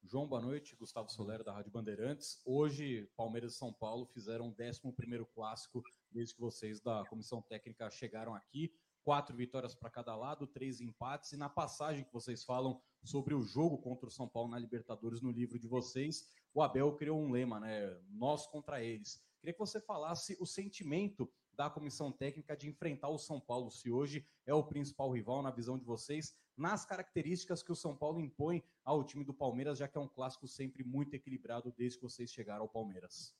João, 0.03 0.27
boa 0.27 0.41
noite. 0.41 0.75
Gustavo 0.75 1.09
Solero, 1.11 1.43
da 1.43 1.53
Rádio 1.53 1.71
Bandeirantes. 1.71 2.41
Hoje, 2.43 3.07
Palmeiras 3.15 3.53
e 3.53 3.57
São 3.57 3.71
Paulo 3.71 4.07
fizeram 4.07 4.47
o 4.49 4.55
11º 4.55 5.27
clássico 5.27 5.83
desde 6.09 6.33
que 6.33 6.41
vocês 6.41 6.81
da 6.81 7.03
comissão 7.07 7.41
técnica 7.43 7.89
chegaram 7.91 8.33
aqui. 8.33 8.73
Quatro 9.03 9.35
vitórias 9.35 9.73
para 9.73 9.89
cada 9.89 10.15
lado, 10.15 10.45
três 10.45 10.79
empates. 10.79 11.31
E 11.31 11.37
na 11.37 11.49
passagem 11.49 12.03
que 12.03 12.13
vocês 12.13 12.43
falam 12.43 12.81
sobre 13.03 13.33
o 13.33 13.41
jogo 13.41 13.77
contra 13.77 14.07
o 14.07 14.11
São 14.11 14.27
Paulo 14.27 14.49
na 14.49 14.59
Libertadores, 14.59 15.21
no 15.21 15.31
livro 15.31 15.57
de 15.57 15.67
vocês, 15.67 16.29
o 16.53 16.61
Abel 16.61 16.95
criou 16.95 17.19
um 17.19 17.31
lema, 17.31 17.59
né? 17.59 17.97
Nós 18.09 18.45
contra 18.47 18.83
eles. 18.83 19.21
Queria 19.39 19.53
que 19.53 19.59
você 19.59 19.81
falasse 19.81 20.37
o 20.39 20.45
sentimento 20.45 21.31
da 21.53 21.69
comissão 21.69 22.11
técnica 22.11 22.55
de 22.55 22.69
enfrentar 22.69 23.09
o 23.09 23.17
São 23.17 23.39
Paulo, 23.39 23.69
se 23.71 23.91
hoje 23.91 24.25
é 24.45 24.53
o 24.53 24.63
principal 24.63 25.11
rival 25.11 25.41
na 25.41 25.51
visão 25.51 25.77
de 25.77 25.83
vocês, 25.83 26.35
nas 26.55 26.85
características 26.85 27.63
que 27.63 27.71
o 27.71 27.75
São 27.75 27.95
Paulo 27.95 28.19
impõe 28.19 28.63
ao 28.83 29.03
time 29.03 29.23
do 29.23 29.33
Palmeiras, 29.33 29.77
já 29.77 29.87
que 29.87 29.97
é 29.97 30.01
um 30.01 30.07
clássico 30.07 30.47
sempre 30.47 30.83
muito 30.83 31.13
equilibrado 31.13 31.73
desde 31.75 31.97
que 31.97 32.03
vocês 32.03 32.31
chegaram 32.31 32.63
ao 32.63 32.69
Palmeiras. 32.69 33.35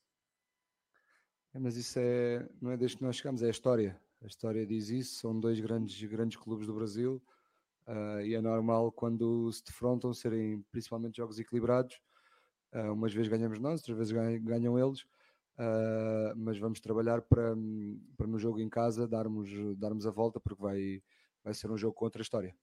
É, 1.53 1.59
mas 1.59 1.75
isso 1.75 1.99
é, 1.99 2.49
não 2.61 2.71
é 2.71 2.77
desde 2.77 2.97
que 2.97 3.03
nós 3.03 3.15
chegamos, 3.15 3.43
é 3.43 3.47
a 3.47 3.51
história. 3.51 3.99
A 4.21 4.27
história 4.27 4.65
diz 4.67 4.89
isso, 4.89 5.15
são 5.15 5.39
dois 5.39 5.59
grandes, 5.59 6.01
grandes 6.03 6.37
clubes 6.37 6.67
do 6.67 6.75
Brasil 6.75 7.21
uh, 7.87 8.21
e 8.21 8.35
é 8.35 8.41
normal 8.41 8.91
quando 8.91 9.51
se 9.51 9.63
defrontam 9.63 10.13
serem 10.13 10.61
principalmente 10.71 11.17
jogos 11.17 11.39
equilibrados. 11.39 11.99
Uh, 12.71 12.93
umas 12.93 13.11
vezes 13.11 13.29
ganhamos 13.29 13.59
nós, 13.59 13.81
outras 13.81 13.97
vezes 13.97 14.13
ganham, 14.13 14.43
ganham 14.43 14.79
eles, 14.79 15.01
uh, 15.01 16.35
mas 16.35 16.59
vamos 16.59 16.79
trabalhar 16.79 17.23
para, 17.23 17.55
para 18.15 18.27
no 18.27 18.37
jogo 18.37 18.59
em 18.59 18.69
casa 18.69 19.07
darmos, 19.07 19.49
darmos 19.77 20.05
a 20.05 20.11
volta 20.11 20.39
porque 20.39 20.61
vai, 20.61 21.03
vai 21.43 21.55
ser 21.55 21.71
um 21.71 21.77
jogo 21.77 21.95
contra 21.95 22.21
a 22.21 22.23
história. 22.23 22.55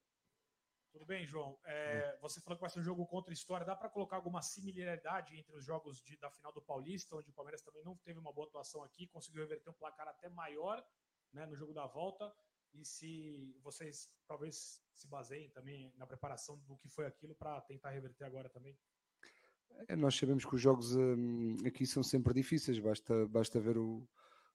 Tudo 0.92 1.04
bem, 1.04 1.26
João? 1.26 1.58
É, 1.64 2.16
você 2.20 2.40
falou 2.40 2.56
que 2.56 2.60
vai 2.60 2.70
ser 2.70 2.80
um 2.80 2.84
jogo 2.84 3.06
contra 3.06 3.32
a 3.32 3.34
história. 3.34 3.66
Dá 3.66 3.76
para 3.76 3.88
colocar 3.88 4.16
alguma 4.16 4.42
similaridade 4.42 5.36
entre 5.36 5.54
os 5.54 5.64
jogos 5.64 6.00
de, 6.02 6.16
da 6.16 6.30
final 6.30 6.52
do 6.52 6.62
Paulista, 6.62 7.14
onde 7.16 7.30
o 7.30 7.32
Palmeiras 7.32 7.62
também 7.62 7.84
não 7.84 7.96
teve 7.96 8.18
uma 8.18 8.32
boa 8.32 8.46
atuação 8.46 8.82
aqui, 8.82 9.06
conseguiu 9.06 9.42
reverter 9.42 9.70
um 9.70 9.74
placar 9.74 10.08
até 10.08 10.28
maior 10.28 10.84
né, 11.32 11.46
no 11.46 11.56
jogo 11.56 11.72
da 11.72 11.86
volta? 11.86 12.32
E 12.74 12.84
se 12.84 13.56
vocês 13.62 14.08
talvez 14.26 14.80
se 14.94 15.08
baseiem 15.08 15.50
também 15.50 15.92
na 15.96 16.06
preparação 16.06 16.58
do 16.66 16.76
que 16.76 16.88
foi 16.88 17.06
aquilo 17.06 17.34
para 17.34 17.60
tentar 17.62 17.90
reverter 17.90 18.24
agora 18.24 18.48
também? 18.48 18.76
É, 19.88 19.96
nós 19.96 20.16
sabemos 20.16 20.44
que 20.44 20.54
os 20.54 20.60
jogos 20.60 20.94
hum, 20.96 21.56
aqui 21.64 21.86
são 21.86 22.02
sempre 22.02 22.34
difíceis, 22.34 22.78
basta, 22.78 23.26
basta 23.28 23.60
ver 23.60 23.78
os 23.78 24.02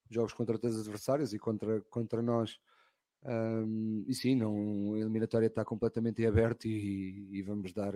jogos 0.09 0.33
contra 0.33 0.55
os 0.55 0.79
adversários 0.79 1.33
e 1.33 1.39
contra, 1.39 1.81
contra 1.83 2.21
nós. 2.21 2.59
Um, 3.23 4.03
e 4.05 4.13
sim, 4.13 4.35
não, 4.35 4.93
a 4.95 4.99
eliminatória 4.99 5.47
está 5.47 5.63
completamente 5.63 6.25
aberta 6.25 6.67
e, 6.67 7.29
e, 7.31 7.41
vamos 7.41 7.71
dar, 7.71 7.93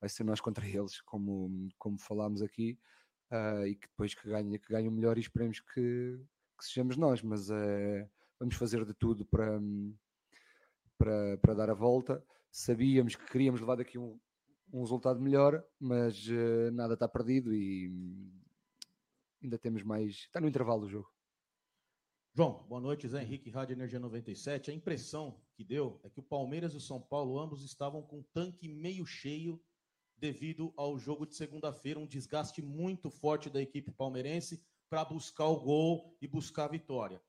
vai 0.00 0.08
ser 0.08 0.24
nós 0.24 0.40
contra 0.40 0.66
eles, 0.66 1.02
como, 1.02 1.68
como 1.78 1.98
falámos 1.98 2.40
aqui, 2.40 2.78
uh, 3.30 3.66
e 3.66 3.76
que 3.76 3.86
depois 3.88 4.14
que 4.14 4.26
ganhe, 4.26 4.58
que 4.58 4.72
ganhe 4.72 4.88
o 4.88 4.92
melhor 4.92 5.18
e 5.18 5.20
esperemos 5.20 5.60
que, 5.60 6.18
que 6.58 6.64
sejamos 6.64 6.96
nós, 6.96 7.22
mas 7.22 7.48
uh, 7.48 8.08
vamos 8.38 8.56
fazer 8.56 8.84
de 8.84 8.92
tudo 8.92 9.24
para, 9.24 9.60
para, 10.98 11.38
para 11.38 11.54
dar 11.54 11.70
a 11.70 11.74
volta. 11.74 12.22
Sabíamos 12.50 13.14
que 13.14 13.24
queríamos 13.30 13.60
levar 13.60 13.76
daqui 13.76 13.98
um, 13.98 14.18
um 14.72 14.80
resultado 14.80 15.20
melhor, 15.20 15.64
mas 15.78 16.26
uh, 16.28 16.70
nada 16.72 16.94
está 16.94 17.08
perdido 17.08 17.54
e 17.54 17.90
ainda 19.42 19.58
temos 19.58 19.82
mais. 19.82 20.14
Está 20.14 20.40
no 20.40 20.48
intervalo 20.48 20.82
do 20.82 20.88
jogo. 20.88 21.08
João, 22.34 22.64
boa 22.68 22.80
noite, 22.80 23.08
Zé 23.08 23.22
Henrique, 23.22 23.50
Rádio 23.50 23.74
Energia 23.74 23.98
97. 23.98 24.70
A 24.70 24.74
impressão 24.74 25.40
que 25.54 25.64
deu 25.64 26.00
é 26.04 26.10
que 26.10 26.20
o 26.20 26.22
Palmeiras 26.22 26.72
e 26.72 26.76
o 26.76 26.80
São 26.80 27.00
Paulo 27.00 27.38
ambos 27.38 27.64
estavam 27.64 28.02
com 28.02 28.20
o 28.20 28.24
tanque 28.32 28.68
meio 28.68 29.06
cheio 29.06 29.60
devido 30.16 30.72
ao 30.76 30.98
jogo 30.98 31.26
de 31.26 31.34
segunda-feira, 31.34 31.98
um 31.98 32.06
desgaste 32.06 32.60
muito 32.60 33.10
forte 33.10 33.48
da 33.48 33.62
equipe 33.62 33.92
palmeirense 33.92 34.62
para 34.88 35.04
buscar 35.04 35.46
o 35.46 35.60
gol 35.60 36.16
e 36.20 36.26
buscar 36.26 36.64
a 36.64 36.68
vitória. 36.68 37.22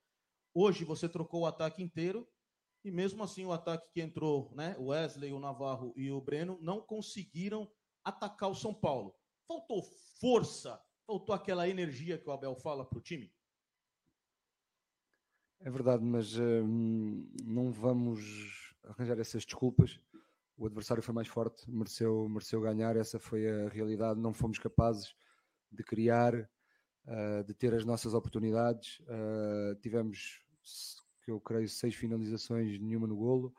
Hoje 0.54 0.86
você 0.86 1.08
trocou 1.08 1.42
o 1.42 1.46
ataque 1.46 1.84
inteiro 1.84 2.28
e 2.84 2.92
mesmo 2.92 3.24
assim 3.24 3.46
o 3.46 3.52
ataque 3.52 3.92
que 3.92 4.02
entrou, 4.02 4.52
né, 4.56 4.76
o 4.80 4.88
Wesley, 4.88 5.34
o 5.34 5.40
Navarro 5.40 5.94
e 5.96 6.10
o 6.12 6.22
Breno 6.22 6.58
não 6.62 6.82
conseguiram 6.82 7.70
atacar 8.04 8.50
o 8.50 8.56
São 8.56 8.74
Paulo. 8.74 9.14
Faltou 9.48 9.84
força, 10.20 10.82
faltou 11.06 11.36
aquela 11.36 11.68
energia 11.68 12.18
que 12.18 12.30
o 12.30 12.32
Abel 12.32 12.56
fala 12.56 12.86
para 12.86 12.98
o 12.98 13.02
time. 13.02 13.34
É 15.62 15.70
verdade, 15.70 16.04
mas 16.04 16.38
hum, 16.38 17.30
não 17.44 17.70
vamos 17.70 18.74
arranjar 18.84 19.20
essas 19.20 19.44
desculpas. 19.44 20.00
O 20.58 20.66
adversário 20.66 21.04
foi 21.04 21.14
mais 21.14 21.28
forte, 21.28 21.70
mereceu, 21.70 22.28
mereceu 22.30 22.62
ganhar, 22.62 22.96
essa 22.96 23.20
foi 23.20 23.50
a 23.50 23.70
realidade. 23.70 24.20
Não 24.20 24.34
fomos 24.34 24.58
capazes 24.58 25.14
de 25.72 25.84
criar, 25.84 26.50
uh, 27.10 27.44
de 27.44 27.54
ter 27.54 27.74
as 27.74 27.84
nossas 27.84 28.14
oportunidades. 28.14 29.00
Uh, 29.02 29.76
tivemos, 29.82 30.46
que 31.24 31.32
eu 31.32 31.42
creio, 31.42 31.68
seis 31.68 31.96
finalizações, 31.96 32.80
nenhuma 32.80 33.08
no 33.08 33.18
golo. 33.18 33.54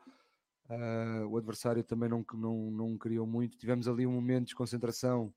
Uh, 0.69 1.27
o 1.27 1.37
adversário 1.37 1.83
também 1.83 2.09
não, 2.09 2.25
não, 2.33 2.71
não 2.71 2.97
criou 2.97 3.27
muito. 3.27 3.57
Tivemos 3.57 3.87
ali 3.87 4.07
um 4.07 4.13
momento 4.13 4.39
de 4.39 4.45
desconcentração, 4.45 5.33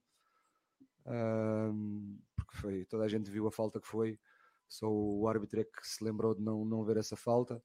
porque 2.36 2.56
foi, 2.56 2.84
toda 2.86 3.04
a 3.04 3.08
gente 3.08 3.30
viu 3.30 3.46
a 3.46 3.50
falta 3.50 3.78
que 3.78 3.86
foi 3.86 4.18
só 4.68 4.90
o 4.90 5.28
árbitro 5.28 5.60
é 5.60 5.64
que 5.64 5.86
se 5.86 6.02
lembrou 6.02 6.34
de 6.34 6.42
não, 6.42 6.64
não 6.64 6.84
ver 6.84 6.96
essa 6.96 7.16
falta. 7.16 7.62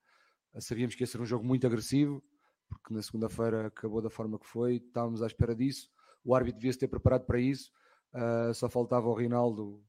Sabíamos 0.59 0.95
que 0.95 1.03
ia 1.03 1.07
ser 1.07 1.21
um 1.21 1.25
jogo 1.25 1.45
muito 1.45 1.65
agressivo, 1.65 2.23
porque 2.67 2.93
na 2.93 3.01
segunda-feira 3.01 3.67
acabou 3.67 4.01
da 4.01 4.09
forma 4.09 4.37
que 4.37 4.45
foi, 4.45 4.75
estávamos 4.75 5.21
à 5.21 5.27
espera 5.27 5.55
disso. 5.55 5.89
O 6.23 6.35
árbitro 6.35 6.59
devia 6.59 6.73
se 6.73 6.79
ter 6.79 6.87
preparado 6.87 7.25
para 7.25 7.39
isso, 7.39 7.71
uh, 8.13 8.53
só 8.53 8.69
faltava 8.69 9.07
o 9.07 9.13
Rinaldo 9.13 9.83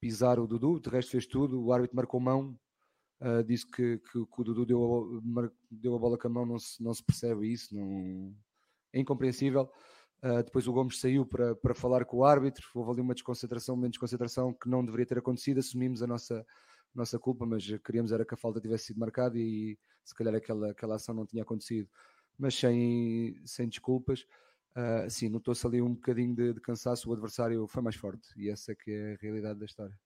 pisar 0.00 0.38
o 0.38 0.46
Dudu, 0.46 0.80
de 0.80 0.88
resto 0.88 1.12
fez 1.12 1.26
tudo. 1.26 1.62
O 1.62 1.72
árbitro 1.72 1.96
marcou 1.96 2.20
mão, 2.20 2.58
uh, 3.20 3.42
disse 3.44 3.66
que, 3.66 3.98
que, 3.98 4.26
que, 4.26 4.40
o 4.40 4.44
Dudu 4.44 4.66
deu 4.66 5.20
a, 5.38 5.50
deu 5.70 5.94
a 5.94 5.98
bola 5.98 6.18
com 6.18 6.28
a 6.28 6.30
mão, 6.30 6.46
não 6.46 6.58
se, 6.58 6.82
não 6.82 6.94
se 6.94 7.02
percebe 7.02 7.50
isso, 7.50 7.74
não... 7.74 8.34
é 8.92 9.00
incompreensível. 9.00 9.70
Uh, 10.22 10.42
depois 10.42 10.66
o 10.66 10.72
Gomes 10.72 10.98
saiu 10.98 11.26
para, 11.26 11.54
para 11.54 11.74
falar 11.74 12.04
com 12.04 12.18
o 12.18 12.24
árbitro, 12.24 12.66
houve 12.74 12.92
ali 12.92 13.00
uma 13.00 13.14
desconcentração, 13.14 13.74
uma 13.74 13.88
desconcentração 13.88 14.52
que 14.52 14.68
não 14.68 14.84
deveria 14.84 15.06
ter 15.06 15.18
acontecido, 15.18 15.58
assumimos 15.58 16.02
a 16.02 16.06
nossa, 16.06 16.44
nossa 16.94 17.18
culpa, 17.18 17.44
mas 17.44 17.64
queríamos 17.84 18.12
era 18.12 18.24
que 18.24 18.34
a 18.34 18.36
falta 18.36 18.60
tivesse 18.60 18.86
sido 18.86 18.98
marcada 18.98 19.38
e 19.38 19.78
se 20.04 20.14
calhar 20.14 20.34
aquela, 20.34 20.70
aquela 20.70 20.94
ação 20.96 21.14
não 21.14 21.26
tinha 21.26 21.42
acontecido. 21.42 21.88
Mas 22.38 22.54
sem, 22.54 23.40
sem 23.44 23.68
desculpas, 23.68 24.26
uh, 24.76 25.10
sim, 25.10 25.28
notou-se 25.28 25.66
ali 25.66 25.80
um 25.80 25.94
bocadinho 25.94 26.34
de, 26.34 26.52
de, 26.52 26.60
cansaço, 26.60 27.08
o 27.08 27.12
adversário 27.12 27.66
foi 27.66 27.82
mais 27.82 27.96
forte 27.96 28.28
e 28.36 28.50
essa 28.50 28.72
é 28.72 28.74
que 28.74 28.90
é 28.90 29.14
a 29.14 29.16
realidade 29.16 29.58
da 29.58 29.66
história. 29.66 29.98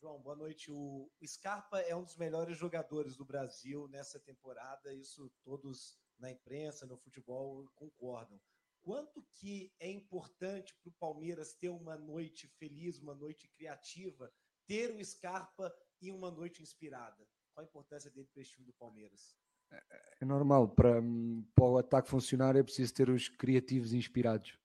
João, 0.00 0.20
boa 0.20 0.36
noite. 0.36 0.70
O 0.70 1.10
Scarpa 1.24 1.80
é 1.80 1.94
um 1.94 2.02
dos 2.02 2.16
melhores 2.16 2.56
jogadores 2.56 3.16
do 3.16 3.24
Brasil 3.24 3.88
nessa 3.88 4.20
temporada, 4.20 4.92
isso 4.94 5.30
todos 5.42 5.98
na 6.18 6.30
imprensa, 6.30 6.86
no 6.86 6.96
futebol 6.96 7.68
concordam 7.74 8.40
quanto 8.86 9.20
que 9.32 9.74
é 9.80 9.90
importante 9.90 10.72
para 10.76 10.90
o 10.90 10.94
Palmeiras 10.94 11.52
ter 11.52 11.70
uma 11.70 11.96
noite 11.96 12.46
feliz, 12.46 13.00
uma 13.00 13.16
noite 13.16 13.48
criativa, 13.48 14.32
ter 14.64 14.94
o 14.94 15.04
Scarpa 15.04 15.76
e 16.00 16.12
uma 16.12 16.30
noite 16.30 16.62
inspirada? 16.62 17.28
Qual 17.52 17.66
a 17.66 17.68
importância 17.68 18.08
dele 18.12 18.28
para 18.32 18.42
esse 18.42 18.52
time 18.52 18.64
do 18.64 18.72
Palmeiras? 18.74 19.36
É, 20.20 20.24
normal, 20.24 20.68
para, 20.68 21.02
para 21.54 21.64
o 21.64 21.78
ataque 21.78 22.08
funcionar 22.08 22.56
é 22.56 22.62
preciso 22.62 22.94
ter 22.94 23.10
os 23.10 23.28
criativos 23.28 23.92
inspirados. 23.92 24.58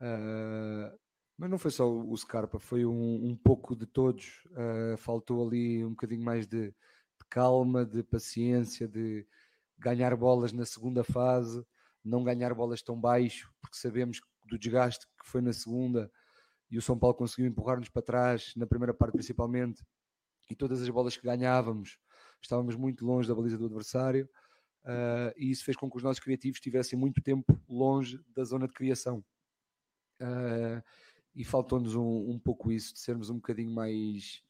Uh, 0.00 0.98
mas 1.36 1.50
não 1.50 1.58
foi 1.58 1.70
só 1.70 1.90
o 1.90 2.16
Scarpa, 2.16 2.58
foi 2.58 2.84
um, 2.84 3.28
um 3.28 3.36
pouco 3.36 3.74
de 3.74 3.86
todos. 3.86 4.44
Uh, 4.46 4.96
faltou 4.98 5.46
ali 5.46 5.84
um 5.84 5.90
bocadinho 5.90 6.22
mais 6.22 6.46
de, 6.46 6.68
de, 6.70 7.24
calma, 7.28 7.84
de 7.84 8.02
paciência, 8.02 8.86
de 8.88 9.26
ganhar 9.78 10.14
bolas 10.16 10.52
na 10.52 10.66
segunda 10.66 11.02
fase 11.04 11.64
não 12.04 12.24
ganhar 12.24 12.54
bolas 12.54 12.82
tão 12.82 12.98
baixo, 12.98 13.52
porque 13.60 13.76
sabemos 13.76 14.20
do 14.44 14.58
desgaste 14.58 15.06
que 15.06 15.28
foi 15.28 15.40
na 15.40 15.52
segunda 15.52 16.10
e 16.70 16.78
o 16.78 16.82
São 16.82 16.98
Paulo 16.98 17.14
conseguiu 17.14 17.46
empurrar-nos 17.46 17.88
para 17.88 18.02
trás, 18.02 18.52
na 18.56 18.66
primeira 18.66 18.94
parte 18.94 19.14
principalmente, 19.14 19.84
e 20.48 20.54
todas 20.54 20.80
as 20.80 20.88
bolas 20.88 21.16
que 21.16 21.22
ganhávamos 21.22 21.98
estávamos 22.42 22.76
muito 22.76 23.04
longe 23.04 23.28
da 23.28 23.34
baliza 23.34 23.58
do 23.58 23.66
adversário, 23.66 24.28
uh, 24.84 25.32
e 25.36 25.50
isso 25.50 25.64
fez 25.64 25.76
com 25.76 25.90
que 25.90 25.96
os 25.96 26.02
nossos 26.02 26.22
criativos 26.22 26.56
estivessem 26.56 26.98
muito 26.98 27.22
tempo 27.22 27.60
longe 27.68 28.20
da 28.34 28.44
zona 28.44 28.66
de 28.66 28.74
criação. 28.74 29.24
Uh, 30.20 30.82
e 31.34 31.44
faltou-nos 31.44 31.94
um, 31.94 32.30
um, 32.30 32.38
pouco 32.38 32.72
isso, 32.72 32.92
de 32.92 33.00
sermos 33.00 33.30
um 33.30 33.36
bocadinho 33.36 33.70
mais, 33.70 34.42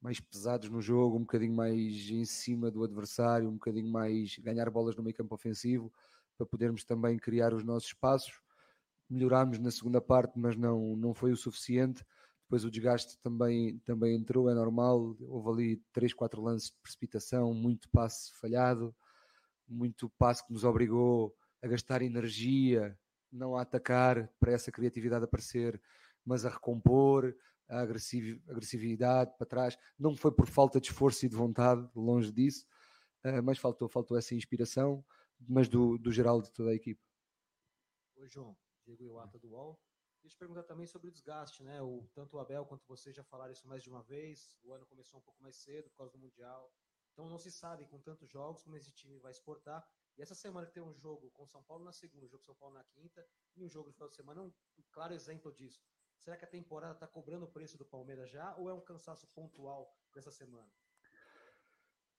mais 0.00 0.20
pesados 0.20 0.70
no 0.70 0.80
jogo, 0.80 1.16
um 1.16 1.20
bocadinho 1.20 1.54
mais 1.54 2.10
em 2.10 2.24
cima 2.24 2.70
do 2.70 2.82
adversário, 2.82 3.48
um 3.48 3.54
bocadinho 3.54 3.90
mais 3.90 4.36
ganhar 4.38 4.70
bolas 4.70 4.96
no 4.96 5.02
meio 5.02 5.14
campo 5.14 5.34
ofensivo 5.34 5.92
para 6.36 6.46
podermos 6.46 6.84
também 6.84 7.18
criar 7.18 7.52
os 7.52 7.62
nossos 7.62 7.88
espaços. 7.88 8.40
Melhorámos 9.10 9.58
na 9.58 9.70
segunda 9.70 10.00
parte, 10.00 10.38
mas 10.38 10.56
não, 10.56 10.96
não 10.96 11.14
foi 11.14 11.32
o 11.32 11.36
suficiente. 11.36 12.04
Depois 12.48 12.64
o 12.64 12.70
desgaste 12.70 13.18
também, 13.18 13.78
também 13.80 14.16
entrou, 14.16 14.48
é 14.48 14.54
normal. 14.54 15.14
Houve 15.20 15.50
ali 15.50 15.76
três, 15.92 16.14
quatro 16.14 16.40
lances 16.40 16.70
de 16.70 16.76
precipitação, 16.82 17.52
muito 17.52 17.90
passe 17.90 18.32
falhado, 18.40 18.96
muito 19.68 20.08
passe 20.18 20.46
que 20.46 20.52
nos 20.52 20.64
obrigou 20.64 21.36
a 21.60 21.68
gastar 21.68 22.00
energia, 22.00 22.98
não 23.30 23.54
a 23.54 23.60
atacar 23.60 24.28
para 24.40 24.52
essa 24.52 24.72
criatividade 24.72 25.24
aparecer, 25.24 25.78
mas 26.24 26.46
a 26.46 26.48
recompor, 26.48 27.36
a 27.68 27.82
agressividade 27.82 29.36
para 29.36 29.46
trás. 29.46 29.78
Não 29.98 30.16
foi 30.16 30.32
por 30.32 30.46
falta 30.46 30.80
de 30.80 30.86
esforço 30.86 31.26
e 31.26 31.28
de 31.28 31.36
vontade, 31.36 31.86
longe 31.94 32.32
disso, 32.32 32.64
eh, 33.24 33.42
mas 33.42 33.58
faltou, 33.58 33.90
faltou 33.90 34.16
essa 34.16 34.34
inspiração 34.34 35.04
mas 35.46 35.68
do, 35.68 35.98
do 35.98 36.10
geral 36.10 36.40
de 36.40 36.50
toda 36.50 36.70
a 36.70 36.74
equipe. 36.74 37.00
Oi, 38.16 38.28
João. 38.28 38.56
Diego 38.84 39.04
Iwata 39.04 39.38
do 39.38 39.50
UOL. 39.50 39.78
Deixa 40.22 40.34
eu 40.34 40.38
perguntar 40.38 40.64
também 40.64 40.86
sobre 40.86 41.08
o 41.08 41.12
desgaste, 41.12 41.62
né? 41.62 41.80
O, 41.80 42.08
tanto 42.14 42.36
o 42.36 42.40
Abel 42.40 42.66
quanto 42.66 42.86
você 42.86 43.12
já 43.12 43.22
falaram 43.24 43.52
isso 43.52 43.66
mais 43.66 43.82
de 43.82 43.88
uma 43.88 44.02
vez. 44.02 44.58
O 44.62 44.72
ano 44.72 44.84
começou 44.86 45.20
um 45.20 45.22
pouco 45.22 45.42
mais 45.42 45.56
cedo 45.56 45.88
por 45.90 45.96
causa 45.98 46.12
do 46.12 46.18
Mundial. 46.18 46.72
Então 47.12 47.28
não 47.28 47.38
se 47.38 47.50
sabe 47.50 47.84
com 47.86 48.00
tantos 48.00 48.28
jogos 48.30 48.62
como 48.62 48.76
esse 48.76 48.92
time 48.92 49.18
vai 49.18 49.32
exportar. 49.32 49.86
E 50.16 50.22
essa 50.22 50.34
semana 50.34 50.66
tem 50.66 50.82
um 50.82 50.92
jogo 50.92 51.30
com 51.30 51.46
São 51.46 51.62
Paulo 51.62 51.84
na 51.84 51.92
segunda, 51.92 52.26
um 52.26 52.28
jogo 52.28 52.40
com 52.40 52.46
São 52.46 52.56
Paulo 52.56 52.74
na 52.74 52.84
quinta, 52.84 53.26
e 53.56 53.64
um 53.64 53.68
jogo 53.68 53.88
no 53.88 53.94
final 53.94 54.08
de 54.08 54.16
semana, 54.16 54.42
um, 54.42 54.52
claro 54.90 55.14
exemplo 55.14 55.52
disso. 55.52 55.80
Será 56.18 56.36
que 56.36 56.44
a 56.44 56.48
temporada 56.48 56.94
está 56.94 57.06
cobrando 57.06 57.44
o 57.44 57.50
preço 57.50 57.78
do 57.78 57.84
Palmeiras 57.84 58.28
já 58.30 58.54
ou 58.56 58.68
é 58.68 58.74
um 58.74 58.80
cansaço 58.80 59.26
pontual 59.28 59.96
dessa 60.12 60.32
semana? 60.32 60.68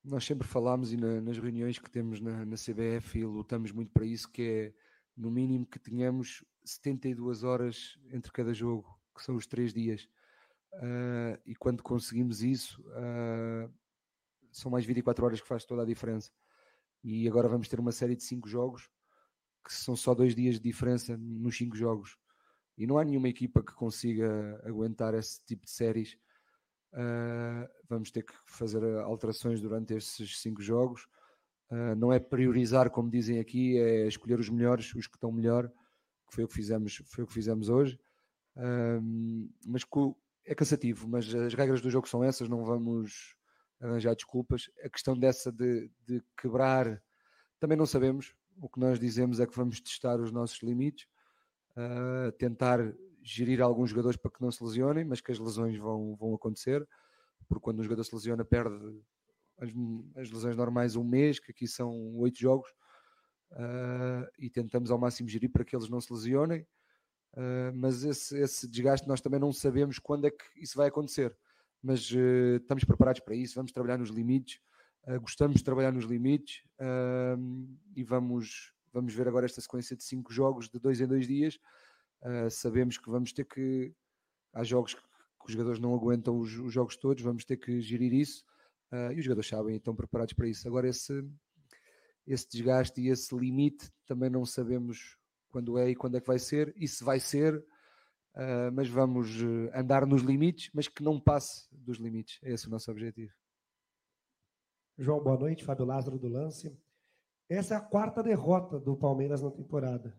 Nós 0.02 0.24
sempre 0.24 0.48
falámos 0.48 0.92
e 0.92 0.96
na- 0.96 1.20
nas 1.20 1.38
reuniões 1.38 1.78
que 1.78 1.90
temos 1.90 2.20
na, 2.20 2.44
na 2.46 2.56
CBF 2.56 3.22
lutamos 3.24 3.70
muito 3.70 3.92
para 3.92 4.06
isso, 4.06 4.30
que 4.30 4.42
é 4.42 4.74
no 5.14 5.30
mínimo 5.30 5.66
que 5.66 5.78
tenhamos 5.78 6.42
72 6.64 7.44
horas 7.44 7.98
entre 8.12 8.30
cada 8.32 8.52
jogo, 8.52 8.98
que 9.14 9.22
são 9.22 9.36
os 9.36 9.46
três 9.46 9.72
dias. 9.72 10.08
Ah, 10.74 11.38
e 11.44 11.54
quando 11.54 11.82
conseguimos 11.82 12.42
isso, 12.42 12.82
ah, 12.94 13.68
são 14.52 14.70
mais 14.70 14.84
24 14.84 15.24
horas 15.24 15.40
que 15.40 15.48
faz 15.48 15.64
toda 15.64 15.82
a 15.82 15.86
diferença. 15.86 16.30
E 17.02 17.26
agora 17.28 17.48
vamos 17.48 17.68
ter 17.68 17.80
uma 17.80 17.92
série 17.92 18.16
de 18.16 18.22
cinco 18.22 18.48
jogos, 18.48 18.90
que 19.64 19.72
são 19.72 19.96
só 19.96 20.14
dois 20.14 20.34
dias 20.34 20.56
de 20.56 20.62
diferença 20.62 21.16
nos 21.16 21.56
cinco 21.56 21.76
jogos. 21.76 22.16
E 22.76 22.86
não 22.86 22.98
há 22.98 23.04
nenhuma 23.04 23.28
equipa 23.28 23.62
que 23.62 23.72
consiga 23.74 24.60
aguentar 24.64 25.14
esse 25.14 25.44
tipo 25.44 25.64
de 25.64 25.70
séries. 25.70 26.16
Uh, 26.92 27.68
vamos 27.88 28.10
ter 28.10 28.22
que 28.24 28.32
fazer 28.46 28.82
alterações 29.00 29.60
durante 29.60 29.94
esses 29.94 30.40
cinco 30.40 30.62
jogos. 30.62 31.06
Uh, 31.70 31.94
não 31.96 32.12
é 32.12 32.18
priorizar, 32.18 32.90
como 32.90 33.10
dizem 33.10 33.38
aqui, 33.38 33.78
é 33.78 34.06
escolher 34.06 34.40
os 34.40 34.48
melhores, 34.48 34.94
os 34.94 35.06
que 35.06 35.16
estão 35.16 35.30
melhor, 35.30 35.70
que 36.30 36.36
foi 36.36 36.44
o 36.44 36.48
que 36.48 36.54
fizemos, 36.54 37.02
foi 37.06 37.24
o 37.24 37.26
que 37.26 37.34
fizemos 37.34 37.68
hoje. 37.68 37.98
Um, 38.56 39.50
mas 39.66 39.84
é 40.46 40.54
cansativo, 40.54 41.08
mas 41.08 41.32
as 41.34 41.54
regras 41.54 41.80
do 41.80 41.90
jogo 41.90 42.08
são 42.08 42.24
essas, 42.24 42.48
não 42.48 42.64
vamos 42.64 43.36
arranjar 43.80 44.14
desculpas. 44.14 44.70
A 44.84 44.88
questão 44.88 45.18
dessa 45.18 45.50
de, 45.52 45.90
de 46.06 46.22
quebrar, 46.40 47.02
também 47.58 47.76
não 47.76 47.86
sabemos. 47.86 48.34
O 48.60 48.68
que 48.68 48.80
nós 48.80 48.98
dizemos 48.98 49.40
é 49.40 49.46
que 49.46 49.56
vamos 49.56 49.80
testar 49.80 50.20
os 50.20 50.30
nossos 50.30 50.62
limites, 50.62 51.06
uh, 51.76 52.32
tentar 52.32 52.94
gerir 53.22 53.60
alguns 53.60 53.90
jogadores 53.90 54.16
para 54.16 54.30
que 54.30 54.40
não 54.40 54.50
se 54.50 54.62
lesionem, 54.62 55.04
mas 55.04 55.20
que 55.20 55.32
as 55.32 55.38
lesões 55.38 55.76
vão, 55.76 56.16
vão 56.16 56.34
acontecer, 56.34 56.86
porque 57.48 57.62
quando 57.62 57.80
um 57.80 57.82
jogador 57.82 58.04
se 58.04 58.14
lesiona 58.14 58.44
perde 58.44 58.76
as, 59.58 59.70
as 60.16 60.30
lesões 60.30 60.56
normais 60.56 60.96
um 60.96 61.04
mês, 61.04 61.38
que 61.38 61.50
aqui 61.50 61.66
são 61.66 62.16
oito 62.16 62.38
jogos, 62.38 62.70
uh, 63.52 64.28
e 64.38 64.48
tentamos 64.50 64.90
ao 64.90 64.98
máximo 64.98 65.28
gerir 65.28 65.50
para 65.50 65.64
que 65.64 65.74
eles 65.74 65.88
não 65.88 66.00
se 66.00 66.12
lesionem, 66.12 66.66
uh, 67.34 67.72
mas 67.74 68.04
esse, 68.04 68.36
esse 68.38 68.68
desgaste 68.68 69.08
nós 69.08 69.20
também 69.20 69.40
não 69.40 69.52
sabemos 69.52 69.98
quando 69.98 70.26
é 70.26 70.30
que 70.30 70.44
isso 70.56 70.76
vai 70.76 70.88
acontecer, 70.88 71.36
mas 71.82 72.10
uh, 72.10 72.56
estamos 72.56 72.84
preparados 72.84 73.20
para 73.20 73.34
isso, 73.34 73.54
vamos 73.54 73.72
trabalhar 73.72 73.98
nos 73.98 74.10
limites, 74.10 74.60
gostamos 75.22 75.56
de 75.56 75.64
trabalhar 75.64 75.92
nos 75.92 76.04
limites. 76.04 76.62
E 77.96 78.04
vamos, 78.04 78.70
vamos 78.92 79.14
ver 79.14 79.26
agora 79.26 79.46
esta 79.46 79.60
sequência 79.60 79.96
de 79.96 80.04
cinco 80.04 80.30
jogos 80.30 80.68
de 80.68 80.78
dois 80.78 81.00
em 81.00 81.06
dois 81.06 81.26
dias, 81.26 81.58
sabemos 82.50 82.98
que 82.98 83.10
vamos 83.10 83.32
ter 83.32 83.46
que. 83.46 83.94
Há 84.52 84.62
jogos 84.62 84.92
que, 84.92 85.00
que 85.00 85.46
os 85.46 85.52
jogadores 85.52 85.80
não 85.80 85.94
aguentam 85.94 86.38
os, 86.38 86.54
os, 86.58 86.72
jogos 86.72 86.98
todos, 86.98 87.24
vamos 87.24 87.46
ter 87.46 87.56
que 87.56 87.80
gerir 87.80 88.12
isso. 88.12 88.44
Uh, 88.92 89.12
e 89.12 89.20
os 89.20 89.24
jogadores 89.24 89.48
sabem 89.48 89.74
e 89.74 89.78
estão 89.78 89.94
preparados 89.94 90.34
para 90.34 90.48
isso. 90.48 90.66
Agora, 90.66 90.88
esse, 90.88 91.24
esse 92.26 92.48
desgaste 92.48 93.00
e 93.00 93.08
esse 93.08 93.34
limite 93.36 93.90
também 94.06 94.30
não 94.30 94.44
sabemos 94.44 95.16
quando 95.50 95.78
é 95.78 95.90
e 95.90 95.96
quando 95.96 96.16
é 96.16 96.20
que 96.20 96.26
vai 96.26 96.38
ser 96.38 96.72
e 96.76 96.86
se 96.86 97.02
vai 97.02 97.18
ser, 97.18 97.56
uh, 97.56 98.72
mas 98.72 98.88
vamos 98.88 99.28
andar 99.74 100.06
nos 100.06 100.22
limites, 100.22 100.70
mas 100.72 100.88
que 100.88 101.02
não 101.02 101.20
passe 101.20 101.66
dos 101.72 101.98
limites. 101.98 102.38
É 102.42 102.52
esse 102.52 102.68
o 102.68 102.70
nosso 102.70 102.90
objetivo. 102.90 103.32
João, 104.98 105.22
boa 105.22 105.38
noite. 105.38 105.64
Fábio 105.64 105.86
Lázaro 105.86 106.18
do 106.18 106.28
Lance. 106.28 106.76
Essa 107.48 107.74
é 107.74 107.76
a 107.76 107.80
quarta 107.80 108.22
derrota 108.22 108.78
do 108.78 108.96
Palmeiras 108.96 109.42
na 109.42 109.50
temporada. 109.50 110.16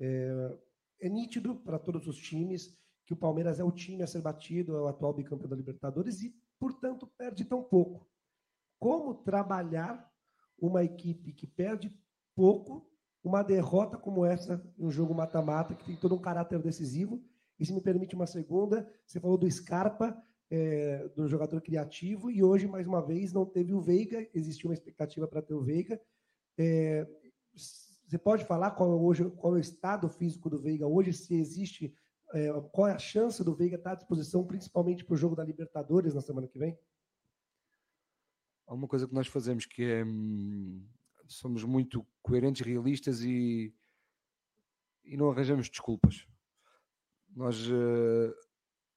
É, 0.00 0.58
é 1.00 1.08
nítido 1.08 1.54
para 1.56 1.78
todos 1.78 2.08
os 2.08 2.16
times 2.16 2.76
que 3.04 3.12
o 3.12 3.16
Palmeiras 3.16 3.60
é 3.60 3.64
o 3.64 3.70
time 3.70 4.02
a 4.02 4.06
ser 4.06 4.22
batido, 4.22 4.74
é 4.74 4.80
o 4.80 4.88
atual 4.88 5.12
bicampeão 5.12 5.48
da 5.48 5.54
Libertadores 5.54 6.22
e, 6.22 6.34
portanto, 6.58 7.06
perde 7.18 7.44
tão 7.44 7.62
pouco. 7.62 8.08
Como 8.78 9.14
trabalhar 9.14 10.10
uma 10.58 10.84
equipe 10.84 11.32
que 11.32 11.46
perde 11.46 11.94
pouco, 12.34 12.86
uma 13.22 13.42
derrota 13.42 13.96
como 13.96 14.24
essa, 14.24 14.62
em 14.78 14.84
um 14.84 14.90
jogo 14.90 15.14
mata-mata, 15.14 15.74
que 15.74 15.84
tem 15.84 15.96
todo 15.96 16.14
um 16.14 16.20
caráter 16.20 16.60
decisivo? 16.60 17.22
E 17.58 17.64
se 17.64 17.72
me 17.72 17.80
permite 17.80 18.14
uma 18.14 18.26
segunda, 18.26 18.88
você 19.06 19.20
falou 19.20 19.38
do 19.38 19.50
Scarpa, 19.50 20.16
é, 20.50 21.08
do 21.16 21.26
jogador 21.26 21.60
criativo, 21.60 22.30
e 22.30 22.42
hoje, 22.42 22.66
mais 22.66 22.86
uma 22.86 23.00
vez, 23.00 23.32
não 23.32 23.46
teve 23.46 23.72
o 23.72 23.80
Veiga, 23.80 24.28
existia 24.34 24.68
uma 24.68 24.74
expectativa 24.74 25.26
para 25.26 25.42
ter 25.42 25.54
o 25.54 25.62
Veiga. 25.62 26.00
É, 26.58 27.06
você 27.54 28.18
pode 28.18 28.44
falar 28.44 28.72
qual 28.72 28.92
é, 28.92 28.94
hoje, 28.94 29.30
qual 29.30 29.54
é 29.54 29.58
o 29.58 29.60
estado 29.60 30.08
físico 30.08 30.50
do 30.50 30.58
Veiga 30.58 30.86
hoje, 30.86 31.12
se 31.12 31.34
existe, 31.34 31.94
é, 32.32 32.52
qual 32.72 32.88
é 32.88 32.92
a 32.92 32.98
chance 32.98 33.42
do 33.42 33.54
Veiga 33.54 33.76
estar 33.76 33.92
à 33.92 33.94
disposição, 33.96 34.44
principalmente 34.44 35.04
para 35.04 35.14
o 35.14 35.16
jogo 35.16 35.36
da 35.36 35.44
Libertadores 35.44 36.14
na 36.14 36.20
semana 36.20 36.46
que 36.46 36.58
vem? 36.58 36.78
Há 38.66 38.74
uma 38.74 38.88
coisa 38.88 39.06
que 39.06 39.14
nós 39.14 39.26
fazemos 39.26 39.66
que 39.66 39.82
é 39.82 40.04
hum, 40.04 40.86
somos 41.26 41.64
muito 41.64 42.06
coerentes, 42.22 42.66
realistas 42.66 43.22
e, 43.22 43.74
e 45.04 45.16
não 45.16 45.30
arranjamos 45.30 45.68
desculpas. 45.68 46.26
Nós 47.28 47.66
uh, 47.68 48.34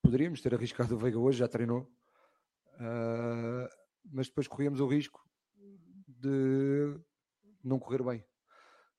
poderíamos 0.01 0.41
ter 0.41 0.53
arriscado 0.53 0.95
o 0.95 0.97
Veiga 0.97 1.19
hoje, 1.19 1.39
já 1.39 1.47
treinou, 1.47 1.81
uh, 2.75 3.67
mas 4.05 4.27
depois 4.27 4.47
corríamos 4.47 4.79
o 4.79 4.87
risco 4.87 5.19
de 6.07 6.99
não 7.63 7.79
correr 7.79 8.03
bem. 8.03 8.25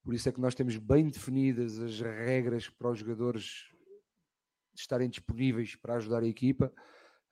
Por 0.02 0.14
isso 0.14 0.28
é 0.28 0.32
que 0.32 0.40
nós 0.40 0.54
temos 0.54 0.76
bem 0.76 1.08
definidas 1.08 1.78
as 1.78 2.00
regras 2.00 2.68
para 2.68 2.90
os 2.90 2.98
jogadores 2.98 3.68
estarem 4.74 5.08
disponíveis 5.08 5.76
para 5.76 5.96
ajudar 5.96 6.22
a 6.22 6.28
equipa. 6.28 6.72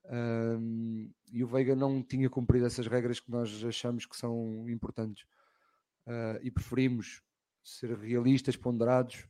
Um, 0.08 1.10
e 1.32 1.42
o 1.42 1.46
Veiga 1.46 1.74
não 1.74 2.02
tinha 2.02 2.30
cumprido 2.30 2.66
essas 2.66 2.86
regras 2.86 3.18
que 3.18 3.30
nós 3.30 3.64
achamos 3.64 4.06
que 4.06 4.16
são 4.16 4.68
importantes. 4.68 5.24
Uh, 6.06 6.38
e 6.42 6.50
preferimos 6.50 7.22
ser 7.64 7.96
realistas, 7.98 8.56
ponderados 8.56 9.26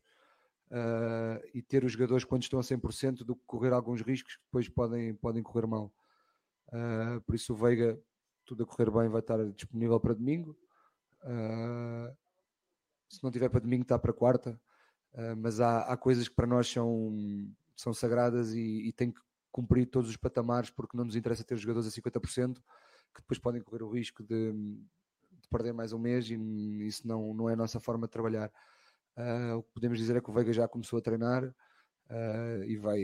uh, 0.70 1.42
e 1.54 1.62
ter 1.62 1.84
os 1.84 1.92
jogadores 1.92 2.24
quando 2.24 2.42
estão 2.42 2.58
a 2.58 2.62
100% 2.62 3.24
do 3.24 3.34
que 3.34 3.42
correr 3.46 3.72
alguns 3.72 4.02
riscos 4.02 4.36
que 4.36 4.42
depois 4.44 4.68
podem, 4.68 5.14
podem 5.14 5.42
correr 5.42 5.66
mal. 5.66 5.92
Uh, 6.68 7.20
por 7.22 7.34
isso 7.34 7.54
o 7.54 7.56
Veiga, 7.56 7.98
tudo 8.44 8.64
a 8.64 8.66
correr 8.66 8.90
bem, 8.90 9.08
vai 9.08 9.20
estar 9.20 9.42
disponível 9.52 9.98
para 9.98 10.14
domingo 10.14 10.56
se 13.08 13.22
não 13.22 13.30
tiver 13.30 13.48
para 13.48 13.60
domingo 13.60 13.82
está 13.82 13.98
para 13.98 14.12
quarta, 14.12 14.60
mas 15.38 15.60
há, 15.60 15.80
há, 15.80 15.96
coisas 15.96 16.28
que 16.28 16.34
para 16.34 16.46
nós 16.46 16.70
são, 16.70 17.50
são 17.74 17.92
sagradas 17.92 18.52
e, 18.52 18.88
e 18.88 18.92
tem 18.92 19.10
que 19.10 19.20
cumprir 19.56 19.86
todos 19.86 20.10
os 20.10 20.18
patamares 20.18 20.68
porque 20.68 20.94
não 20.94 21.06
nos 21.06 21.16
interessa 21.16 21.42
ter 21.42 21.56
jogadores 21.56 21.88
a 21.88 21.90
50% 21.90 22.56
que 23.14 23.22
depois 23.22 23.38
podem 23.38 23.62
correr 23.62 23.82
o 23.82 23.90
risco 23.90 24.22
de, 24.22 24.52
de 24.52 25.48
perder 25.50 25.72
mais 25.72 25.94
um 25.94 25.98
mês 25.98 26.28
e 26.28 26.34
isso 26.86 27.08
não, 27.08 27.32
não 27.32 27.48
é 27.48 27.54
a 27.54 27.56
nossa 27.56 27.80
forma 27.80 28.06
de 28.06 28.12
trabalhar. 28.12 28.52
Uh, 29.16 29.56
o 29.56 29.62
que 29.62 29.72
podemos 29.72 29.98
dizer 29.98 30.14
é 30.14 30.20
que 30.20 30.28
o 30.28 30.32
Veiga 30.34 30.52
já 30.52 30.68
começou 30.68 30.98
a 30.98 31.02
treinar 31.02 31.42
uh, 31.48 32.64
e 32.66 32.76
vai, 32.76 33.00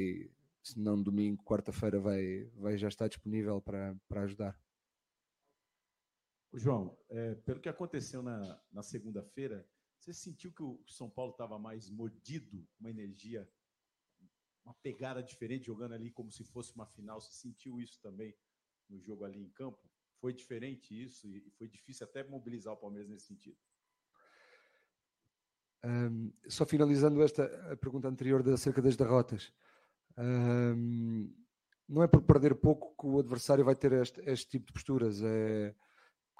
se 0.62 0.78
não 0.78 1.02
domingo, 1.02 1.42
quarta-feira, 1.42 1.98
vai, 1.98 2.44
vai 2.54 2.76
já 2.76 2.88
estar 2.88 3.08
disponível 3.08 3.62
para, 3.62 3.96
para 4.06 4.24
ajudar. 4.24 4.60
João, 6.52 6.94
é, 7.08 7.34
pelo 7.36 7.60
que 7.60 7.68
aconteceu 7.70 8.22
na, 8.22 8.60
na 8.70 8.82
segunda-feira, 8.82 9.66
você 9.98 10.12
sentiu 10.12 10.52
que 10.52 10.62
o 10.62 10.78
São 10.86 11.08
Paulo 11.08 11.32
estava 11.32 11.58
mais 11.58 11.88
mordido, 11.88 12.68
uma 12.78 12.90
energia, 12.90 13.48
uma 14.64 14.74
pegada 14.82 15.22
diferente, 15.22 15.66
jogando 15.66 15.94
ali 15.94 16.10
como 16.10 16.30
se 16.30 16.44
fosse 16.44 16.74
uma 16.74 16.86
final? 16.86 17.20
Você 17.20 17.32
sentiu 17.32 17.80
isso 17.80 18.00
também 18.00 18.34
no 18.88 19.00
jogo 19.00 19.24
ali 19.24 19.40
em 19.40 19.50
campo? 19.50 19.78
Foi 20.20 20.32
diferente 20.32 21.00
isso 21.00 21.26
e 21.28 21.50
foi 21.58 21.68
difícil 21.68 22.06
até 22.06 22.22
mobilizar 22.24 22.72
o 22.72 22.76
Palmeiras 22.76 23.08
nesse 23.08 23.26
sentido? 23.26 23.58
Um, 25.84 26.32
só 26.48 26.64
finalizando 26.64 27.20
esta 27.22 27.48
pergunta 27.80 28.06
anterior 28.08 28.48
acerca 28.48 28.80
das 28.80 28.96
derrotas. 28.96 29.52
Um, 30.16 31.34
não 31.88 32.02
é 32.02 32.06
por 32.06 32.22
perder 32.22 32.54
pouco 32.54 32.94
que 32.98 33.06
o 33.06 33.18
adversário 33.18 33.64
vai 33.64 33.74
ter 33.74 33.92
este, 33.92 34.20
este 34.26 34.50
tipo 34.50 34.66
de 34.66 34.72
posturas. 34.72 35.20
É, 35.22 35.74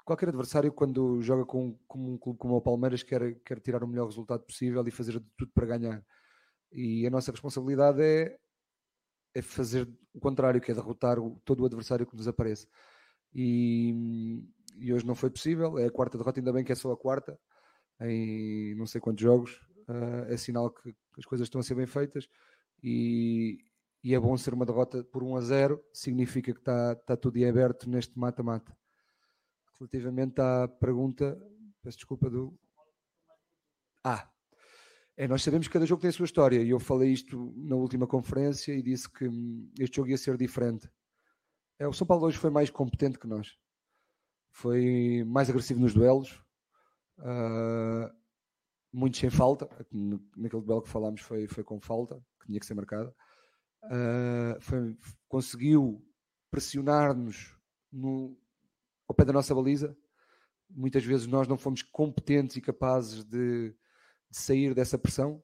qualquer 0.05 0.29
adversário, 0.29 0.71
quando 0.71 1.21
joga 1.21 1.45
com, 1.45 1.77
com 1.87 2.13
um 2.13 2.17
clube 2.17 2.39
como 2.39 2.55
o 2.55 2.61
Palmeiras, 2.61 3.03
quer, 3.03 3.35
quer 3.41 3.59
tirar 3.59 3.83
o 3.83 3.87
melhor 3.87 4.05
resultado 4.05 4.43
possível 4.43 4.83
e 4.87 4.91
fazer 4.91 5.19
de 5.19 5.25
tudo 5.37 5.51
para 5.53 5.65
ganhar. 5.65 6.05
E 6.73 7.05
a 7.05 7.09
nossa 7.09 7.31
responsabilidade 7.31 8.01
é, 8.01 8.37
é 9.35 9.41
fazer 9.41 9.87
o 10.13 10.19
contrário, 10.19 10.61
que 10.61 10.71
é 10.71 10.75
derrotar 10.75 11.19
o, 11.19 11.39
todo 11.45 11.61
o 11.61 11.65
adversário 11.65 12.05
que 12.05 12.15
nos 12.15 12.27
aparece. 12.27 12.67
E, 13.33 14.43
e, 14.75 14.93
hoje 14.93 15.05
não 15.05 15.15
foi 15.15 15.29
possível, 15.29 15.77
é 15.79 15.85
a 15.85 15.91
quarta 15.91 16.17
derrota, 16.17 16.39
ainda 16.39 16.53
bem 16.53 16.63
que 16.63 16.71
é 16.71 16.75
só 16.75 16.91
a 16.91 16.97
quarta, 16.97 17.39
em 18.01 18.75
não 18.75 18.85
sei 18.85 19.01
quantos 19.01 19.23
jogos. 19.23 19.51
Uh, 19.87 20.31
é 20.31 20.37
sinal 20.37 20.71
que 20.71 20.95
as 21.17 21.25
coisas 21.25 21.45
estão 21.45 21.59
a 21.59 21.63
ser 21.63 21.75
bem 21.75 21.85
feitas 21.85 22.25
e, 22.81 23.57
e 24.01 24.15
é 24.15 24.19
bom 24.19 24.37
ser 24.37 24.53
uma 24.53 24.65
derrota 24.65 25.03
por 25.03 25.23
1 25.23 25.35
a 25.35 25.41
0, 25.41 25.83
significa 25.93 26.53
que 26.53 26.59
está, 26.59 26.93
está 26.93 27.17
tudo 27.17 27.37
em 27.37 27.49
aberto 27.49 27.89
neste 27.89 28.17
mata-mata. 28.17 28.75
Relativamente 29.79 30.39
à 30.39 30.67
pergunta, 30.67 31.37
peço 31.81 31.97
desculpa 31.97 32.29
do. 32.29 32.57
Ah, 34.03 34.29
é, 35.15 35.27
nós 35.27 35.43
sabemos 35.43 35.67
que 35.67 35.73
cada 35.73 35.85
jogo 35.85 36.01
tem 36.01 36.09
a 36.09 36.13
sua 36.13 36.25
história 36.25 36.61
e 36.61 36.69
eu 36.69 36.79
falei 36.79 37.11
isto 37.11 37.53
na 37.55 37.75
última 37.75 38.07
conferência 38.07 38.73
e 38.73 38.81
disse 38.81 39.07
que 39.09 39.27
hum, 39.27 39.71
este 39.79 39.97
jogo 39.97 40.09
ia 40.09 40.17
ser 40.17 40.35
diferente. 40.37 40.89
É, 41.77 41.87
o 41.87 41.93
São 41.93 42.07
Paulo 42.07 42.25
hoje 42.25 42.37
foi 42.37 42.49
mais 42.49 42.69
competente 42.71 43.19
que 43.19 43.27
nós. 43.27 43.55
Foi 44.51 45.23
mais 45.25 45.49
agressivo 45.49 45.79
nos 45.79 45.93
duelos, 45.93 46.31
uh, 47.19 48.11
muito 48.91 49.17
sem 49.17 49.29
falta. 49.29 49.67
Naquele 50.35 50.61
duelo 50.63 50.81
que 50.81 50.89
falámos 50.89 51.21
foi, 51.21 51.47
foi 51.47 51.63
com 51.63 51.79
falta, 51.79 52.23
que 52.39 52.47
tinha 52.47 52.59
que 52.59 52.65
ser 52.65 52.75
marcada. 52.75 53.13
Uh, 53.85 54.61
foi, 54.61 54.97
conseguiu 55.27 56.03
pressionar-nos 56.51 57.57
ao 59.07 59.15
pé 59.15 59.25
da 59.25 59.33
nossa 59.33 59.53
baliza. 59.53 59.95
Muitas 60.69 61.03
vezes 61.03 61.27
nós 61.27 61.47
não 61.47 61.57
fomos 61.57 61.81
competentes 61.81 62.55
e 62.55 62.61
capazes 62.61 63.23
de, 63.23 63.75
de 64.33 64.39
sair 64.39 64.73
dessa 64.73 64.97
pressão. 64.97 65.41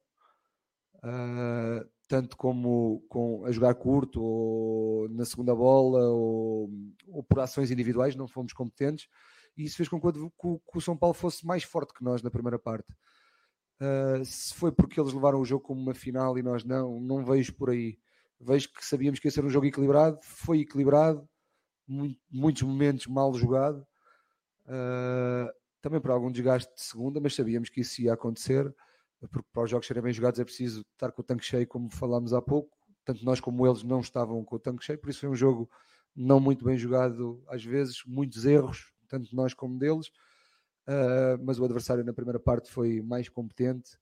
Uh, 0.97 1.87
tanto 2.07 2.35
como 2.35 3.05
com, 3.07 3.45
a 3.45 3.51
jogar 3.51 3.73
curto 3.75 4.21
ou 4.21 5.07
na 5.09 5.23
segunda 5.23 5.55
bola 5.55 6.09
ou, 6.09 6.69
ou, 7.07 7.23
por 7.23 7.39
ações 7.39 7.69
individuais, 7.71 8.15
não 8.15 8.27
fomos 8.27 8.51
competentes 8.51 9.07
e 9.55 9.65
isso 9.65 9.77
fez 9.77 9.87
com 9.87 10.01
que, 10.01 10.11
que, 10.11 10.77
o 10.77 10.81
São 10.81 10.97
Paulo 10.97 11.13
fosse 11.13 11.45
mais 11.45 11.63
forte 11.63 11.93
que 11.93 12.03
nós 12.03 12.21
na 12.21 12.31
primeira 12.31 12.57
parte. 12.57 12.91
Uh, 13.79 14.25
se 14.25 14.53
foi 14.53 14.71
porque 14.71 14.99
eles 14.99 15.13
levaram 15.13 15.39
o 15.39 15.45
jogo 15.45 15.63
como 15.63 15.79
uma 15.79 15.93
final 15.93 16.37
e 16.37 16.41
nós 16.41 16.63
não, 16.63 16.99
não 16.99 17.23
vejo 17.23 17.53
por 17.53 17.69
aí. 17.69 17.97
Vejo 18.41 18.73
que 18.73 18.85
sabíamos 18.85 19.19
que 19.19 19.27
ia 19.27 19.31
ser 19.31 19.45
um 19.45 19.49
jogo 19.49 19.67
equilibrado, 19.67 20.17
foi 20.23 20.61
equilibrado, 20.61 21.27
muito, 21.87 22.19
muitos 22.31 22.61
momentos 22.63 23.07
mal 23.07 23.33
jogado, 23.33 23.85
uh, 24.65 25.51
também 25.81 25.99
por 26.01 26.11
algum 26.11 26.31
desgaste 26.31 26.73
de 26.73 26.81
segunda, 26.81 27.19
mas 27.19 27.35
sabíamos 27.35 27.69
que 27.69 27.81
isso 27.81 28.01
ia 28.01 28.13
acontecer 28.13 28.73
porque 29.27 29.47
para 29.51 29.63
os 29.63 29.69
jogos 29.69 29.87
serem 29.87 30.01
bem 30.01 30.13
jogados 30.13 30.39
é 30.39 30.45
preciso 30.45 30.81
estar 30.93 31.11
com 31.11 31.21
o 31.21 31.25
tanque 31.25 31.45
cheio, 31.45 31.67
como 31.67 31.89
falámos 31.89 32.33
há 32.33 32.41
pouco. 32.41 32.77
Tanto 33.03 33.25
nós 33.25 33.39
como 33.39 33.65
eles 33.65 33.83
não 33.83 33.99
estavam 33.99 34.43
com 34.45 34.55
o 34.55 34.59
tanque 34.59 34.83
cheio, 34.83 34.99
por 34.99 35.09
isso 35.09 35.21
foi 35.21 35.29
um 35.29 35.35
jogo 35.35 35.69
não 36.15 36.39
muito 36.39 36.63
bem 36.63 36.77
jogado 36.77 37.43
às 37.47 37.63
vezes, 37.63 38.03
muitos 38.05 38.45
erros, 38.45 38.93
tanto 39.07 39.35
nós 39.35 39.53
como 39.53 39.77
deles. 39.77 40.07
Uh, 40.87 41.37
mas 41.43 41.59
o 41.59 41.65
adversário 41.65 42.03
na 42.03 42.13
primeira 42.13 42.39
parte 42.39 42.71
foi 42.71 43.01
mais 43.01 43.29
competente, 43.29 43.97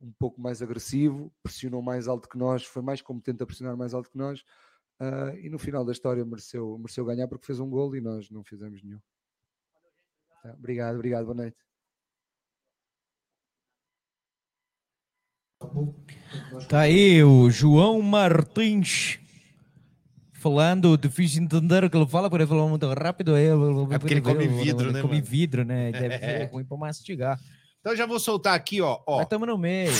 um 0.00 0.12
pouco 0.18 0.40
mais 0.40 0.62
agressivo, 0.62 1.32
pressionou 1.42 1.80
mais 1.82 2.08
alto 2.08 2.28
que 2.28 2.36
nós, 2.38 2.64
foi 2.64 2.82
mais 2.82 3.00
competente 3.02 3.42
a 3.42 3.46
pressionar 3.46 3.76
mais 3.76 3.94
alto 3.94 4.10
que 4.10 4.18
nós. 4.18 4.40
Uh, 5.00 5.36
e 5.42 5.50
no 5.50 5.58
final 5.58 5.84
da 5.84 5.92
história 5.92 6.24
mereceu, 6.24 6.78
mereceu 6.78 7.04
ganhar 7.04 7.28
porque 7.28 7.46
fez 7.46 7.60
um 7.60 7.68
gol 7.68 7.94
e 7.96 8.00
nós 8.00 8.30
não 8.30 8.42
fizemos 8.42 8.82
nenhum. 8.82 9.00
Tá, 10.44 10.52
obrigado, 10.52 10.96
obrigado, 10.96 11.24
boa 11.24 11.36
noite. 11.36 11.56
Tá 16.68 16.80
aí 16.80 17.24
o 17.24 17.48
João 17.48 18.02
Martins 18.02 19.18
falando, 20.34 20.98
difícil 20.98 21.38
de 21.40 21.46
entender 21.46 21.84
o 21.84 21.88
que 21.88 21.96
ele 21.96 22.06
fala, 22.06 22.28
porque 22.28 22.42
ele 22.42 22.48
fala 22.50 22.68
muito 22.68 22.86
rápido. 22.92 23.34
É, 23.34 23.46
é 23.46 23.98
porque 23.98 24.12
ele 24.12 24.20
come 24.20 24.46
vidro, 24.46 24.92
né? 24.92 25.00
Come 25.00 25.14
mano? 25.14 25.26
vidro, 25.26 25.64
né? 25.64 25.90
Deve 25.96 26.18
ser 26.18 26.50
ruim 26.50 26.64
para 26.66 26.76
mastigar. 26.76 27.40
Então 27.80 27.96
já 27.96 28.04
vou 28.04 28.20
soltar 28.20 28.52
aqui, 28.54 28.82
ó. 28.82 29.00
ó. 29.06 29.22
Estamos 29.22 29.48
no 29.48 29.56
meio. 29.56 29.92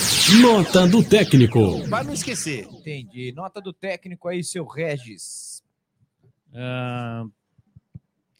Nota 0.43 0.87
do 0.87 1.03
técnico. 1.03 1.89
Para 1.89 2.03
não 2.03 2.13
esquecer. 2.13 2.67
Entendi. 2.69 3.31
Nota 3.31 3.59
do 3.59 3.73
técnico 3.73 4.27
aí, 4.27 4.43
seu 4.43 4.63
Regis. 4.63 5.63
Uh, 6.51 7.31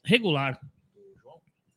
regular. 0.03 0.59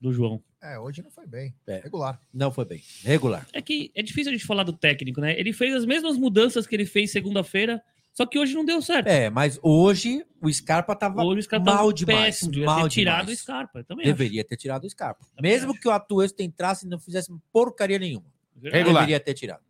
Do 0.01 0.13
João. 0.13 0.43
É, 0.63 0.79
hoje 0.79 1.03
não 1.03 1.11
foi 1.11 1.27
bem. 1.27 1.55
É. 1.67 1.81
Regular. 1.81 2.21
Não 2.33 2.51
foi 2.53 2.65
bem. 2.65 2.83
Regular. 3.03 3.47
É 3.53 3.61
que 3.61 3.91
é 3.95 4.03
difícil 4.03 4.31
a 4.31 4.33
gente 4.35 4.47
falar 4.47 4.63
do 4.65 4.73
técnico, 4.73 5.21
né? 5.21 5.39
Ele 5.39 5.53
fez 5.53 5.75
as 5.75 5.85
mesmas 5.85 6.17
mudanças 6.17 6.67
que 6.67 6.75
ele 6.77 6.87
fez 6.87 7.11
segunda-feira, 7.11 7.83
só 8.13 8.25
que 8.27 8.39
hoje 8.39 8.55
não 8.55 8.65
deu 8.65 8.81
certo. 8.83 9.07
É, 9.09 9.29
mas 9.31 9.59
hoje 9.63 10.25
o 10.41 10.53
Scarpa 10.53 10.95
tava 10.95 11.23
hoje 11.25 11.41
o 11.41 11.43
Scarpa 11.43 11.65
mal 11.65 11.77
tava 11.79 11.95
demais. 11.95 12.25
péssimo, 12.27 12.51
devia 12.53 12.67
mal 12.67 12.83
ter 12.85 12.89
tirado 12.91 13.21
demais. 13.21 13.39
o 13.39 13.43
Scarpa. 13.43 13.79
eu 13.81 13.85
Também 13.85 14.07
Deveria 14.07 14.45
ter 14.45 14.57
tirado 14.57 14.85
o 14.85 14.91
Scarpa. 14.91 15.27
Mesmo 15.41 15.75
que 15.79 15.87
o 15.89 15.91
Atuesta 15.91 16.43
entrasse 16.43 16.87
e 16.87 16.89
não 16.89 16.99
fizesse 16.99 17.33
porcaria 17.53 17.99
nenhuma. 17.99 18.27
Regular. 18.63 19.03
Deveria 19.03 19.21
ter 19.21 19.35
tirado. 19.35 19.63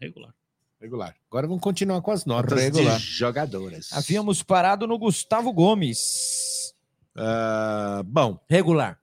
Regular. 0.00 0.34
Regular. 0.80 1.14
Agora 1.30 1.46
vamos 1.46 1.62
continuar 1.62 2.00
com 2.02 2.10
as 2.10 2.24
notas 2.24 2.60
Regular. 2.60 2.98
de 2.98 3.04
jogadoras. 3.04 3.92
Havíamos 3.92 4.42
parado 4.42 4.86
no 4.86 4.98
Gustavo 4.98 5.52
Gomes. 5.52 6.74
Ah, 7.16 8.02
bom. 8.04 8.38
Regular. 8.48 8.98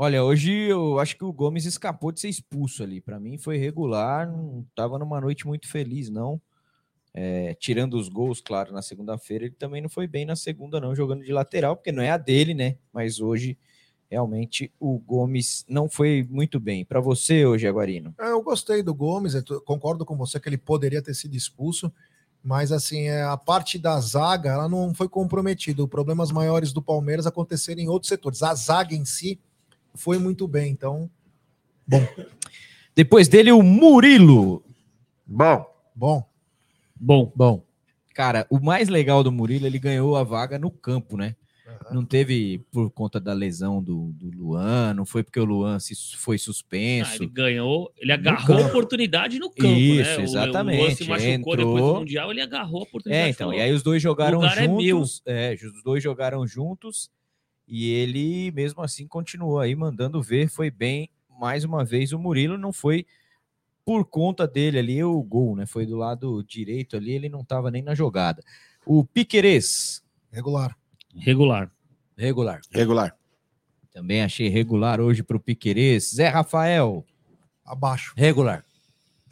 Olha, 0.00 0.22
hoje 0.22 0.52
eu 0.52 1.00
acho 1.00 1.16
que 1.16 1.24
o 1.24 1.32
Gomes 1.32 1.64
escapou 1.64 2.12
de 2.12 2.20
ser 2.20 2.28
expulso 2.28 2.84
ali. 2.84 3.00
Para 3.00 3.18
mim 3.18 3.36
foi 3.36 3.56
regular, 3.58 4.30
não 4.30 4.64
tava 4.72 4.96
numa 4.96 5.20
noite 5.20 5.44
muito 5.44 5.66
feliz, 5.66 6.08
não. 6.08 6.40
É, 7.12 7.54
tirando 7.54 7.94
os 7.94 8.08
gols, 8.08 8.40
claro, 8.40 8.72
na 8.72 8.80
segunda-feira, 8.80 9.46
ele 9.46 9.56
também 9.56 9.82
não 9.82 9.88
foi 9.88 10.06
bem 10.06 10.24
na 10.24 10.36
segunda, 10.36 10.80
não, 10.80 10.94
jogando 10.94 11.24
de 11.24 11.32
lateral, 11.32 11.74
porque 11.74 11.90
não 11.90 12.00
é 12.00 12.10
a 12.10 12.16
dele, 12.16 12.54
né? 12.54 12.76
Mas 12.92 13.18
hoje, 13.18 13.58
realmente, 14.08 14.72
o 14.78 15.00
Gomes 15.00 15.64
não 15.68 15.88
foi 15.88 16.24
muito 16.30 16.60
bem. 16.60 16.84
Para 16.84 17.00
você 17.00 17.44
hoje, 17.44 17.66
Aguarino? 17.66 18.14
É, 18.20 18.30
Eu 18.30 18.40
gostei 18.40 18.84
do 18.84 18.94
Gomes, 18.94 19.34
concordo 19.64 20.06
com 20.06 20.16
você 20.16 20.38
que 20.38 20.48
ele 20.48 20.58
poderia 20.58 21.02
ter 21.02 21.14
sido 21.14 21.34
expulso, 21.34 21.92
mas 22.40 22.70
assim, 22.70 23.08
é, 23.08 23.24
a 23.24 23.36
parte 23.36 23.80
da 23.80 23.98
zaga, 23.98 24.50
ela 24.50 24.68
não 24.68 24.94
foi 24.94 25.08
comprometida. 25.08 25.88
Problemas 25.88 26.30
maiores 26.30 26.72
do 26.72 26.80
Palmeiras 26.80 27.26
aconteceram 27.26 27.80
em 27.80 27.88
outros 27.88 28.08
setores. 28.10 28.44
A 28.44 28.54
zaga 28.54 28.94
em 28.94 29.04
si 29.04 29.40
foi 29.94 30.18
muito 30.18 30.46
bem, 30.48 30.70
então, 30.72 31.10
Depois 32.94 33.28
dele, 33.28 33.52
o 33.52 33.62
Murilo. 33.62 34.62
Bom. 35.26 35.64
bom. 35.94 36.28
Bom. 36.96 37.32
Bom. 37.34 37.64
Cara, 38.14 38.46
o 38.50 38.58
mais 38.58 38.88
legal 38.88 39.22
do 39.22 39.30
Murilo, 39.30 39.66
ele 39.66 39.78
ganhou 39.78 40.16
a 40.16 40.24
vaga 40.24 40.58
no 40.58 40.70
campo, 40.70 41.16
né? 41.16 41.36
Não 41.92 42.04
teve 42.04 42.58
por 42.72 42.90
conta 42.90 43.20
da 43.20 43.32
lesão 43.32 43.80
do, 43.82 44.10
do 44.14 44.30
Luan, 44.36 44.92
não 44.94 45.06
foi 45.06 45.22
porque 45.22 45.38
o 45.38 45.44
Luan 45.44 45.78
se, 45.78 45.94
foi 46.16 46.36
Ah, 46.36 46.38
suspenso. 46.38 47.22
ele 47.22 47.30
ganhou, 47.30 47.92
ele 47.96 48.10
agarrou 48.12 48.58
a 48.64 48.66
oportunidade 48.66 49.38
no 49.38 49.48
campo, 49.48 49.68
Isso, 49.68 50.02
né? 50.02 50.16
O- 50.16 50.16
O 50.16 50.16
Luan 50.16 50.22
exatamente, 50.24 50.94
se 50.96 51.04
machucou 51.08 51.30
entrou. 51.32 51.56
depois 51.56 51.84
do 51.84 51.94
Mundial, 52.00 52.30
ele 52.32 52.40
agarrou 52.42 52.80
a 52.80 52.82
oportunidade. 52.82 53.26
É, 53.28 53.30
então, 53.30 53.46
falou, 53.48 53.54
e 53.60 53.62
aí 53.62 53.72
os 53.72 53.82
dois 53.82 54.02
jogaram 54.02 54.38
"O 54.38 54.42
lugar 54.42 54.58
é 54.58 54.66
meu." 54.66 54.80
juntos. 54.98 55.22
É, 55.24 55.54
os 55.54 55.82
dois 55.84 56.02
jogaram 56.02 56.46
juntos 56.46 57.10
e 57.68 57.90
ele 57.90 58.50
mesmo 58.52 58.82
assim 58.82 59.06
continuou 59.06 59.60
aí 59.60 59.74
mandando 59.74 60.22
ver, 60.22 60.48
foi 60.48 60.70
bem 60.70 61.10
mais 61.38 61.62
uma 61.64 61.84
vez 61.84 62.12
o 62.12 62.18
Murilo 62.18 62.56
não 62.58 62.72
foi 62.72 63.06
por 63.84 64.04
conta 64.04 64.46
dele 64.46 64.78
ali 64.78 65.04
o 65.04 65.22
gol, 65.22 65.54
né? 65.56 65.64
Foi 65.66 65.86
do 65.86 65.96
lado 65.96 66.42
direito 66.44 66.96
ali, 66.96 67.12
ele 67.12 67.28
não 67.28 67.40
estava 67.42 67.70
nem 67.70 67.82
na 67.82 67.94
jogada. 67.94 68.42
O 68.84 69.04
Piquerez 69.04 70.02
Regular. 70.30 70.76
Regular. 71.14 71.70
Regular. 72.16 72.60
Regular. 72.70 73.16
também 73.92 74.22
achei 74.22 74.48
regular 74.48 75.00
hoje 75.00 75.22
para 75.22 75.36
o 75.36 75.40
Piquerez. 75.40 76.14
Zé 76.14 76.28
Rafael, 76.28 77.04
Abaixo. 77.64 78.12
Regular. 78.16 78.64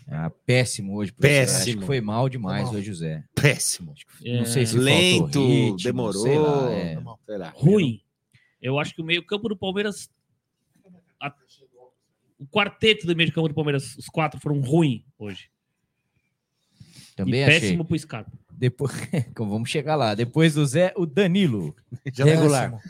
ah, 0.08 0.30
péssimo 0.46 0.94
hoje. 0.96 1.12
pro 1.12 1.26
Zé. 1.28 1.42
Acho 1.42 1.52
Péssimo. 1.54 1.80
que 1.80 1.86
foi 1.86 2.00
mal 2.00 2.28
demais 2.28 2.62
Foi 2.62 2.70
mal. 2.72 2.80
hoje 2.80 2.90
o 2.90 2.94
Zé. 2.94 3.24
Péssimo. 3.34 3.94
Não 4.24 4.44
sei 4.46 4.64
se 4.66 4.78
Lento, 4.78 5.18
faltou 5.24 5.46
ritmo, 5.48 5.76
demorou. 5.78 6.22
sei 6.22 6.38
lá, 6.38 6.72
é. 6.72 6.98
Sei 7.26 7.38
lá. 7.38 7.52
ruim. 7.54 8.00
Eu 8.66 8.80
acho 8.80 8.92
que 8.92 9.00
o 9.00 9.04
meio-campo 9.04 9.48
do 9.48 9.56
Palmeiras. 9.56 10.10
a- 11.20 11.32
o 12.38 12.46
quarteto 12.48 13.06
do 13.06 13.14
meio 13.14 13.28
de 13.28 13.32
campo 13.34 13.48
do 13.48 13.54
Palmeiras, 13.54 13.96
os 13.96 14.06
quatro 14.08 14.40
foram 14.40 14.60
ruins 14.60 15.02
hoje. 15.16 15.48
Também 17.14 17.40
e 17.40 17.44
achei. 17.44 17.60
péssimo 17.60 17.84
pro 17.84 17.96
Scarpa. 17.98 18.32
Depois, 18.50 18.90
vamos 19.36 19.70
chegar 19.70 19.94
lá. 19.94 20.14
Depois 20.14 20.54
do 20.54 20.66
Zé, 20.66 20.92
o 20.96 21.06
Danilo. 21.06 21.74
Regular. 22.12 22.72
Péssimo. 22.72 22.82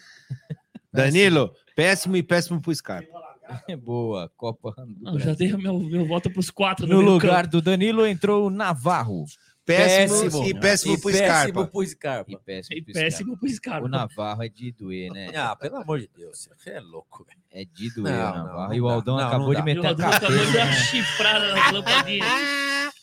Danilo, 0.93 1.55
péssimo 1.77 2.17
e 2.17 2.23
péssimo 2.23 2.61
pro 2.61 2.75
Scarpa. 2.75 3.09
Boa, 3.85 4.31
Copa. 4.35 4.75
Não, 4.99 5.19
já 5.19 5.35
dei 5.35 5.53
meu, 5.57 5.79
meu 5.79 6.07
voto 6.07 6.31
pros 6.31 6.51
quatro. 6.51 6.87
No 6.87 7.01
lugar 7.03 7.47
do 7.47 7.61
Danilo 7.61 8.07
entrou 8.07 8.47
o 8.47 8.51
Navarro. 8.51 9.27
Péssimo, 9.67 10.45
e 10.47 10.55
péssimo 10.55 11.01
pro 11.01 11.11
péssimo 11.11 11.27
Scarpa. 11.27 11.67
pro 11.67 11.87
Scarpa. 11.87 12.31
E 12.33 12.37
péssimo, 12.39 12.77
E 12.79 12.83
pro 12.83 12.93
péssimo 12.95 13.37
pro 13.37 13.49
Scarpa. 13.49 13.87
O 13.87 13.89
Navarro 13.89 14.43
é 14.45 14.49
de 14.49 14.71
doer, 14.73 15.11
né? 15.13 15.33
Ah, 15.37 15.57
pelo 15.57 15.77
amor 15.77 15.99
de 16.01 16.09
Deus. 16.17 16.49
Você 16.57 16.71
é 16.71 16.81
louco, 16.81 17.25
velho. 17.25 17.41
É 17.51 17.65
de 17.65 17.93
doer 17.93 18.13
Não, 18.15 18.31
o 18.31 18.35
Navarro. 18.35 18.69
não, 18.69 18.75
e 18.75 18.81
o 18.81 18.89
Aldão. 18.89 19.17
Não, 19.17 19.27
acabou 19.27 19.53
não 19.53 19.55
de. 19.55 19.61
E 19.61 19.63
meter 19.65 19.87
a 19.87 19.89
Aldão 19.91 20.09
acabou 20.09 20.39
de 20.39 20.45
dar 20.53 20.59
uma 20.59 20.67
cabeça. 20.67 20.85
chifrada 20.85 21.55
nas 21.55 21.73
lampadinhas. 21.73 22.29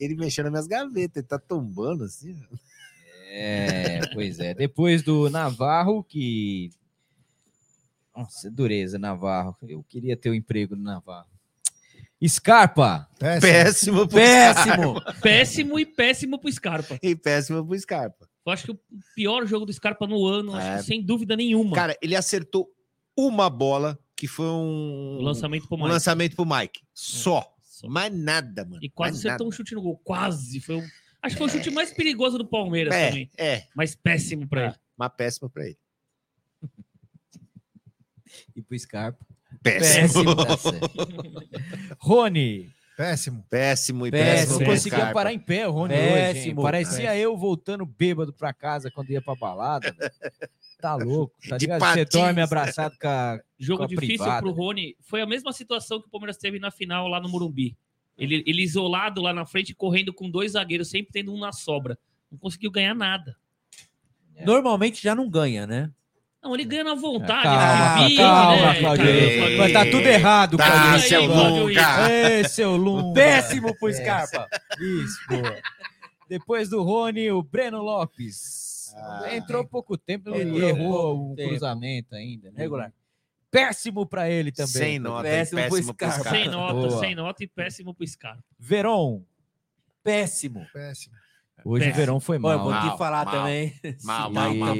Ele 0.00 0.14
mexeu 0.16 0.44
nas 0.44 0.52
minhas 0.52 0.66
gavetas, 0.66 1.16
ele 1.16 1.26
tá 1.26 1.38
tombando 1.40 2.04
assim. 2.04 2.40
É, 3.30 4.00
pois 4.14 4.38
é. 4.38 4.54
Depois 4.54 5.02
do 5.02 5.28
Navarro, 5.28 6.04
que. 6.04 6.70
Nossa, 8.16 8.50
dureza, 8.50 8.98
Navarro. 8.98 9.56
Eu 9.62 9.84
queria 9.88 10.16
ter 10.16 10.30
o 10.30 10.34
emprego 10.34 10.74
do 10.76 10.82
Navarro. 10.82 11.28
Scarpa. 12.26 13.08
Péssimo 13.18 14.08
pro 14.08 14.16
Péssimo. 14.18 14.94
Péssimo 15.22 15.78
e 15.78 15.86
péssimo 15.86 16.38
pro 16.38 16.50
Scarpa. 16.50 16.98
E 17.02 17.14
péssimo 17.14 17.64
pro 17.64 17.78
Scarpa. 17.78 18.28
Eu 18.46 18.52
acho 18.52 18.64
que 18.64 18.70
o 18.72 18.78
pior 19.14 19.46
jogo 19.46 19.66
do 19.66 19.72
Scarpa 19.72 20.06
no 20.06 20.24
ano, 20.26 20.54
acho 20.54 20.66
É. 20.66 20.76
que 20.78 20.82
sem 20.84 21.02
dúvida 21.04 21.36
nenhuma. 21.36 21.76
Cara, 21.76 21.96
ele 22.02 22.16
acertou 22.16 22.68
uma 23.16 23.48
bola 23.50 23.98
que 24.16 24.26
foi 24.26 24.46
um 24.46 25.18
o 25.18 25.22
lançamento 25.22 25.66
pro 25.68 25.76
um 25.76 25.80
Mike. 25.80 25.92
lançamento 25.92 26.34
pro 26.36 26.46
Mike. 26.46 26.80
Só. 26.94 27.54
Mais 27.84 28.12
nada, 28.12 28.64
mano. 28.64 28.80
E 28.82 28.88
quase 28.88 29.12
mais 29.12 29.26
acertou 29.26 29.46
nada. 29.46 29.54
um 29.54 29.56
chute 29.56 29.74
no 29.74 29.82
gol. 29.82 29.98
Quase. 29.98 30.60
Foi 30.60 30.76
um... 30.76 30.86
Acho 31.22 31.36
que 31.36 31.38
foi 31.38 31.46
o 31.46 31.50
chute 31.50 31.70
mais 31.70 31.92
perigoso 31.92 32.36
do 32.38 32.46
Palmeiras 32.46 32.92
É, 32.94 33.08
também. 33.10 33.30
é. 33.36 33.64
Mas 33.76 33.94
péssimo 33.94 34.48
pra 34.48 34.66
ele. 34.66 34.74
Mas 34.96 35.12
péssimo 35.16 35.48
pra 35.50 35.64
ele. 35.66 35.78
E 38.56 38.62
pro 38.62 38.76
Scarpa. 38.78 39.24
Péssimo. 39.62 40.34
tá 40.36 40.56
certo. 40.58 40.90
Rony. 42.00 42.70
Péssimo. 42.96 43.44
Péssimo 43.48 44.06
e 44.06 44.10
Péssimo. 44.10 44.34
péssimo. 44.36 44.58
Não 44.60 44.66
conseguia 44.66 44.98
Scarpa. 44.98 45.14
parar 45.14 45.32
em 45.32 45.38
pé, 45.38 45.68
o 45.68 45.70
Rony 45.70 45.94
Péssimo. 45.94 46.60
hoje? 46.60 46.62
Parecia 46.62 47.16
eu 47.16 47.36
voltando 47.36 47.86
bêbado 47.86 48.32
pra 48.32 48.52
casa 48.52 48.90
quando 48.90 49.10
ia 49.10 49.22
pra 49.22 49.36
balada. 49.36 49.94
Tá 50.80 50.94
louco. 50.96 51.34
Tá 51.48 51.56
De 51.56 51.66
ligado? 51.66 51.80
Você 51.80 52.04
patins. 52.04 52.20
dorme 52.20 52.40
abraçado 52.42 52.96
com 53.00 53.06
a, 53.08 53.40
Jogo 53.58 53.78
com 53.78 53.84
a 53.84 53.86
difícil 53.86 54.16
privada. 54.18 54.42
pro 54.42 54.50
Rony. 54.52 54.96
Foi 55.00 55.20
a 55.20 55.26
mesma 55.26 55.52
situação 55.52 56.00
que 56.00 56.08
o 56.08 56.10
Palmeiras 56.10 56.36
teve 56.36 56.58
na 56.58 56.70
final 56.72 57.06
lá 57.08 57.20
no 57.20 57.28
Morumbi. 57.28 57.76
Ele, 58.16 58.42
ele 58.46 58.62
isolado 58.62 59.22
lá 59.22 59.32
na 59.32 59.46
frente, 59.46 59.72
correndo 59.74 60.12
com 60.12 60.28
dois 60.28 60.52
zagueiros, 60.52 60.90
sempre 60.90 61.12
tendo 61.12 61.32
um 61.32 61.38
na 61.38 61.52
sobra. 61.52 61.96
Não 62.30 62.36
conseguiu 62.38 62.70
ganhar 62.70 62.94
nada. 62.94 63.36
Normalmente 64.44 65.00
já 65.02 65.14
não 65.14 65.28
ganha, 65.30 65.66
né? 65.68 65.90
Não, 66.48 66.54
ele 66.54 66.64
ganha 66.64 66.84
na 66.84 66.94
vontade. 66.94 67.42
Calma, 67.42 68.00
ele 68.00 68.08
vive, 68.08 68.16
calma, 68.22 68.56
né? 68.72 68.80
Claudio 68.80 69.58
Mas 69.58 69.72
tá 69.72 69.84
tudo 69.84 70.06
errado, 70.06 70.56
Tá, 70.56 70.66
Claudio 70.66 70.88
Henrique. 70.92 71.08
seu 71.08 71.26
Lunga. 71.26 72.10
Ei, 72.10 72.44
seu 72.48 72.76
Lunga. 72.76 73.14
Péssimo 73.20 73.78
pro 73.78 73.92
Scarpa. 73.92 74.48
Isso, 74.80 75.18
boa. 75.28 75.56
Depois 76.28 76.68
do 76.70 76.82
Rony, 76.82 77.30
o 77.30 77.42
Breno 77.42 77.82
Lopes. 77.82 78.94
Ah. 78.96 79.34
Entrou 79.36 79.66
pouco 79.66 79.96
tempo 79.98 80.30
e 80.30 80.40
Entrou 80.42 80.58
errou 80.68 81.32
o 81.32 81.34
tempo. 81.36 81.50
cruzamento 81.50 82.14
ainda. 82.14 82.50
Né? 82.50 82.54
Regular. 82.56 82.92
Péssimo 83.50 84.06
pra 84.06 84.28
ele 84.30 84.50
também. 84.50 84.72
Sem 84.72 84.98
nota? 84.98 85.22
Péssimo 85.24 85.60
pro 85.60 85.70
péssimo 85.70 85.94
pro 85.94 86.06
Scarpa. 86.06 86.20
Scarpa. 86.20 86.38
Sem 86.38 86.48
nota, 86.50 86.74
Boa. 86.74 87.00
sem 87.00 87.14
nota 87.14 87.44
e 87.44 87.46
péssimo 87.46 87.94
pro 87.94 88.06
Scarpa. 88.06 88.42
Veron. 88.58 89.22
Péssimo. 90.02 90.66
Péssimo. 90.72 91.14
Hoje 91.64 91.84
Péssimo. 91.86 91.94
o 91.94 91.96
Verão 91.96 92.20
foi 92.20 92.38
mal. 92.38 92.58
vou 92.60 92.70
Mal, 92.70 92.90
te 92.92 92.98
falar 92.98 93.24
mal. 93.24 93.34
também. 93.34 93.74
Mal, 94.04 94.30
mal, 94.32 94.54
mal, 94.54 94.76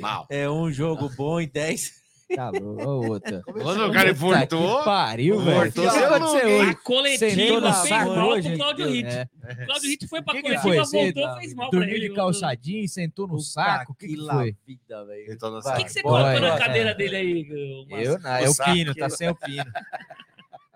mal. 0.00 0.26
É 0.30 0.48
um 0.48 0.70
jogo 0.72 1.10
bom 1.16 1.40
em 1.40 1.48
10. 1.48 2.00
Tá 2.34 2.48
louco. 2.50 2.88
Outra. 3.10 3.42
Quando 3.52 3.86
o 3.88 3.92
cara 3.92 4.14
Puta 4.14 4.46
que 4.46 4.84
pariu, 4.84 5.40
velho. 5.40 5.68
O 5.68 5.72
que 5.72 5.80
aconteceu 5.84 6.48
hoje? 6.48 6.70
A 6.70 6.74
coletiva 6.76 7.72
fez 7.72 7.90
mal 7.90 8.28
hoje. 8.28 8.48
pro 8.50 8.58
Claudio 8.58 8.88
Hit. 8.88 9.06
É. 9.08 9.26
Claudio 9.66 9.90
Hit 9.90 10.06
foi 10.06 10.22
pra 10.22 10.32
O 10.32 10.36
que, 10.36 10.42
que 10.42 10.60
coletiva, 10.60 10.86
foi? 10.86 11.12
Voltou, 11.12 11.36
fez 11.40 11.54
mal 11.54 11.70
pra 11.70 11.84
ele. 11.90 12.08
de 12.08 12.14
calçadinho, 12.14 12.88
sentou 12.88 13.26
no 13.26 13.40
saco? 13.40 13.90
O 13.92 13.94
que, 13.96 14.06
que 14.06 14.16
foi? 14.16 14.56
vida, 14.64 15.04
velho. 15.06 15.24
O 15.24 15.74
que, 15.76 15.84
que 15.84 15.92
você 15.92 16.02
colocou 16.02 16.40
na 16.40 16.54
é. 16.54 16.58
cadeira 16.58 16.94
dele 16.94 17.16
aí, 17.16 17.86
Márcio? 17.90 18.12
Eu 18.12 18.18
não, 18.20 18.30
é 18.30 18.48
O 18.48 18.52
o. 18.52 18.56
Pino, 18.64 18.94
tá 18.94 19.10
sem 19.10 19.28
o 19.28 19.34
Pino. 19.34 19.64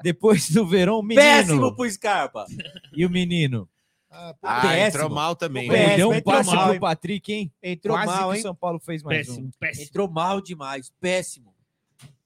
Depois 0.03 0.51
do 0.51 0.67
Verão, 0.67 1.03
menino. 1.03 1.23
Péssimo 1.25 1.77
pro 1.77 1.89
Scarpa. 1.89 2.47
E 2.93 3.07
o 3.07 3.11
menino? 3.11 3.69
Ah, 4.17 4.35
Ah, 4.43 4.61
Péssimo. 4.63 4.87
entrou 4.87 5.11
mal 5.11 5.35
também. 5.35 5.69
Péssimo, 5.69 5.87
Perdeu 5.89 6.09
um 6.11 6.15
entrou 6.15 6.35
passe 6.37 6.55
mal, 6.55 6.71
pro? 6.71 6.81
Patrick, 6.81 7.33
hein? 7.33 7.53
Entrou 7.63 7.97
Quase 7.97 8.07
mal, 8.07 8.29
que 8.31 8.35
hein? 8.37 8.41
o 8.41 8.43
São 8.43 8.55
Paulo 8.55 8.79
fez 8.79 9.03
mais 9.03 9.29
um. 9.29 9.33
Péssimo, 9.35 9.51
péssimo. 9.59 9.85
Entrou 9.87 10.09
mal 10.11 10.41
demais. 10.41 10.93
Péssimo. 11.01 11.53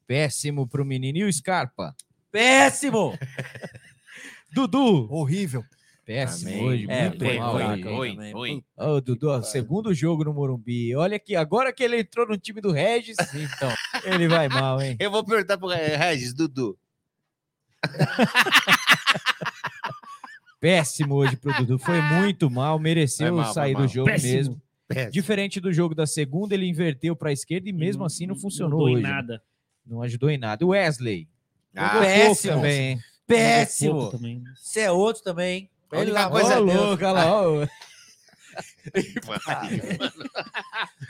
Péssimo 0.07 0.67
pro 0.69 0.85
menino. 0.85 1.19
E 1.19 1.25
o 1.25 1.33
Scarpa? 1.33 1.95
Péssimo. 2.31 3.19
Dudu. 4.53 5.09
horrível. 5.11 5.65
Péssimo 6.05 6.51
Também. 6.51 6.65
hoje, 6.67 6.87
É, 6.89 7.09
muito 7.09 7.25
foi 7.25 7.39
mal. 7.39 7.53
ruim, 7.53 8.15
também. 8.15 8.33
ruim. 8.33 8.65
Ô, 8.77 9.01
Dudu, 9.01 9.29
ó, 9.31 9.43
segundo 9.43 9.93
jogo 9.93 10.25
no 10.25 10.33
Morumbi. 10.33 10.95
Olha 10.97 11.19
que 11.19 11.37
agora 11.37 11.71
que 11.73 11.83
ele 11.83 12.01
entrou 12.01 12.27
no 12.27 12.39
time 12.39 12.61
do 12.63 12.73
Regis, 12.73 13.17
então, 13.35 13.71
ele 14.05 14.27
vai 14.27 14.49
mal, 14.49 14.81
hein? 14.81 14.97
Eu 15.01 15.11
vou 15.11 15.23
perguntar 15.25 15.59
pro 15.59 15.69
Re- 15.69 15.97
Regis, 15.97 16.33
Dudu. 16.33 16.79
Péssimo 20.61 21.15
hoje 21.15 21.37
pro 21.37 21.53
Dudu. 21.55 21.79
Foi 21.79 22.01
muito 22.21 22.51
mal, 22.51 22.79
mereceu 22.79 23.37
mal, 23.37 23.53
sair 23.53 23.75
do 23.75 23.87
jogo 23.87 24.11
Péssimo. 24.11 24.35
mesmo. 24.35 24.63
Péssimo. 24.89 25.13
Diferente 25.13 25.61
do 25.61 25.73
jogo 25.73 25.95
da 25.95 26.07
segunda, 26.07 26.55
ele 26.55 26.67
inverteu 26.67 27.15
para 27.15 27.29
a 27.31 27.33
esquerda 27.33 27.69
e 27.69 27.73
mesmo 27.73 28.05
assim 28.05 28.27
não 28.27 28.35
funcionou 28.37 28.79
mudou 28.81 28.89
em 28.91 28.95
hoje. 28.95 29.03
né? 29.03 29.09
nada. 29.11 29.43
Não 29.87 30.03
ajudou 30.03 30.31
em 30.31 30.39
nada. 30.39 30.65
O 30.65 30.69
Wesley. 30.71 31.29
Ah, 31.77 32.01
péssimo. 32.01 32.55
também? 32.55 32.99
Péssimo. 33.27 34.11
Também. 34.11 34.43
Você 34.57 34.81
é 34.81 34.91
outro 34.91 35.23
também. 35.23 35.71
Ele 35.93 36.11
lá, 36.11 36.29
coisa- 36.31 36.61
olha 36.61 37.13
lá, 37.13 37.43
ó. 37.43 37.67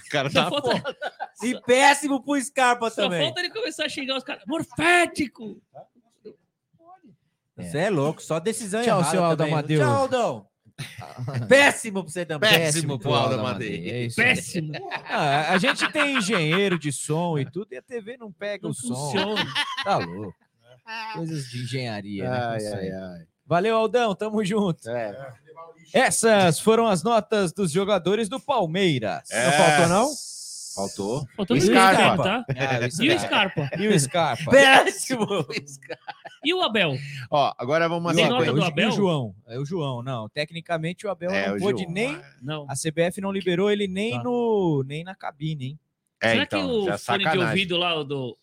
O 0.06 0.10
cara 0.10 0.30
Só 0.30 0.44
tá 0.44 0.50
falta, 0.50 0.70
foda. 0.70 0.96
E 1.42 1.60
péssimo 1.62 2.22
pro 2.22 2.40
Scarpa 2.40 2.90
só 2.90 3.02
também. 3.02 3.24
falta 3.24 3.40
ele 3.40 3.50
começar 3.50 3.86
a 3.86 3.88
xingar 3.88 4.16
os 4.18 4.24
caras. 4.24 4.42
Morfético! 4.46 5.60
Você 7.58 7.78
é 7.78 7.90
louco, 7.90 8.22
só 8.22 8.38
decisão 8.38 8.82
Tchau, 8.82 9.00
errada 9.00 9.10
seu 9.10 9.24
Aldo 9.24 9.36
também. 9.38 9.52
Amadeu. 9.52 9.80
Tchau, 9.80 9.94
Aldão. 9.94 10.46
Péssimo 11.48 12.04
pra 12.04 12.12
você 12.12 12.24
também. 12.24 12.50
Péssimo 12.50 12.98
pro 12.98 13.12
Aldo 13.12 13.34
Amadei. 13.34 13.78
Amadei. 13.78 14.06
É. 14.06 14.08
Péssimo! 14.14 14.72
Ah, 15.10 15.52
a 15.52 15.58
gente 15.58 15.90
tem 15.90 16.18
engenheiro 16.18 16.78
de 16.78 16.92
som 16.92 17.38
e 17.38 17.44
tudo, 17.50 17.72
e 17.72 17.76
a 17.78 17.82
TV 17.82 18.16
não 18.16 18.30
pega 18.30 18.62
Não 18.64 18.70
o 18.70 18.74
som. 18.74 18.94
funciona. 18.94 19.44
Tá 19.82 19.96
louco. 19.96 20.34
Coisas 21.14 21.46
de 21.48 21.62
engenharia, 21.62 22.28
né? 22.28 22.36
Ai, 22.38 22.66
aí. 22.66 22.74
ai, 22.74 22.90
ai. 22.90 23.26
Valeu, 23.46 23.76
Aldão, 23.76 24.14
tamo 24.14 24.44
junto. 24.44 24.88
É. 24.90 25.32
Essas 25.92 26.60
foram 26.60 26.86
as 26.86 27.02
notas 27.02 27.52
dos 27.52 27.72
jogadores 27.72 28.28
do 28.28 28.38
Palmeiras. 28.38 29.30
É. 29.30 29.50
faltou, 29.52 29.88
não? 29.88 30.10
Faltou. 30.78 31.26
Faltou 31.36 31.56
O 31.56 31.60
Scarpa. 31.60 32.00
Scarpa, 32.00 32.22
tá? 32.22 32.44
Ah, 32.56 32.78
o 32.80 33.04
E 33.04 33.08
o 33.14 33.18
Scarpa. 33.18 33.18
Scarpa? 33.66 33.82
E 33.82 33.88
o 33.88 34.00
Scarpa. 34.00 34.50
Péssimo. 34.50 35.26
E 36.44 36.54
o 36.54 36.62
Abel? 36.62 36.96
Ó, 37.32 37.52
agora 37.58 37.88
vamos 37.88 38.14
Tem 38.14 38.24
assim. 38.24 38.32
nota 38.32 38.52
do 38.52 38.60
o, 38.60 38.64
Abel? 38.64 38.88
o 38.90 38.92
João. 38.92 39.34
É 39.48 39.58
o 39.58 39.64
João, 39.64 40.04
não. 40.04 40.28
Tecnicamente 40.28 41.04
o 41.04 41.10
Abel 41.10 41.30
É, 41.30 41.48
não 41.48 41.56
o 41.56 41.58
pôde 41.58 41.82
João. 41.82 41.92
nem. 41.92 42.20
Não. 42.40 42.64
A 42.70 42.74
CBF 42.74 43.20
não 43.20 43.32
liberou 43.32 43.68
ele 43.72 43.88
nem, 43.88 44.12
Tá. 44.12 44.22
no, 44.22 44.84
nem 44.86 45.02
na 45.02 45.16
cabine, 45.16 45.64
hein? 45.66 45.78
É, 46.22 46.30
Será 46.30 46.42
então, 46.44 46.60
que 46.60 46.66
o 46.66 46.84
já 46.86 46.96
fone 46.96 47.28
de 47.28 47.38
ouvido 47.38 47.76
lá 47.76 47.94
o 47.96 48.04
do. 48.04 48.38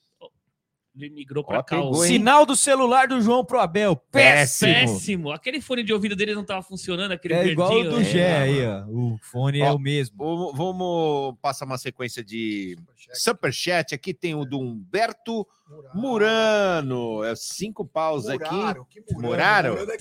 Ele 0.97 1.09
migrou 1.09 1.43
pra 1.43 1.59
Ó, 1.59 1.63
cá. 1.63 1.75
pegou? 1.75 1.95
Sinal 1.95 2.45
do 2.45 2.55
celular 2.55 3.07
do 3.09 3.19
João 3.19 3.43
pro 3.43 3.59
Abel. 3.59 3.97
Péssimo. 4.11 4.73
Péssimo. 4.73 5.31
Aquele 5.31 5.59
fone 5.59 5.83
de 5.83 5.91
ouvido 5.91 6.15
dele 6.15 6.33
não 6.33 6.45
tava 6.45 6.61
funcionando, 6.61 7.11
aquele 7.11 7.33
É 7.33 7.47
igual 7.47 7.73
o 7.73 7.83
do 7.83 7.99
É. 7.99 8.03
Gé 8.05 8.37
aí, 8.37 8.65
ó. 8.65 8.85
O 8.87 9.17
fone 9.21 9.59
é 9.59 9.69
Ó, 9.69 9.75
o 9.75 9.79
mesmo. 9.79 10.15
Vamos, 10.17 10.55
vamos 10.57 11.35
passar 11.41 11.65
uma 11.65 11.77
sequência 11.77 12.23
de 12.23 12.77
superchat. 13.13 13.93
Aqui 13.93 14.13
tem 14.13 14.35
o 14.35 14.45
do 14.45 14.57
Humberto 14.59 15.45
Murano. 15.93 17.23
É 17.23 17.35
cinco 17.35 17.85
paus 17.85 18.27
aqui. 18.29 18.49
Muraro. 18.55 18.87
Muraro? 19.17 19.69
Murano 19.71 19.91
é. 19.91 19.95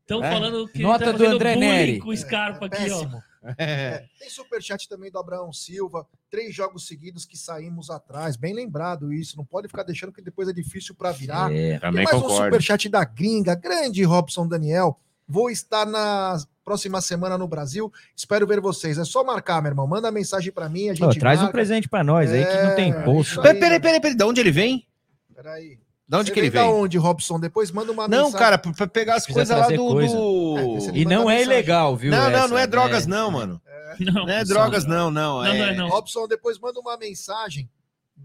Estão 0.00 0.24
É. 0.24 0.30
falando 0.32 0.68
que 0.68 0.82
Nota 0.82 1.04
ele 1.04 1.12
tá 1.12 1.18
do 1.18 1.26
André 1.26 1.54
bullying 1.54 1.68
Neri. 1.68 1.98
com 2.00 2.08
o 2.08 2.16
Scarpa 2.16 2.66
aqui, 2.66 2.90
ó. 2.90 3.06
Péssimo. 3.42 3.56
É, 3.58 4.04
tem 4.18 4.30
superchat 4.30 4.88
também 4.88 5.10
do 5.10 5.18
Abraão 5.18 5.52
Silva. 5.52 6.06
Três 6.30 6.54
jogos 6.54 6.86
seguidos 6.86 7.24
que 7.24 7.36
saímos 7.36 7.90
atrás. 7.90 8.36
Bem 8.36 8.54
lembrado 8.54 9.12
isso. 9.12 9.36
Não 9.36 9.44
pode 9.44 9.68
ficar 9.68 9.82
deixando 9.82 10.12
que 10.12 10.22
depois 10.22 10.48
é 10.48 10.52
difícil 10.52 10.94
para 10.94 11.10
virar. 11.12 11.52
É, 11.52 11.78
Tem 11.78 11.90
mais 11.90 12.12
um 12.12 12.28
superchat 12.28 12.88
da 12.88 13.04
gringa, 13.04 13.54
grande 13.54 14.02
Robson 14.04 14.46
Daniel. 14.46 14.96
Vou 15.26 15.50
estar 15.50 15.86
na 15.86 16.38
próxima 16.64 17.00
semana 17.00 17.36
no 17.36 17.48
Brasil. 17.48 17.92
Espero 18.14 18.46
ver 18.46 18.60
vocês. 18.60 18.98
É 18.98 19.04
só 19.04 19.24
marcar, 19.24 19.60
meu 19.62 19.70
irmão. 19.70 19.86
Manda 19.86 20.10
mensagem 20.10 20.52
para 20.52 20.68
mim. 20.68 20.88
A 20.90 20.94
gente 20.94 21.18
traz 21.18 21.38
um 21.40 21.42
marca. 21.44 21.52
presente 21.52 21.88
pra 21.88 22.04
nós 22.04 22.30
aí 22.30 22.44
que 22.44 22.62
não 22.62 22.74
tem 22.76 22.92
É. 22.92 23.02
Peraí, 23.42 23.60
peraí, 23.60 23.80
peraí, 23.80 24.00
peraí. 24.00 24.16
De 24.16 24.24
onde 24.24 24.40
ele 24.40 24.52
vem? 24.52 24.86
Peraí. 25.34 25.78
De 26.12 26.16
onde 26.18 26.28
Você 26.28 26.34
que 26.34 26.40
ele 26.40 26.50
vem? 26.50 26.60
Da 26.62 26.68
onde, 26.68 26.98
Robson? 26.98 27.40
Depois 27.40 27.70
manda 27.70 27.90
uma 27.90 28.06
Não, 28.06 28.24
mensagem. 28.26 28.38
cara, 28.38 28.58
pra 28.58 28.86
pegar 28.86 29.14
as 29.14 29.26
coisas 29.26 29.48
lá 29.56 29.66
do. 29.68 29.76
coisa. 29.88 30.14
do- 30.14 30.56
É, 30.58 30.98
E 30.98 31.04
não 31.06 31.22
é 31.22 31.36
mensagem. 31.36 31.42
ilegal, 31.44 31.96
viu? 31.96 32.10
Não, 32.10 32.18
não, 32.30 32.38
essa, 32.38 32.48
não 32.48 32.58
é 32.58 32.66
drogas, 32.66 33.06
né? 33.06 33.16
não, 33.16 33.30
mano. 33.30 33.62
Não, 33.98 34.12
Não 34.26 34.28
é 34.28 34.44
drogas, 34.44 34.84
não, 34.86 35.10
não. 35.10 35.42
Não, 35.42 35.54
não 35.54 35.64
é 35.64 35.74
não. 35.74 35.88
Robson, 35.88 36.26
depois 36.28 36.58
manda 36.58 36.78
uma 36.80 36.96
mensagem 36.98 37.68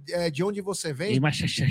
é, 0.10 0.30
de 0.30 0.44
onde 0.44 0.60
você 0.62 0.92
vem. 0.92 1.18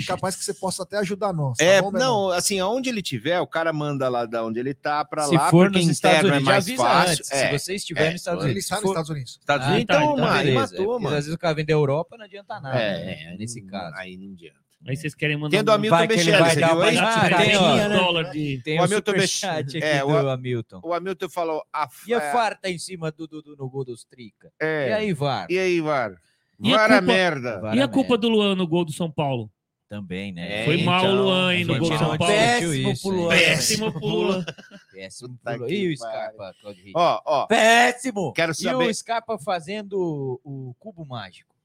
Capaz 0.07 0.35
que 0.35 0.43
você 0.43 0.53
possa 0.55 0.81
até 0.83 0.97
ajudar 0.97 1.31
nós. 1.33 1.57
tá 1.57 1.63
É, 1.63 1.81
bom, 1.81 1.91
não, 1.91 2.29
assim, 2.31 2.59
aonde 2.59 2.89
ele 2.89 3.01
tiver, 3.03 3.39
o 3.39 3.45
cara 3.47 3.71
manda 3.71 4.09
lá 4.09 4.25
da 4.25 4.43
onde 4.43 4.59
ele 4.59 4.73
tá 4.73 5.05
pra 5.05 5.23
Se 5.25 5.35
lá, 5.35 5.49
for 5.51 5.65
porque 5.67 5.79
nos 5.85 5.89
Estados 5.89 6.17
interno 6.19 6.35
Unidos, 6.35 6.47
é 6.47 6.51
mais 6.51 6.65
avisa 6.65 6.83
fácil. 6.83 7.11
antes. 7.13 7.31
É, 7.31 7.47
Se 7.51 7.59
você 7.59 7.75
estiver 7.75 8.01
é, 8.07 8.11
nos 8.11 8.21
Estados 8.21 8.43
Ele 8.43 8.51
Unidos. 8.53 8.63
está 8.63 8.75
Se 8.77 8.81
nos 8.81 8.87
for- 8.87 8.91
Estados 8.93 9.09
Unidos. 9.11 9.37
Estados 9.39 9.67
Ah, 9.67 9.69
Unidos, 9.71 9.85
tá, 9.87 9.95
então, 10.03 10.13
então 10.13 10.25
mano, 10.25 10.53
matou, 10.53 10.99
mano. 10.99 11.15
Às 11.15 11.25
vezes 11.25 11.33
o 11.35 11.37
cara 11.37 11.53
vem 11.53 11.65
da 11.65 11.73
Europa, 11.73 12.17
não 12.17 12.25
adianta 12.25 12.59
nada. 12.59 12.79
É, 12.79 13.05
né? 13.05 13.35
Nesse 13.39 13.61
caso. 13.61 13.95
Aí 13.97 14.17
não 14.17 14.31
adianta. 14.33 14.66
Aí 14.85 14.95
vocês 14.95 15.15
querem 15.15 15.35
mandar 15.35 15.49
Tem 15.49 15.59
a 15.59 15.63
do 15.63 15.71
um- 15.71 15.73
Hamilton 15.75 15.97
vai 15.97 16.07
que 16.07 16.13
ele 16.13 16.23
Bechelli, 16.31 16.43
vai 16.43 16.55
dar 16.55 16.75
uma 16.75 16.85
aí? 16.85 16.97
Ah, 16.97 17.37
tem, 17.37 17.57
ó, 17.57 17.75
né? 17.75 17.89
dólar 17.89 18.23
de... 18.31 18.61
Tem 18.63 18.77
O 18.77 18.81
o, 18.81 18.85
Hamilton 18.85 19.11
superchat 19.11 19.65
Bech- 19.73 19.77
aqui 19.77 19.85
é, 19.85 19.99
do 20.01 20.07
o- 20.07 20.29
Hamilton. 20.29 20.81
O 20.83 20.93
Hamilton 20.93 21.29
falou. 21.29 21.63
A, 21.73 21.89
E 22.07 22.13
a 22.13 22.17
é, 22.17 22.31
farta 22.31 22.69
em 22.69 22.77
cima 22.77 23.11
do, 23.11 23.27
do, 23.27 23.41
do- 23.41 23.55
no 23.57 23.69
gol 23.69 23.83
dos 23.83 24.05
Trica. 24.05 24.51
é, 24.59 24.89
E 24.89 24.93
aí, 24.93 25.13
VAR? 25.13 25.47
E 25.49 25.57
aí, 25.59 25.81
VAR? 25.81 26.15
E 26.59 26.71
VAR 26.71 26.85
a 26.91 26.97
culpa- 26.99 27.01
merda. 27.01 27.59
VAR 27.59 27.75
E 27.75 27.81
a 27.81 27.87
culpa 27.87 28.09
merda. 28.11 28.17
do 28.21 28.29
Luan 28.29 28.55
no 28.55 28.67
gol 28.67 28.85
do 28.85 28.93
São 28.93 29.11
Paulo? 29.11 29.51
Também, 29.89 30.31
né? 30.33 30.65
Foi 30.65 30.83
mal 30.83 31.05
o 31.05 31.15
Luan, 31.15 31.53
hein, 31.55 31.63
no 31.65 31.77
gol 31.79 31.87
gente 31.89 31.97
São 31.97 32.17
Paulo. 32.17 32.33
Péssimo 32.33 32.91
isso, 32.91 33.01
pro? 33.09 33.17
Luan. 33.17 33.29
Péssimo 33.29 33.91
pro 33.93 34.05
Luan. 34.05 34.45
Péssimo 34.93 35.39
pro 35.43 35.55
Luan. 35.57 35.69
E 35.69 35.93
o. 35.93 35.97
Scarpa, 35.97 36.55
Claudio? 36.61 36.91
Ó, 36.93 37.21
ó, 37.25 37.47
Péssimo! 37.47 38.33
quero 38.33 38.51
E 38.51 38.55
saber. 38.55 38.85
o 38.89 38.93
Scarpa 38.93 39.37
fazendo 39.39 40.39
o 40.43 40.75
cubo 40.77 41.05
mágico. 41.05 41.55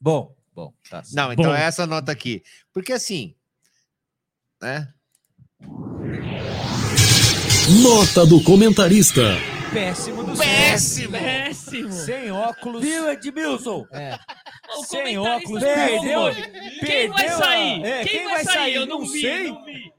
Bom, 0.00 0.34
Bom, 0.54 0.72
tá 0.88 1.02
certo. 1.02 1.16
Não, 1.16 1.32
então 1.32 1.46
Bom. 1.46 1.54
é 1.54 1.62
essa 1.64 1.86
nota 1.86 2.12
aqui. 2.12 2.42
Porque 2.72 2.92
assim, 2.92 3.34
né? 4.62 4.88
Nota 7.82 8.24
do 8.26 8.42
comentarista. 8.42 9.22
Péssimo 9.72 10.22
do 10.22 10.36
Péssimo! 10.36 11.12
Péssimo. 11.12 11.90
Sem 11.92 12.30
óculos. 12.30 12.80
viu, 12.82 13.10
Edmilson? 13.10 13.84
É. 13.90 14.16
O 14.76 14.84
Sem 14.84 15.18
óculos, 15.18 15.62
perdeu. 15.62 16.22
perdeu. 16.32 16.80
Quem 16.80 17.08
vai 17.08 17.28
sair? 17.30 17.84
É, 17.84 18.04
quem, 18.04 18.24
vai 18.28 18.44
sair? 18.44 18.74
Eu 18.74 18.86
não, 18.86 19.00
vi, 19.00 19.20
sei. 19.20 19.48
não 19.48 19.64
vi. 19.64 19.92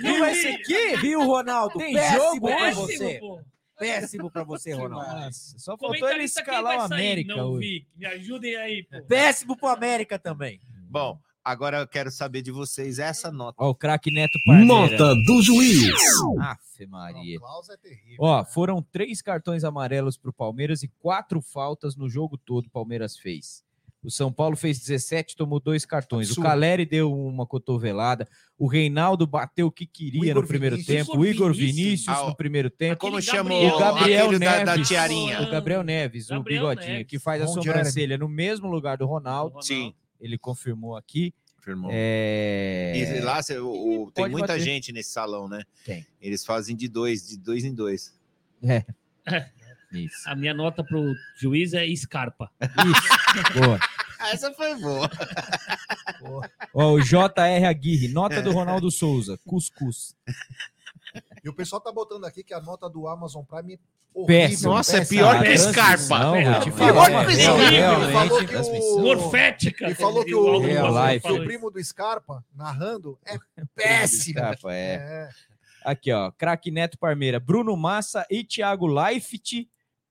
Quem 0.00 0.18
vai 0.18 0.34
ser? 0.34 0.58
Viu, 1.00 1.24
Ronaldo? 1.24 1.78
Tem 1.78 1.94
Péssimo 1.94 2.22
jogo, 2.22 2.46
pra 2.46 2.56
Péssimo, 2.56 2.86
você. 2.86 3.18
pô. 3.20 3.40
Péssimo 3.82 4.30
pra 4.30 4.44
você, 4.44 4.72
Ronaldo. 4.72 5.06
Nossa, 5.06 5.58
só 5.58 5.76
faltou 5.76 6.08
ele 6.08 6.24
escalar 6.24 6.78
o? 6.78 6.80
América 6.82 7.36
Não 7.36 7.52
hoje. 7.52 7.68
vi. 7.68 7.86
Me 7.96 8.06
ajudem 8.06 8.56
aí, 8.56 8.82
pô. 8.84 9.02
Péssimo 9.02 9.56
pro 9.56 9.68
América 9.68 10.18
também. 10.18 10.60
Bom, 10.88 11.18
agora 11.44 11.78
eu 11.80 11.88
quero 11.88 12.10
saber 12.10 12.42
de 12.42 12.50
vocês 12.50 12.98
essa 12.98 13.30
nota. 13.32 13.56
Ó, 13.62 13.70
o 13.70 13.74
craque 13.74 14.10
Neto 14.10 14.38
Parmeira. 14.46 14.66
Nota 14.66 15.14
do 15.26 15.42
juiz. 15.42 15.92
Afe 16.40 16.86
Maria. 16.86 17.38
O 17.38 17.40
Klaus 17.40 17.68
é 17.68 17.76
terrível. 17.76 18.16
Ó, 18.20 18.44
foram 18.44 18.82
três 18.82 19.20
cartões 19.20 19.64
amarelos 19.64 20.16
pro 20.16 20.32
Palmeiras 20.32 20.82
e 20.82 20.88
quatro 21.00 21.40
faltas 21.40 21.96
no 21.96 22.08
jogo 22.08 22.38
todo 22.38 22.66
o 22.66 22.70
Palmeiras 22.70 23.16
fez. 23.16 23.64
O 24.02 24.10
São 24.10 24.32
Paulo 24.32 24.56
fez 24.56 24.80
17, 24.80 25.36
tomou 25.36 25.60
dois 25.60 25.84
cartões. 25.86 26.26
Absurdo. 26.26 26.44
O 26.46 26.50
Caleri 26.50 26.84
deu 26.84 27.12
uma 27.12 27.46
cotovelada. 27.46 28.26
O 28.58 28.66
Reinaldo 28.66 29.26
bateu 29.28 29.68
o 29.68 29.70
que 29.70 29.84
O 29.84 29.88
queria 29.88 30.30
Igor 30.32 30.42
no 30.42 30.48
primeiro 30.48 30.74
Vinícius. 30.76 31.06
tempo. 31.06 31.18
O 31.18 31.24
Igor 31.24 31.54
Vinícius. 31.54 32.08
Ah, 32.08 32.26
no 32.26 32.34
primeiro 32.36 32.68
tempo. 32.68 32.98
Como 33.00 33.20
Gabriel. 33.22 33.72
o 33.72 33.76
O 33.76 33.78
Gabriel 33.78 34.24
aquele 34.26 34.38
da, 34.44 34.64
da 34.64 34.72
Neves. 34.72 34.88
tiarinha? 34.88 35.42
O 35.42 35.50
Gabriel 35.50 35.82
Neves, 35.84 36.26
o 36.26 36.34
Gabriel 36.34 36.62
bigodinho, 36.70 36.92
Neves. 36.94 37.06
que 37.06 37.18
faz 37.20 37.40
a 37.42 37.44
Ron 37.46 37.52
sobrancelha 37.54 38.18
no 38.18 38.28
mesmo 38.28 38.66
lugar 38.68 38.96
do 38.98 39.06
Ronaldo. 39.06 39.62
Sim, 39.62 39.94
Ele 40.20 40.36
confirmou 40.36 40.96
aqui. 40.96 41.32
firmou. 41.62 41.88
É... 41.94 42.92
E 42.96 43.20
lá 43.20 43.38
o- 43.62 44.02
o- 44.06 44.10
tem 44.10 44.28
muita 44.28 44.48
bater. 44.48 44.62
gente 44.62 44.90
nesse 44.92 45.10
salão, 45.10 45.48
né? 45.48 45.62
Tem. 45.86 46.04
Eles 46.20 46.44
fazem 46.44 46.74
de 46.74 46.88
dois, 46.88 47.28
de 47.28 47.38
dois 47.38 47.64
em 47.64 47.72
dois. 47.72 48.12
Isso. 49.92 50.28
A 50.28 50.34
minha 50.34 50.54
nota 50.54 50.82
pro 50.82 51.14
juiz 51.36 51.72
é 51.74 51.84
Scarpa. 51.94 52.50
Isso. 52.60 53.60
Boa. 53.60 53.78
Essa 54.32 54.52
foi 54.52 54.74
boa. 54.76 55.10
Ó, 56.72 56.92
o 56.92 57.00
JR 57.00 57.66
Aguirre, 57.68 58.08
nota 58.08 58.40
do 58.40 58.52
Ronaldo 58.52 58.90
Souza, 58.90 59.38
cuscuz. 59.44 60.14
E 61.42 61.48
o 61.48 61.52
pessoal 61.52 61.80
tá 61.80 61.90
botando 61.90 62.24
aqui 62.24 62.44
que 62.44 62.54
a 62.54 62.60
nota 62.60 62.88
do 62.88 63.08
Amazon 63.08 63.44
Prime 63.44 63.74
é 63.74 63.78
Péssimo. 64.26 64.70
horrível. 64.70 64.70
Nossa, 64.70 64.98
é 64.98 65.04
pior 65.04 65.42
que 65.42 65.58
Scarpa. 65.58 66.16
é, 66.16 66.40
realmente, 66.40 66.70
falou 68.12 68.38
que 68.38 68.46
transmissão. 68.46 68.96
o... 68.96 69.00
Morfética. 69.02 69.84
Ele 69.86 69.94
falou 69.94 70.24
que 70.24 70.34
o, 70.34 70.58
Life. 70.58 71.26
que 71.26 71.32
o 71.32 71.44
primo 71.44 71.70
do 71.70 71.82
Scarpa, 71.82 72.44
narrando, 72.54 73.18
é 73.26 73.36
péssimo. 73.74 74.38
Scarpa, 74.38 74.72
é. 74.72 74.94
É. 74.94 75.28
Aqui, 75.84 76.12
ó, 76.12 76.30
craque 76.30 76.70
Neto 76.70 76.96
Parmeira, 76.96 77.40
Bruno 77.40 77.76
Massa 77.76 78.24
e 78.30 78.44
Thiago 78.44 78.86
Leifert, 78.86 79.66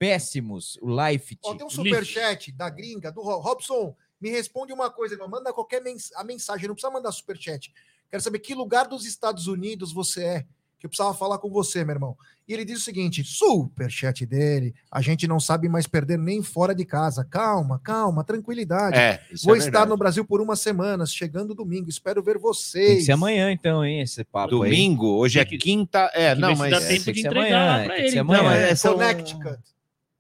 péssimos. 0.06 0.80
O 0.82 0.88
Leifert. 0.90 1.38
Ó, 1.44 1.54
tem 1.54 1.66
um 1.66 1.70
superchat 1.70 2.52
da 2.52 2.68
gringa, 2.72 3.12
do 3.12 3.22
Ro- 3.22 3.38
Robson. 3.40 3.96
Me 4.20 4.32
responde 4.32 4.74
uma 4.74 4.90
coisa, 4.90 5.14
irmão. 5.14 5.30
Manda 5.30 5.54
qualquer 5.54 5.82
mens 5.82 6.12
a 6.16 6.24
mensagem, 6.24 6.68
não 6.68 6.74
precisa 6.74 6.92
mandar 6.92 7.12
superchat. 7.12 7.72
Quero 8.10 8.22
saber 8.24 8.40
que 8.40 8.56
lugar 8.56 8.88
dos 8.88 9.06
Estados 9.06 9.46
Unidos 9.48 9.94
você 9.94 10.24
é, 10.24 10.46
que 10.80 10.86
eu 10.86 10.90
precisava 10.90 11.14
falar 11.16 11.38
com 11.38 11.50
você, 11.52 11.84
meu 11.86 11.94
irmão. 11.96 12.18
E 12.48 12.54
ele 12.54 12.66
diz 12.66 12.80
o 12.80 12.84
seguinte: 12.84 13.24
superchat 13.24 14.26
dele, 14.26 14.74
a 14.92 15.02
gente 15.02 15.28
não 15.28 15.40
sabe 15.40 15.70
mais 15.70 15.88
perder 15.88 16.18
nem 16.18 16.42
fora 16.44 16.74
de 16.76 16.84
casa. 16.84 17.24
Calma, 17.24 17.80
calma, 17.84 18.24
tranquilidade. 18.24 18.98
É, 18.98 19.24
isso 19.32 19.46
Vou 19.46 19.56
é 19.56 19.60
estar 19.60 19.72
verdade. 19.72 19.90
no 19.92 19.98
Brasil 19.98 20.26
por 20.26 20.42
umas 20.42 20.60
semanas, 20.60 21.14
chegando 21.14 21.56
domingo. 21.56 21.90
Espero 21.90 22.22
ver 22.22 22.34
Tem 22.34 22.42
vocês. 22.42 22.98
que 23.00 23.06
ser 23.06 23.12
amanhã, 23.14 23.52
então, 23.52 23.86
hein, 23.86 24.02
esse 24.02 24.24
papo 24.24 24.64
aí. 24.64 24.70
Domingo, 24.72 25.08
hoje 25.18 25.40
é 25.40 25.46
Tem 25.46 25.52
que- 25.52 25.64
quinta. 25.64 26.12
É, 26.14 26.34
tem 26.34 26.36
que 26.36 26.42
não, 26.42 26.56
mas. 26.56 26.72
dá 26.72 26.78
é, 26.78 26.80
tempo 26.88 26.90
tem 26.90 27.00
de 27.00 27.14
que 27.14 27.22
ser 27.22 27.28
entregar 27.28 27.62
amanhã, 27.62 27.78
tem 27.80 27.88
pra 27.88 27.96
que 27.96 28.02
ele. 28.02 28.10
ser 28.12 28.18
então. 28.20 28.36
amanhã. 28.36 28.44
Não, 28.44 28.52
É, 28.52 28.70
é, 28.72 28.76
são- 28.76 28.94
Connecticut. 28.94 29.60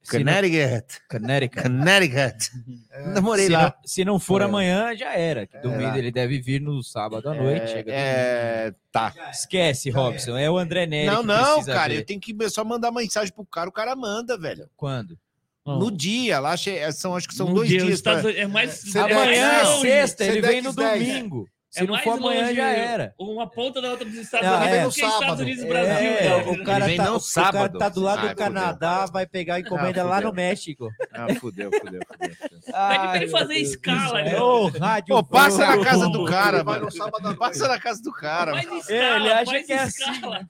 Connecticut. 0.09 0.99
Connecticut. 1.09 1.61
Connecticut. 1.63 2.51
É, 2.91 3.07
Namorei 3.09 3.45
Se 3.45 3.51
lá. 3.51 3.61
não, 3.63 3.73
se 3.85 4.05
não 4.05 4.19
for 4.19 4.41
É. 4.41 4.45
amanhã, 4.45 4.95
já 4.95 5.13
era. 5.13 5.45
Que 5.47 5.57
domingo 5.59 5.83
lá. 5.83 5.97
ele 5.97 6.11
deve 6.11 6.39
vir 6.39 6.59
no 6.61 6.81
sábado 6.83 7.29
à 7.29 7.33
noite. 7.33 7.69
domingo. 7.71 7.89
É, 7.91 8.73
tá. 8.91 9.13
Esquece, 9.31 9.89
Robson. 9.89 10.37
É 10.37 10.49
o 10.49 10.57
André 10.57 10.85
Nery 10.85 11.07
Não, 11.07 11.21
que 11.21 11.27
não, 11.27 11.63
cara, 11.65 11.93
ver. 11.93 11.99
eu 11.99 12.05
tenho 12.05 12.19
que 12.19 12.35
só 12.49 12.63
mandar 12.63 12.91
mensagem 12.91 13.33
pro 13.33 13.45
cara, 13.45 13.69
o 13.69 13.71
cara 13.71 13.95
manda, 13.95 14.37
velho. 14.37 14.67
Quando? 14.75 15.17
Ó, 15.63 15.77
No 15.77 15.91
dia, 15.91 16.39
lá 16.39 16.55
são, 16.91 17.15
acho 17.15 17.27
que 17.27 17.35
são 17.35 17.47
no 17.49 17.53
dois 17.55 17.69
dia, 17.69 17.81
dias. 17.81 17.93
Estados 17.93 18.23
pra- 18.23 18.31
É 18.31 18.47
mais. 18.47 18.95
Amanhã 18.95 19.51
é 19.61 19.65
sexta, 19.79 20.25
ele 20.25 20.41
vem 20.41 20.61
no 20.61 20.73
10. 20.73 20.99
domingo. 21.07 21.47
Se 21.71 21.83
é 21.83 21.87
não 21.87 21.97
for 21.99 22.17
amanhã, 22.17 22.53
já 22.53 22.67
era. 22.67 23.15
Uma 23.17 23.49
ponta 23.49 23.81
da 23.81 23.91
outra 23.91 24.03
dos 24.03 24.15
Estados 24.15 24.45
Não, 24.45 24.57
Unidos 24.57 24.75
é. 24.75 24.83
do 24.83 24.89
que 24.91 24.95
Estados 24.99 25.19
sábado. 25.19 25.41
Unidos 25.41 25.63
e 25.63 25.67
Brasil. 25.67 25.93
É, 26.11 26.27
né? 26.43 26.51
o 26.51 26.63
cara, 26.65 26.95
tá, 26.97 27.11
o 27.13 27.19
sábado. 27.21 27.53
cara 27.53 27.79
tá 27.79 27.89
do 27.89 28.01
lado 28.01 28.19
Ai, 28.19 28.29
do 28.29 28.35
Canadá, 28.35 29.05
vai 29.05 29.25
pegar 29.25 29.57
encomenda 29.61 30.01
Ah, 30.01 30.03
lá 30.03 30.15
fudeu. 30.17 30.29
no 30.31 30.35
México. 30.35 30.89
Ah, 31.13 31.27
fudeu, 31.39 31.71
fudeu, 31.71 32.01
fudeu. 32.11 32.35
fudeu. 32.35 32.59
Pede 32.61 32.63
pra 32.73 33.15
ele 33.15 33.27
fazer 33.29 33.53
escala, 33.55 34.19
É 34.19 34.33
né? 34.33 34.39
o 34.41 34.67
rádio. 34.67 35.15
Pô, 35.15 35.23
passa 35.23 35.65
na 35.65 35.81
casa 35.83 36.09
do 36.09 36.25
cara, 36.25 36.57
vai 36.61 36.73
mano. 36.75 36.85
no 36.87 36.91
sábado. 36.91 37.37
Passa 37.37 37.67
na 37.69 37.79
casa 37.79 38.01
do 38.03 38.11
cara, 38.11 38.51
Faz 38.51 38.65
escala, 38.65 38.99
É, 38.99 39.15
ele 39.15 39.31
acha 39.31 39.63
que 39.63 39.71
é 39.73 39.79
assim, 39.79 40.11
escala. 40.11 40.49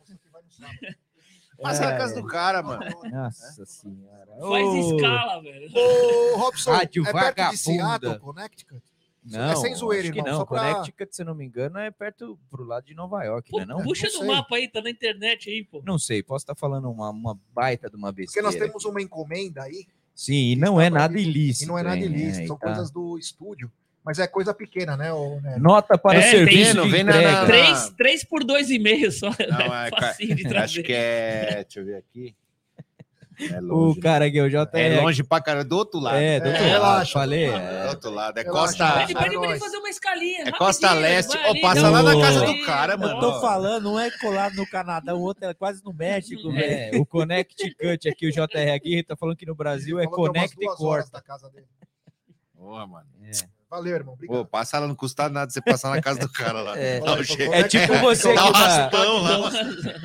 Passa 1.62 1.86
na 1.86 1.98
casa 1.98 2.16
do 2.20 2.26
cara, 2.28 2.64
mano. 2.64 2.84
Nossa 3.12 3.64
senhora. 3.68 4.26
Faz 4.40 4.42
Ô, 4.68 4.96
escala, 4.96 5.42
velho. 5.44 5.70
Ô, 5.76 6.38
Robson, 6.38 6.72
Rádio 6.72 7.08
é 7.08 7.12
perto 7.14 7.52
de. 7.52 7.58
Seattle, 7.58 8.20
Connecticut? 8.20 8.82
Não, 9.24 9.52
É 9.52 9.56
sem 9.56 9.76
zoeira, 9.76 10.04
acho 10.04 10.12
que 10.14 10.18
irmão, 10.20 10.32
não. 10.34 10.40
só 10.40 10.46
pra- 10.46 10.74
Connecticut, 10.74 11.16
se 11.16 11.22
eu 11.22 11.26
não 11.28 11.36
me 11.36 11.46
engano, 11.46 11.78
é 11.78 11.92
perto 11.92 12.40
pro 12.50 12.64
lado 12.64 12.86
de 12.86 12.96
Nova 12.96 13.24
York, 13.24 13.52
Pô, 13.52 13.60
né? 13.60 13.66
Não, 13.66 13.84
Puxa 13.84 14.08
Não 14.14 14.22
no 14.22 14.28
mapa 14.28 14.56
aí, 14.56 14.68
tá 14.68 14.82
na 14.82 14.90
internet 14.90 15.50
aí, 15.50 15.64
pô. 15.64 15.82
não 15.86 16.00
sei, 16.00 16.24
posso 16.24 16.44
estar 16.44 16.56
falando 16.56 16.90
uma, 16.90 17.12
uma 17.12 17.40
baita 17.54 17.90
de 17.90 17.96
uma 17.96 18.08
Porque 18.12 18.24
besteira. 18.24 18.48
nós 18.48 18.56
temos 18.56 18.84
uma 18.86 19.02
encomenda 19.02 19.62
aí, 19.64 19.86
Sim, 20.16 20.34
e 20.52 20.56
não 20.56 20.82
é 20.82 20.90
nada 20.90 21.20
ilícito. 21.20 21.66
e 21.66 21.68
não 21.68 21.78
é 21.78 21.84
nada 21.84 21.98
hein, 21.98 22.06
ilícito, 22.06 22.40
né? 22.42 22.48
são 22.48 22.58
tá- 22.58 22.68
coisas 22.68 22.90
do 22.92 23.18
estúdio. 23.18 23.72
Mas 24.04 24.18
é 24.18 24.26
coisa 24.26 24.52
pequena, 24.52 24.98
né? 24.98 25.14
ô, 25.14 25.40
né? 25.42 25.58
Nota 25.60 25.96
para 25.96 26.20
É, 26.20 26.28
o 26.28 26.32
serviço 26.32 26.74
tem- 26.74 26.84
de 26.86 26.90
vem 26.90 27.04
na- 27.04 27.12
entrega. 27.12 27.32
na- 27.34 27.46
Três, 27.46 27.90
três 27.92 28.24
por 28.24 28.44
dois 28.44 28.72
e 28.72 28.80
meio 28.80 29.12
só. 29.12 29.28
Não, 29.30 29.36
é, 29.86 29.92
cara, 29.92 30.08
facinho 30.08 30.36
de 30.36 30.42
Acho 30.42 30.50
trazer. 30.50 30.82
que 30.84 30.92
é. 30.94 31.64
Deixa 31.64 31.80
eu 31.80 31.86
ver 31.86 31.96
aqui. 31.98 32.36
É 33.40 33.60
O 33.60 33.62
longe. 33.64 34.00
cara 34.02 34.26
aqui, 34.26 34.40
o 34.42 34.50
JR. 34.50 34.68
É 34.74 35.02
longe 35.02 35.24
pra 35.24 35.42
cara 35.42 35.64
do 35.64 35.76
outro 35.78 36.00
lado. 36.00 36.18
É, 36.18 36.40
do 36.40 36.48
outro 36.50 36.64
É, 36.64 36.78
lado, 36.78 36.82
relaxa. 36.84 37.14
falei. 37.14 37.50
Do 37.50 37.56
É. 37.58 37.90
outro 37.90 38.10
lado. 38.12 38.38
É. 38.38 38.44
Costa. 38.44 38.92
Pede 38.94 39.14
pra 39.14 39.26
ele 39.26 39.40
pra 39.40 39.50
ele 39.50 39.60
fazer 39.60 39.78
uma 39.78 39.90
escalinha. 39.90 40.44
É 40.46 40.52
Costa 40.52 40.94
Leste. 40.94 41.38
Ó, 41.46 41.62
passa 41.62 41.90
lá 41.90 42.04
na 42.04 42.20
casa 42.22 42.46
do 42.46 42.66
cara, 42.66 42.94
Eu 42.94 43.00
mano. 43.00 43.20
tô 43.20 43.30
Ó. 43.30 43.42
falando, 43.42 43.92
um 43.94 44.00
é 44.00 44.12
colado 44.20 44.56
no 44.56 44.68
Canadá, 44.68 45.16
o 45.16 45.22
outro 45.22 45.46
é 45.46 45.54
quase 45.54 45.84
no 45.84 45.94
México, 45.94 46.52
velho. 46.52 46.96
É, 46.96 47.00
o 47.00 47.06
Connecticut 47.06 48.08
aqui, 48.10 48.28
o 48.28 48.32
JR 48.32 48.72
Aguirre 48.74 49.04
tá 49.04 49.16
falando 49.16 49.36
que 49.38 49.46
no 49.46 49.56
Brasil 49.56 50.00
é 50.00 50.04
é 50.04 50.08
Connect 50.08 50.56
duas 50.58 50.80
e 50.80 50.84
horas 50.84 51.10
Corta. 51.10 51.24
Valeu, 53.72 53.96
irmão. 53.96 54.16
Obrigado. 54.16 54.38
Pô, 54.40 54.46
passa 54.46 54.78
lá, 54.80 54.86
não 54.86 54.94
custa 54.94 55.30
nada 55.30 55.50
você 55.50 55.62
passar 55.62 55.92
na 55.92 56.02
casa 56.02 56.20
do 56.20 56.30
cara 56.30 56.62
lá. 56.62 56.74
É. 56.82 57.00
Um. 57.02 57.54
É 57.54 57.64
tipo 57.64 57.94
você 58.00 58.28
um 58.34 58.36
que 58.36 58.52
tá, 58.52 58.92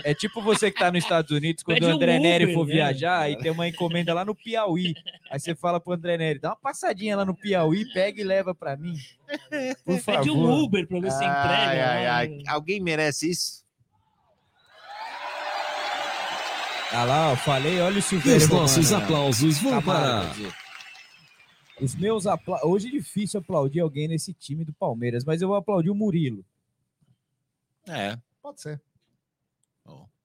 é 0.05 0.15
tipo 0.15 0.41
você 0.41 0.71
que 0.71 0.79
tá 0.79 0.93
nos 0.93 1.03
Estados 1.03 1.31
Unidos, 1.33 1.65
quando 1.65 1.79
Pede 1.79 1.87
o 1.87 1.89
um 1.89 1.93
André 1.97 2.21
Nery 2.21 2.45
Uber, 2.45 2.55
for 2.55 2.67
né? 2.67 2.75
viajar, 2.75 3.19
aí 3.19 3.37
tem 3.37 3.51
uma 3.51 3.67
encomenda 3.67 4.15
lá 4.15 4.25
no 4.25 4.37
Piauí. 4.37 4.95
Aí 5.29 5.41
você 5.41 5.57
fala 5.57 5.81
pro 5.81 5.95
André 5.95 6.17
Nery, 6.17 6.39
dá 6.39 6.51
uma 6.51 6.57
passadinha 6.57 7.17
lá 7.17 7.25
no 7.25 7.35
Piauí, 7.35 7.85
pega 7.93 8.21
e 8.21 8.25
leva 8.25 8.55
pra 8.55 8.77
mim. 8.77 8.95
Por 9.85 9.99
favor. 9.99 10.19
Pede 10.21 10.31
um 10.31 10.63
Uber 10.63 10.87
pra 10.87 11.01
ver 11.01 11.11
se 11.11 11.17
entrega. 11.17 11.35
Ai, 11.35 11.81
ai, 11.81 12.05
lá. 12.07 12.15
ai. 12.19 12.39
Alguém 12.47 12.81
merece 12.81 13.31
isso? 13.31 13.65
Ah 16.93 17.05
lá, 17.05 17.31
eu 17.31 17.37
falei, 17.37 17.81
olha 17.81 17.97
o 17.97 17.99
E 17.99 18.03
Silveira. 18.03 18.39
os 18.39 18.49
nossos 18.49 18.91
Romano, 18.91 19.05
aplausos 19.05 19.59
vão 19.59 19.73
Camara, 19.81 20.01
para 20.21 20.21
quer 20.31 20.35
dizer. 20.37 20.66
Os 21.81 21.95
meus 21.95 22.27
apla... 22.27 22.59
Hoje 22.65 22.89
é 22.89 22.91
difícil 22.91 23.41
aplaudir 23.41 23.81
alguém 23.81 24.09
nesse 24.09 24.33
time 24.33 24.65
do 24.65 24.73
Palmeiras, 24.73 25.25
mas 25.25 25.43
eu 25.43 25.49
vou 25.49 25.57
aplaudir 25.57 25.91
o 25.91 25.95
Murilo. 25.95 26.45
É. 27.89 28.17
Pode 28.43 28.61
ser. 28.61 28.81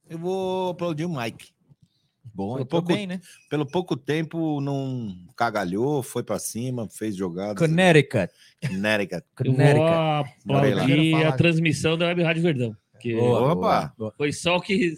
Eu 0.09 0.17
vou 0.17 0.71
aplaudir 0.71 1.05
o 1.05 1.09
Mike. 1.15 1.51
Bom, 2.33 2.53
Pelo 2.53 2.61
entrou 2.63 2.81
pouco- 2.81 2.93
bem, 2.93 3.07
né? 3.07 3.19
Pelo 3.49 3.65
pouco 3.65 3.97
tempo, 3.97 4.61
não 4.61 5.15
cagalhou, 5.35 6.01
foi 6.01 6.23
pra 6.23 6.39
cima, 6.39 6.87
fez 6.89 7.15
jogadas. 7.15 7.57
Connecticut. 7.57 8.29
Connecticut. 8.65 9.23
Eu 9.39 9.53
vou 9.53 9.55
Connecticut. 9.55 9.79
Lá. 9.79 10.19
aplaudir 10.19 11.15
a 11.25 11.31
transmissão 11.33 11.97
da 11.97 12.07
Web 12.07 12.23
Rádio 12.23 12.43
Verdão. 12.43 12.77
Que 12.99 13.15
Boa, 13.15 13.51
Opa! 13.53 13.93
boa. 13.97 14.13
foi 14.17 14.31
só 14.31 14.57
o 14.57 14.61
que. 14.61 14.93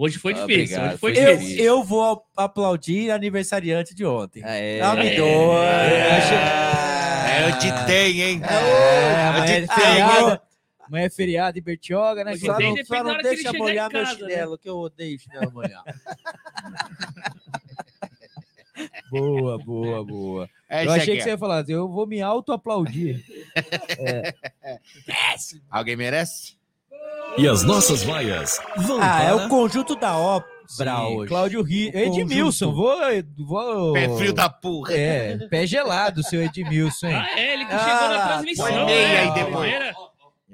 Hoje 0.00 0.16
foi 0.16 0.32
Ah, 0.32 0.46
difícil. 0.46 0.76
obrigado, 0.76 0.88
Hoje 0.90 0.98
foi 0.98 1.12
foi 1.16 1.24
Eu, 1.24 1.36
difícil. 1.36 1.64
eu 1.64 1.82
vou 1.82 2.24
aplaudir 2.36 3.10
aniversariante 3.10 3.96
de 3.96 4.06
ontem. 4.06 4.44
Ah, 4.44 4.54
é. 4.54 4.80
Não 4.80 4.94
me 4.96 5.08
É. 5.08 5.16
doa. 5.16 5.66
É. 5.66 7.42
É, 7.42 7.48
eu 7.50 7.58
te 7.58 7.66
tenho, 7.86 8.22
hein? 8.22 8.40
É, 8.44 8.54
Eu 8.54 9.28
amanhã 9.28 9.46
te 9.46 9.50
é 9.50 9.66
tenho. 9.66 9.74
feriado. 9.74 10.40
Amanhã 10.86 11.04
é 11.06 11.10
feriado 11.10 11.58
em 11.58 11.62
Bertioga, 11.62 12.22
né? 12.24 12.36
Só 12.36 12.60
não, 12.60 12.76
só 12.84 13.02
não 13.02 13.18
deixa 13.18 13.52
molhar 13.52 13.90
em 13.90 13.92
meu 13.92 14.04
casa, 14.04 14.20
né? 14.24 14.30
chinelo, 14.30 14.56
que 14.56 14.68
eu 14.68 14.76
odeio 14.78 15.18
chinelo 15.18 15.50
molhado. 15.52 15.84
Boa, 19.10 19.58
boa, 19.58 20.04
boa. 20.04 20.48
É 20.68 20.86
eu 20.86 20.92
achei 20.92 21.16
que 21.16 21.22
você 21.22 21.30
ia 21.30 21.38
falar, 21.38 21.68
eu 21.68 21.88
vou 21.88 22.06
me 22.06 22.22
auto-aplaudir. 22.22 23.24
Alguém 25.68 25.96
merece? 25.96 26.56
E 27.36 27.46
as 27.46 27.62
nossas 27.62 28.02
vaias 28.02 28.58
vão 28.76 28.98
Ah, 29.00 29.22
é 29.22 29.32
para... 29.34 29.46
o 29.46 29.48
conjunto 29.48 29.94
da 29.94 30.16
obra 30.16 30.46
hoje. 31.08 31.28
Cláudio 31.28 31.62
Ri... 31.62 31.88
Edmilson, 31.94 32.72
vou, 32.74 32.96
vou... 33.38 33.92
Pé 33.92 34.08
frio 34.16 34.32
da 34.32 34.48
porra. 34.48 34.92
É, 34.92 35.36
pé 35.48 35.66
gelado, 35.66 36.22
seu 36.22 36.42
Edmilson, 36.42 37.06
hein? 37.06 37.14
Ah, 37.14 37.38
é, 37.38 37.54
ele 37.54 37.64
que 37.64 37.72
Ah, 37.72 37.78
chegou 37.78 38.08
na 38.08 38.18
põe 38.18 38.28
transmissão. 38.28 38.86
meia 38.86 39.08
né? 39.08 39.18
aí 39.20 39.34
depois. 39.34 39.52
Palmeira. 39.52 39.94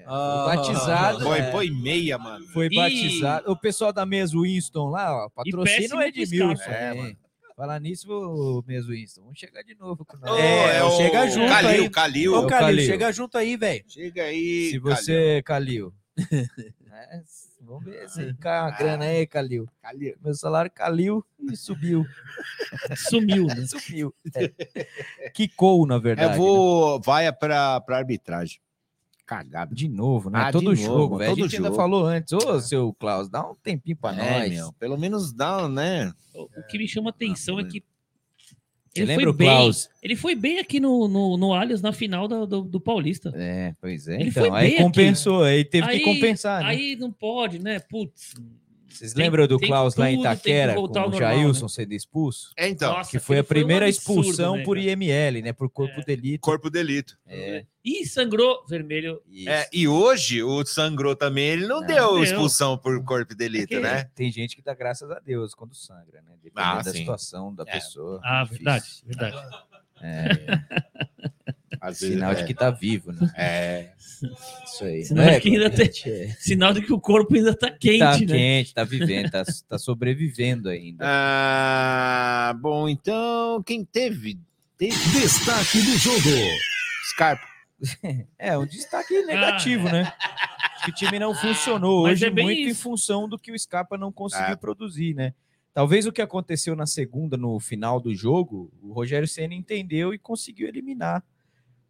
Ah, 0.06 0.44
batizado. 0.54 1.24
Põe, 1.24 1.38
é, 1.38 1.50
põe 1.50 1.70
meia, 1.70 2.18
mano. 2.18 2.44
Foi 2.48 2.66
E- 2.70 2.74
batizado. 2.76 3.50
O 3.50 3.56
pessoal 3.58 3.90
da 3.92 4.04
mesa 4.04 4.38
Winston 4.38 4.90
lá, 4.90 5.24
ó, 5.24 5.28
patrocina 5.30 5.96
o 5.96 6.02
Edmilson. 6.02 6.56
Scarpa. 6.56 6.74
É, 6.74 6.92
hein? 6.92 7.00
mano. 7.02 7.16
Falar 7.56 7.80
nisso, 7.80 8.08
o 8.10 8.62
mesa 8.66 8.88
Winston. 8.88 9.22
Vamos 9.22 9.38
chegar 9.38 9.62
de 9.62 9.74
novo 9.76 10.04
com 10.04 10.16
nós. 10.18 10.30
Ô, 10.30 10.36
É, 10.36 10.82
o 10.84 10.90
chega 10.96 11.30
junto 11.30 11.48
Calil, 11.48 11.70
aí. 11.70 11.88
Calil. 11.90 12.34
Ô, 12.34 12.40
o 12.40 12.46
Calil, 12.46 12.66
Calil. 12.66 12.84
chega 12.86 13.12
junto 13.12 13.38
aí, 13.38 13.56
velho. 13.56 13.84
Chega 13.88 14.22
aí, 14.24 14.68
Se 14.70 14.78
você, 14.78 15.40
Calil. 15.44 15.92
É, 16.16 17.22
vamos 17.60 17.84
ver 17.84 18.08
se 18.08 18.34
cai 18.34 18.60
uma 18.60 18.70
grana 18.70 19.04
aí, 19.04 19.26
Calil. 19.26 19.68
Calil. 19.82 20.14
Meu 20.22 20.34
salário 20.34 20.70
caiu 20.70 21.24
e 21.40 21.56
subiu. 21.56 22.04
Sumiu, 22.96 23.46
né? 23.46 23.66
Subiu. 23.66 24.14
É. 24.34 25.30
Quicou, 25.30 25.84
na 25.86 25.98
verdade. 25.98 26.34
Eu 26.34 26.38
vou... 26.38 27.00
Vai 27.00 27.32
pra, 27.32 27.80
pra 27.80 27.96
arbitragem. 27.98 28.60
Cagada. 29.26 29.70
né? 29.70 29.76
De 29.76 29.88
novo, 29.88 30.28
né? 30.30 30.38
Ah, 30.38 30.52
todo 30.52 30.74
de 30.74 30.84
novo, 30.84 30.98
jogo, 30.98 31.18
velho. 31.18 31.32
A 31.32 31.34
todo 31.34 31.42
gente 31.44 31.56
ainda 31.56 31.68
jogo. 31.68 31.76
falou 31.80 32.04
antes. 32.06 32.32
Ô, 32.32 32.60
seu 32.60 32.92
Klaus, 32.94 33.28
dá 33.28 33.42
um 33.48 33.54
tempinho 33.54 33.96
pra 33.96 34.14
É, 34.14 34.38
nós. 34.40 34.50
meu. 34.52 34.72
Pelo 34.74 34.98
menos 34.98 35.32
dá, 35.32 35.66
né? 35.68 36.12
O 36.34 36.42
o 36.44 36.66
que 36.68 36.76
me 36.78 36.86
chama 36.86 37.10
atenção 37.10 37.58
é 37.58 37.64
que 37.64 37.82
ele 39.00 39.06
lembra 39.06 39.24
foi 39.24 39.30
o 39.32 39.34
bem. 39.34 39.48
Klaus? 39.48 39.88
Ele 40.02 40.16
foi 40.16 40.34
bem 40.34 40.58
aqui 40.58 40.78
no, 40.80 41.08
no, 41.08 41.36
no 41.36 41.52
Allianz 41.52 41.82
na 41.82 41.92
final 41.92 42.28
do, 42.28 42.46
do, 42.46 42.62
do 42.62 42.80
Paulista. 42.80 43.32
É, 43.34 43.74
pois 43.80 44.06
é. 44.08 44.14
Ele 44.20 44.28
então, 44.30 44.44
foi 44.46 44.50
aí 44.58 44.66
bem 44.66 44.74
aqui. 44.74 44.82
compensou, 44.82 45.42
aí 45.42 45.64
teve 45.64 45.88
Aí- 45.88 45.98
que 45.98 46.04
compensar, 46.04 46.62
né? 46.62 46.68
Aí 46.68 46.96
não 46.96 47.10
pode, 47.10 47.58
né? 47.58 47.78
Putz. 47.80 48.34
Vocês 48.94 49.12
tem- 49.12 49.24
lembram 49.24 49.46
do 49.46 49.58
tem 49.58 49.68
Klaus 49.68 49.96
lá 49.96 50.10
em 50.10 50.20
Itaquera, 50.20 50.74
com 50.74 50.82
o 50.82 50.88
normal, 50.88 51.12
Jailson 51.18 51.64
né? 51.64 51.68
sendo 51.68 51.92
expulso? 51.92 52.52
É, 52.56 52.68
então. 52.68 52.92
Nossa, 52.92 53.10
Que 53.10 53.18
foi 53.18 53.36
a 53.36 53.40
aquilo 53.40 53.48
foi 53.48 53.56
um 53.56 53.60
primeira 53.66 53.86
absurdo, 53.86 54.20
expulsão 54.22 54.56
né, 54.56 54.62
por? 54.64 54.78
IML, 54.78 55.42
né? 55.42 55.52
Por 55.52 55.68
corpo 55.70 56.00
É. 56.00 56.04
delito. 56.04 56.40
Corpo 56.40 56.70
delito. 56.70 57.18
É, 57.26 57.64
Ih, 57.84 58.06
sangrou 58.06 58.64
vermelho. 58.66 59.20
É, 59.46 59.68
e 59.72 59.86
hoje 59.86 60.42
o 60.42 60.64
sangrou 60.64 61.14
também, 61.14 61.44
ele 61.48 61.66
não, 61.66 61.80
Não, 61.80 61.86
deu 61.86 62.14
deu. 62.14 62.24
expulsão 62.24 62.78
por 62.78 63.02
corpo 63.04 63.34
delito, 63.34 63.68
Porque 63.68 63.80
né? 63.80 64.04
Tem 64.14 64.32
gente 64.32 64.56
que 64.56 64.62
dá 64.62 64.72
graças 64.74 65.10
a 65.10 65.18
Deus 65.20 65.54
quando 65.54 65.74
sangra, 65.74 66.22
né? 66.22 66.32
Dependendo 66.42 66.78
Ah, 66.78 66.82
da 66.82 66.92
sim. 66.92 66.98
situação 67.00 67.54
da 67.54 67.64
É. 67.66 67.72
pessoa. 67.72 68.20
Ah, 68.24 68.42
Difícil. 68.44 68.64
verdade, 68.64 69.02
verdade. 69.04 69.56
É, 70.00 70.28
Às 71.86 72.00
vezes, 72.00 72.14
sinal 72.14 72.32
é. 72.32 72.34
de 72.34 72.44
que 72.44 72.54
tá 72.54 72.70
vivo, 72.70 73.12
né? 73.12 73.30
É. 73.36 73.90
Isso 74.64 74.84
aí. 74.84 75.04
Sinal 75.04 75.26
é, 75.26 75.38
que 75.40 75.48
ainda 75.50 75.68
tem- 75.68 75.76
Clemente? 75.88 76.10
É. 76.10 76.28
Sinal 76.40 76.72
de 76.72 76.80
que 76.82 76.92
o 76.92 77.00
corpo 77.00 77.34
ainda 77.34 77.54
tá 77.54 77.70
quente, 77.70 77.98
Tá 77.98 78.12
né? 78.18 78.26
quente, 78.26 78.74
tá 78.74 78.84
vivendo, 78.84 79.30
tá, 79.30 79.44
tá 79.68 79.78
sobrevivendo 79.78 80.68
ainda. 80.70 81.04
Ah, 81.06 82.56
bom, 82.58 82.88
então, 82.88 83.62
quem 83.64 83.84
teve? 83.84 84.38
Teve 84.78 84.96
Destaque 85.20 85.78
do 85.82 85.98
jogo. 85.98 86.20
Scarpa. 87.12 87.44
É, 88.38 88.56
um 88.56 88.64
destaque 88.66 89.22
negativo, 89.24 89.84
né? 89.90 90.10
Acho 90.74 90.84
que 90.86 90.90
o 90.90 90.94
time 90.94 91.18
não 91.18 91.34
funcionou 91.34 92.04
Mas 92.04 92.12
hoje 92.12 92.26
é 92.26 92.30
muito 92.30 92.60
em 92.60 92.68
isso. 92.68 92.82
função 92.82 93.28
do 93.28 93.38
que 93.38 93.52
o 93.52 93.58
Scarpa 93.58 93.98
não 93.98 94.10
conseguiu 94.10 94.52
É. 94.54 94.56
produzir, 94.56 95.12
né? 95.14 95.34
Talvez 95.74 96.06
o 96.06 96.12
que 96.12 96.22
aconteceu 96.22 96.74
na 96.74 96.86
segunda, 96.86 97.36
no 97.36 97.58
final 97.60 98.00
do 98.00 98.14
jogo, 98.14 98.72
o 98.80 98.92
Rogério 98.92 99.26
Senna 99.28 99.54
entendeu 99.54 100.14
e 100.14 100.18
conseguiu 100.18 100.66
eliminar. 100.68 101.22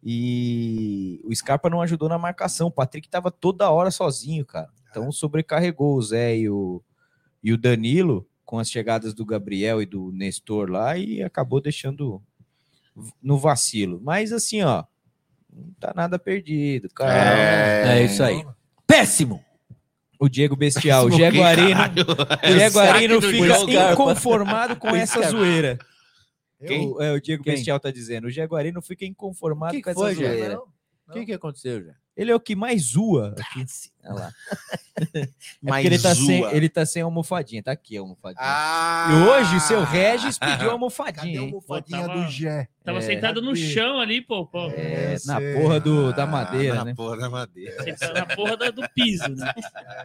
E 0.04 1.18
o 1.24 1.34
Scarpa 1.34 1.70
não 1.70 1.80
ajudou 1.80 2.10
na 2.10 2.18
marcação. 2.18 2.66
O 2.66 2.70
Patrick 2.70 3.08
estava 3.08 3.30
toda 3.30 3.70
hora 3.70 3.90
sozinho, 3.90 4.44
cara. 4.44 4.68
Então 4.90 5.10
sobrecarregou 5.10 5.96
o 5.96 6.02
Zé 6.02 6.36
e 6.36 6.50
o, 6.50 6.82
e 7.42 7.52
o 7.52 7.58
Danilo 7.58 8.28
com 8.44 8.58
as 8.58 8.70
chegadas 8.70 9.14
do 9.14 9.24
Gabriel 9.24 9.80
e 9.80 9.86
do 9.86 10.12
Nestor 10.12 10.70
lá 10.70 10.98
e 10.98 11.22
acabou 11.22 11.60
deixando 11.60 12.22
no 13.22 13.38
vacilo. 13.38 13.98
Mas 14.04 14.30
assim, 14.30 14.62
ó, 14.62 14.84
não 15.50 15.72
tá 15.80 15.92
nada 15.96 16.18
perdido, 16.18 16.90
cara. 16.90 17.94
É 17.94 18.04
isso 18.04 18.22
aí. 18.22 18.44
Péssimo! 18.86 19.42
O 20.20 20.28
Diego 20.28 20.54
Bestial, 20.54 21.06
o 21.06 21.10
Péssimo 21.10 21.30
quê, 21.30 21.36
Jaguarino, 21.36 21.70
caralho? 21.74 22.54
o 22.54 22.58
Jaguarino 22.58 23.22
fica 23.22 23.92
inconformado 23.92 24.76
com 24.76 24.88
essa 24.88 25.18
Scarpa. 25.18 25.30
zoeira. 25.30 25.78
Eu- 26.72 26.92
O, 26.94 27.02
é, 27.02 27.12
o 27.12 27.20
Diego 27.20 27.42
Quem? 27.42 27.54
Bestial 27.54 27.78
tá 27.80 27.90
dizendo. 27.90 28.26
O 28.26 28.30
Jaguarino 28.30 28.80
fica 28.82 29.04
inconformado 29.04 29.72
que, 29.72 29.78
com 29.80 29.84
que 29.84 29.90
essa 29.90 30.00
foi, 30.00 30.14
zoeira. 30.14 30.58
O 30.60 31.12
que, 31.12 31.26
que 31.26 31.32
aconteceu, 31.32 31.84
já? 31.84 31.92
Ele 32.16 32.30
é 32.30 32.34
o 32.34 32.38
que 32.40 32.54
mais 32.54 32.80
zoa 32.92 33.34
aqui. 33.38 33.64
Olha 34.04 34.14
lá. 34.14 34.32
É 34.96 35.26
Mais 35.60 35.82
porque 35.82 35.94
ele 35.96 35.98
tá, 36.02 36.14
sem, 36.14 36.44
ele 36.54 36.68
tá 36.68 36.86
sem 36.86 37.02
almofadinha. 37.02 37.60
Tá 37.60 37.72
aqui 37.72 37.96
a 37.96 38.00
almofadinha. 38.00 38.40
Ah, 38.40 39.08
E 39.10 39.28
hoje 39.28 39.56
o 39.56 39.60
seu 39.60 39.82
Regis 39.82 40.38
pediu 40.38 40.54
a 40.54 40.58
Cadê 40.58 40.70
almofadinha, 40.70 41.40
a 41.40 41.42
hein? 41.42 41.48
almofadinha 41.48 42.06
Tava- 42.06 42.14
do 42.24 42.30
Gé? 42.30 42.68
Tava 42.84 42.98
É. 42.98 43.00
sentado 43.00 43.42
no 43.42 43.48
Cadê? 43.48 43.60
chão 43.72 43.98
ali, 43.98 44.20
pô. 44.20 44.46
pô. 44.46 44.70
É, 44.70 45.16
na 45.26 45.38
sei. 45.38 45.54
porra 45.54 45.80
do, 45.80 46.12
da 46.12 46.22
Ah, 46.22 46.26
madeira, 46.26 46.74
na 46.76 46.84
né? 46.84 46.94
porra 46.94 47.16
da 47.16 47.28
madeira. 47.28 47.82
Sentado 47.82 48.14
na 48.14 48.26
porra 48.36 48.56
da- 48.56 48.70
do 48.70 48.88
piso, 48.90 49.28
né? 49.30 49.52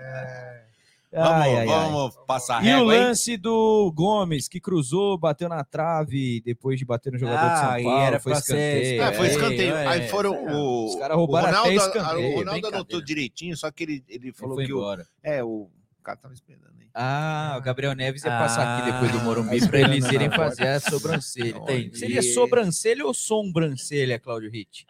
É, 0.01 0.63
Vamos, 1.11 1.31
Ai, 1.31 1.49
ai, 1.55 1.57
ai. 1.57 1.65
vamos 1.65 2.15
passar 2.27 2.63
E 2.63 2.71
o 2.75 2.83
lance 2.83 3.35
do 3.35 3.91
Gomes, 3.95 4.47
que 4.47 4.59
cruzou, 4.59 5.17
bateu 5.17 5.49
na 5.49 5.63
trave, 5.63 6.39
depois 6.45 6.77
de 6.77 6.85
bater 6.85 7.11
no 7.11 7.17
jogador 7.17 7.47
de 7.47 7.51
Ah, 7.53 7.67
São 7.69 7.79
e 7.79 7.83
Paulo, 7.83 7.99
era 8.01 8.19
foi 8.19 8.31
pra 8.31 8.41
ser 8.41 8.53
escanteio. 8.83 9.03
Ah, 9.03 9.13
foi 9.13 9.27
É, 9.27 9.31
escanteio. 9.31 9.75
é, 9.75 9.87
Aí 9.87 10.01
é. 10.01 10.07
foram 10.07 10.31
o. 10.45 10.85
Os 10.85 10.95
caras 10.97 11.17
roubaram 11.17 11.47
o 11.47 11.49
até 11.49 11.69
Ronaldo, 11.69 11.87
escanteio, 11.97 12.31
O 12.31 12.35
Ronaldo 12.37 12.67
anotou 12.67 13.01
direitinho, 13.01 13.57
só 13.57 13.71
que 13.71 13.83
ele, 13.83 14.03
ele 14.07 14.27
Ele 14.27 14.31
falou 14.33 14.55
foi 14.55 14.65
que 14.67 14.73
o. 14.73 14.77
embora. 14.77 15.07
É, 15.23 15.43
o 15.43 15.67
cara 16.03 16.17
tava 16.17 16.33
esperando 16.35 16.67
aí. 16.79 16.87
Ah, 16.93 17.55
o 17.57 17.61
Gabriel 17.63 17.95
Neves 17.95 18.23
ia 18.23 18.29
passar 18.31 18.77
aqui 18.77 18.89
Ah, 18.89 18.91
depois 18.93 19.11
do 19.11 19.17
tá 19.17 19.23
Morumbi 19.23 19.57
esperando 19.57 19.85
para 19.87 19.95
eles 19.95 20.11
irem 20.11 20.29
fazer 20.29 20.67
a 20.67 20.79
sobrancelha. 20.79 21.57
Entendi. 21.57 21.97
Seria 21.97 22.21
sobrancelha 22.21 23.03
ou 23.05 23.13
sobrancelha, 23.15 24.19
Cláudio 24.19 24.51
Ritt? 24.51 24.85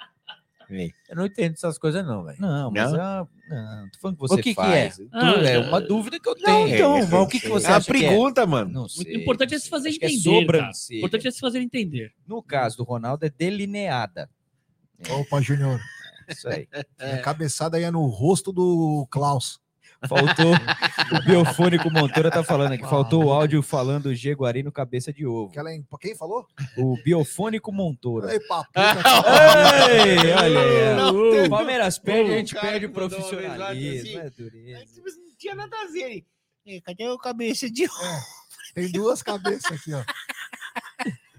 Eu 1.10 1.16
não 1.16 1.26
entendo 1.26 1.54
essas 1.54 1.78
coisas, 1.78 2.06
não, 2.06 2.24
velho. 2.24 2.38
Não, 2.40 2.70
mas 2.72 2.92
Não? 2.92 3.00
ah, 3.02 3.28
não, 3.50 3.90
tô 3.90 4.00
falando 4.00 4.16
que 4.18 4.22
você 4.22 4.34
O 4.34 4.38
que 4.38 4.44
que 4.44 4.54
faz. 4.56 5.00
é? 5.00 5.04
Tu- 5.04 5.10
Ah, 5.12 5.34
é 5.42 5.54
é. 5.54 5.60
uma 5.60 5.82
dúvida 5.82 6.20
que 6.20 6.30
eu 6.30 6.36
Não, 6.36 6.44
tenho. 6.66 6.76
então, 6.76 6.98
É, 6.98 7.02
mas 7.02 7.14
o 7.14 7.28
que, 7.28 7.40
que 7.40 7.48
você 7.50 7.68
É 7.68 7.70
a 7.72 7.78
acha 7.78 7.92
que 7.92 7.98
é? 8.06 8.10
pergunta, 8.10 8.46
mano. 8.46 8.72
Não 8.72 8.84
O 8.84 8.90
sei. 8.90 9.16
importante 9.16 9.56
é 9.56 9.60
se 9.60 9.68
fazer 9.70 9.92
que 9.94 10.06
é 10.06 10.12
entender, 10.12 10.46
cara. 10.46 10.72
O 10.72 10.94
importante 10.96 11.28
é 11.28 11.32
se 11.32 11.40
fazer 11.40 11.60
entender. 11.60 12.14
No 12.28 12.44
caso 12.44 12.78
do 12.78 12.84
Ronaldo 12.84 13.26
é 13.26 13.30
delineada. 13.30 14.30
Opa, 15.10 15.42
Júnior. 15.42 15.80
Isso 16.28 16.48
aí. 16.48 16.68
A 17.00 17.18
cabeçada 17.20 17.80
ia 17.80 17.92
no 17.92 18.06
rosto 18.06 18.52
do 18.52 19.08
Klaus. 19.10 19.60
Faltou. 20.08 20.54
o 21.12 21.26
Biofônico 21.26 21.92
Monteiro 21.92 22.30
tá 22.30 22.44
falando 22.44 22.74
aqui. 22.74 22.84
Faltou 22.84 23.26
o 23.26 23.32
áudio 23.32 23.62
falando 23.62 24.16
Jaguarino 24.16 24.72
cabeça 24.72 25.12
de 25.12 25.26
ovo. 25.26 25.50
Aquela 25.50 25.74
em... 25.74 25.86
Quem 26.00 26.16
falou? 26.16 26.46
O 26.78 26.96
Biofônico 27.04 27.72
Montoura. 27.72 28.32
Ei, 28.32 28.40
papo. 28.40 28.70
Ei, 29.90 30.32
olha 30.34 31.42
aí. 31.42 31.50
Palmeiras 31.50 32.00
perde, 32.00 32.32
a 32.32 32.34
o 32.34 32.38
gente 32.38 32.54
cara 32.54 32.68
perde 32.70 32.86
o 32.86 32.92
profissionalismo. 32.92 33.90
mensagem 33.92 34.20
É 34.20 34.30
dureza. 34.30 35.02
Não 35.02 35.36
tinha 35.38 35.56
nada 35.56 35.76
a 35.76 35.92
ver. 35.92 36.26
Ei, 36.66 36.82
Cadê 36.82 37.08
o 37.08 37.18
cabeça 37.18 37.70
de. 37.70 37.88
Tem 38.74 38.92
duas 38.92 39.22
cabeças 39.24 39.72
aqui, 39.72 39.94
ó. 39.94 40.04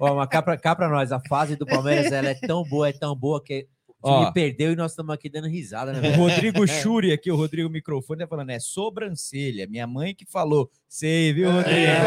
Ó, 0.01 0.15
mas 0.15 0.29
cá 0.29 0.43
pra, 0.43 0.57
cá 0.57 0.75
pra 0.75 0.89
nós, 0.89 1.13
a 1.13 1.21
fase 1.21 1.57
do 1.57 1.67
Palmeiras 1.67 2.11
ela 2.11 2.29
é 2.29 2.35
tão 2.35 2.65
boa, 2.65 2.89
é 2.89 2.93
tão 2.93 3.15
boa 3.15 3.43
que 3.43 3.69
o 4.03 4.09
time 4.11 4.27
Ó. 4.27 4.33
perdeu 4.33 4.73
e 4.73 4.77
nós 4.77 4.93
estamos 4.93 5.15
aqui 5.15 5.29
dando 5.29 5.47
risada, 5.49 5.93
né, 5.93 6.11
O? 6.17 6.17
Rodrigo 6.17 6.67
Churi 6.67 7.13
aqui, 7.13 7.31
o 7.31 7.37
Rodrigo 7.37 7.69
Microfone, 7.69 8.21
tá 8.21 8.27
falando, 8.27 8.51
é 8.51 8.59
sobrancelha. 8.59 9.67
Minha 9.67 9.87
mãe 9.87 10.15
que 10.15 10.25
falou. 10.25 10.71
Sei, 10.89 11.33
viu, 11.33 11.51
Rodrigo? 11.51 11.77
É. 11.77 12.01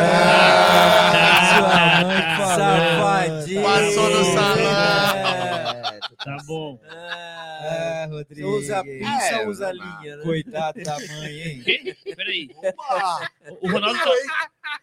Sua 1.53 2.01
mãe 2.03 2.17
que 2.17 2.35
falou. 2.37 2.57
Safadinho. 2.57 3.63
Passou 3.63 4.09
no 4.09 4.25
salão. 4.25 5.27
É, 5.27 5.99
Tá 6.23 6.37
bom. 6.47 6.79
Ah, 7.63 8.07
Rodrigo. 8.09 8.51
Você 8.51 8.57
usa 8.65 8.83
pinça 8.83 9.25
É, 9.25 9.41
ou 9.43 9.47
usa 9.49 9.71
linha, 9.71 10.17
né? 10.17 10.23
Coitado 10.23 10.83
da 10.83 10.97
mãe, 10.99 11.41
hein? 11.41 11.63
Peraí. 12.15 12.49
Opa! 12.55 13.31
O 13.61 13.69
Ronaldo 13.71 13.99
tá, 13.99 14.11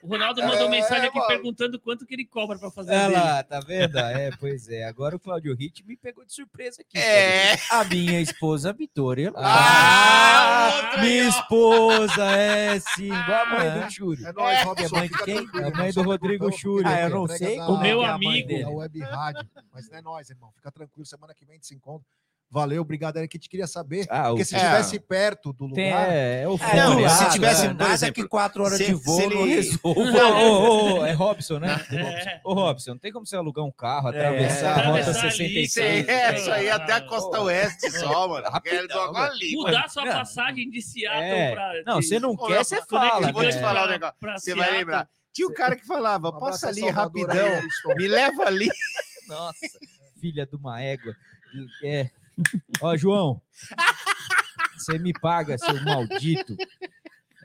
O 0.03 0.07
Ronaldo 0.09 0.43
mandou 0.43 0.67
É, 0.67 0.71
mensagem 0.71 1.07
aqui 1.09 1.17
mano. 1.17 1.29
perguntando 1.29 1.81
quanto 1.81 2.07
que 2.07 2.15
ele 2.15 2.25
cobra 2.27 2.59
pra 2.59 2.71
fazer 2.71 2.91
Olha 2.93 3.09
lá, 3.09 3.43
tá 3.43 3.61
vendo? 3.61 3.99
É, 3.99 4.31
pois 4.39 4.69
é. 4.69 4.85
Agora 4.85 5.17
o 5.17 5.21
Claudio 5.21 5.55
Ritt 5.55 5.85
me 5.87 5.97
pegou 5.97 6.25
de 6.25 6.33
surpresa 6.33 6.83
aqui. 6.83 6.99
É. 6.99 7.55
A 7.71 7.85
minha 7.85 8.21
esposa 8.21 8.73
Vitória. 8.73 9.33
Ah, 9.37 10.97
minha 11.01 11.29
esposa, 11.29 12.25
é 12.37 12.79
sim, 12.81 13.07
igual 13.07 13.43
a 13.43 13.47
mãe 13.47 13.67
É. 13.67 13.71
do 13.85 13.91
Chúrio. 13.91 14.27
É 14.27 14.33
nóis, 14.33 14.59
É 14.59 14.63
Robson, 14.63 14.97
mãe 14.97 15.09
de 15.09 15.19
quem? 15.25 15.39
A 15.39 15.71
mãe 15.77 15.93
do 15.93 16.03
Rodrigo 16.03 16.51
porque 16.51 16.67
Ah, 16.85 17.01
eu 17.03 17.07
é 17.07 17.09
não 17.09 17.27
sei 17.27 17.61
O 17.61 17.79
meu 17.81 18.03
é 18.03 18.09
amigo. 18.09 18.49
dele. 18.49 18.65
da 18.65 18.71
Web 18.71 19.01
Rádio. 19.01 19.49
Mas 19.73 19.89
não 19.91 19.99
é 19.99 20.03
nóis, 20.03 20.31
irmão. 20.31 20.51
Fica 20.55 20.71
tranquilo, 20.71 21.05
semana 21.07 21.35
que 21.35 21.45
vem 21.45 21.55
a 21.55 21.57
gente 21.57 21.67
se 21.67 21.75
encontra. 21.75 22.07
Valeu, 22.53 22.83
obrigado, 22.83 23.17
Eric. 23.17 23.37
A 23.37 23.39
gente 23.39 23.49
queria 23.49 23.67
saber. 23.69 24.07
Ah, 24.11 24.25
porque 24.31 24.43
o- 24.43 24.45
se 24.45 24.57
é. 24.57 24.59
estivesse 24.59 24.99
perto 24.99 25.53
do 25.53 25.67
lugar. 25.67 26.11
É, 26.11 26.43
é 26.43 26.49
o 26.49 26.55
É, 26.55 26.59
fone, 26.59 26.77
não, 26.77 26.99
é 27.01 27.09
se 27.09 27.21
nada, 27.21 27.33
tivesse, 27.33 27.65
é 27.65 27.69
por 27.69 27.75
nada 27.77 27.95
exemplo, 27.95 28.15
que 28.23 28.29
quatro 28.29 28.65
horas 28.65 28.77
se- 28.79 28.87
de 28.87 28.93
voo 28.93 29.21
não 29.31 29.43
ele- 29.47 29.55
resolve. 29.55 29.79
Ô, 29.85 29.93
ô, 29.93 30.99
ô, 31.01 31.07
é 31.07 31.13
Robson, 31.13 31.61
né? 31.61 31.69
É. 31.91 32.41
Ô, 32.45 32.55
Robson, 32.55 32.91
não 32.91 32.99
tem 32.99 33.13
como 33.13 33.25
você 33.25 33.37
alugar 33.37 33.65
um 33.65 33.71
carro, 33.71 34.09
É, 34.09 34.11
atravessar 34.11 34.73
a 34.73 34.75
rota 34.87 34.99
atravessar 35.01 35.27
ali, 35.27 35.31
66. 35.69 36.09
É, 36.09 36.35
isso 36.35 36.51
aí 36.51 36.69
até 36.69 36.93
a 36.95 36.97
Ah, 36.97 37.01
costa 37.03 37.41
oeste 37.41 37.89
só, 37.93 38.27
mano. 38.27 38.49
Rapidão, 38.51 39.17
ali, 39.17 39.53
Mudar 39.55 39.89
sua 39.89 40.05
Não. 40.05 40.13
passagem 40.13 40.69
de 40.71 40.83
Seattle 40.83 41.23
É. 41.25 41.53
pra. 41.53 41.73
Não, 41.87 42.03
você 42.03 42.19
não 42.19 42.37
quer, 42.37 42.65
você 42.65 42.83
fala. 42.85 43.31
Vou 43.31 43.43
te 43.49 43.55
né? 43.55 43.61
falar 43.61 43.87
um 43.87 43.91
negócio. 43.91 44.17
Você 44.39 44.55
vai 44.57 44.73
lembrar. 44.73 45.09
Tinha 45.33 45.47
um 45.47 45.55
cara 45.55 45.77
que 45.77 45.87
falava, 45.87 46.33
passa 46.33 46.67
ali 46.69 46.89
rapidão, 46.91 47.63
me 47.97 48.09
leva 48.09 48.43
ali. 48.45 48.69
Nossa, 49.29 49.55
filha 50.21 50.45
de 50.45 50.57
uma 50.57 50.83
égua. 50.83 51.15
É. 51.85 52.11
Ó, 52.81 52.97
João, 52.97 53.41
você 54.77 54.99
me 54.99 55.13
paga, 55.13 55.57
seu 55.59 55.83
maldito. 55.85 56.57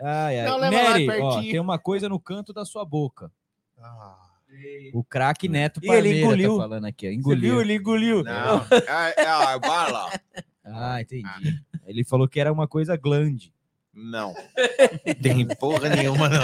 Ai, 0.01 0.39
ai. 0.41 0.45
Não, 0.45 1.25
ó, 1.25 1.41
tem 1.41 1.59
uma 1.59 1.77
coisa 1.79 2.09
no 2.09 2.19
canto 2.19 2.51
da 2.53 2.65
sua 2.65 2.83
boca. 2.85 3.31
Ah, 3.79 4.17
O 4.93 5.03
craque 5.03 5.47
Neto 5.47 5.79
E 5.83 5.87
ele 5.87 5.93
Parmeira 5.95 6.19
engoliu. 6.19 6.55
tá 6.57 6.63
falando 6.63 6.85
aqui. 6.85 7.07
ó. 7.07 7.11
Engoliu. 7.11 7.39
viu? 7.41 7.61
Ele 7.61 7.75
engoliu. 7.75 8.23
Não, 8.23 8.65
é, 8.71 9.21
é 9.21 9.27
a 9.27 9.59
bala. 9.59 10.09
Ah, 10.63 11.01
entendi. 11.01 11.61
Ele 11.85 12.03
falou 12.03 12.27
que 12.27 12.39
era 12.39 12.51
uma 12.51 12.67
coisa 12.67 12.95
glande. 12.97 13.53
Não. 13.95 14.35
Tem 15.23 15.47
porra 15.55 15.87
nenhuma, 15.87 16.27
não. 16.27 16.41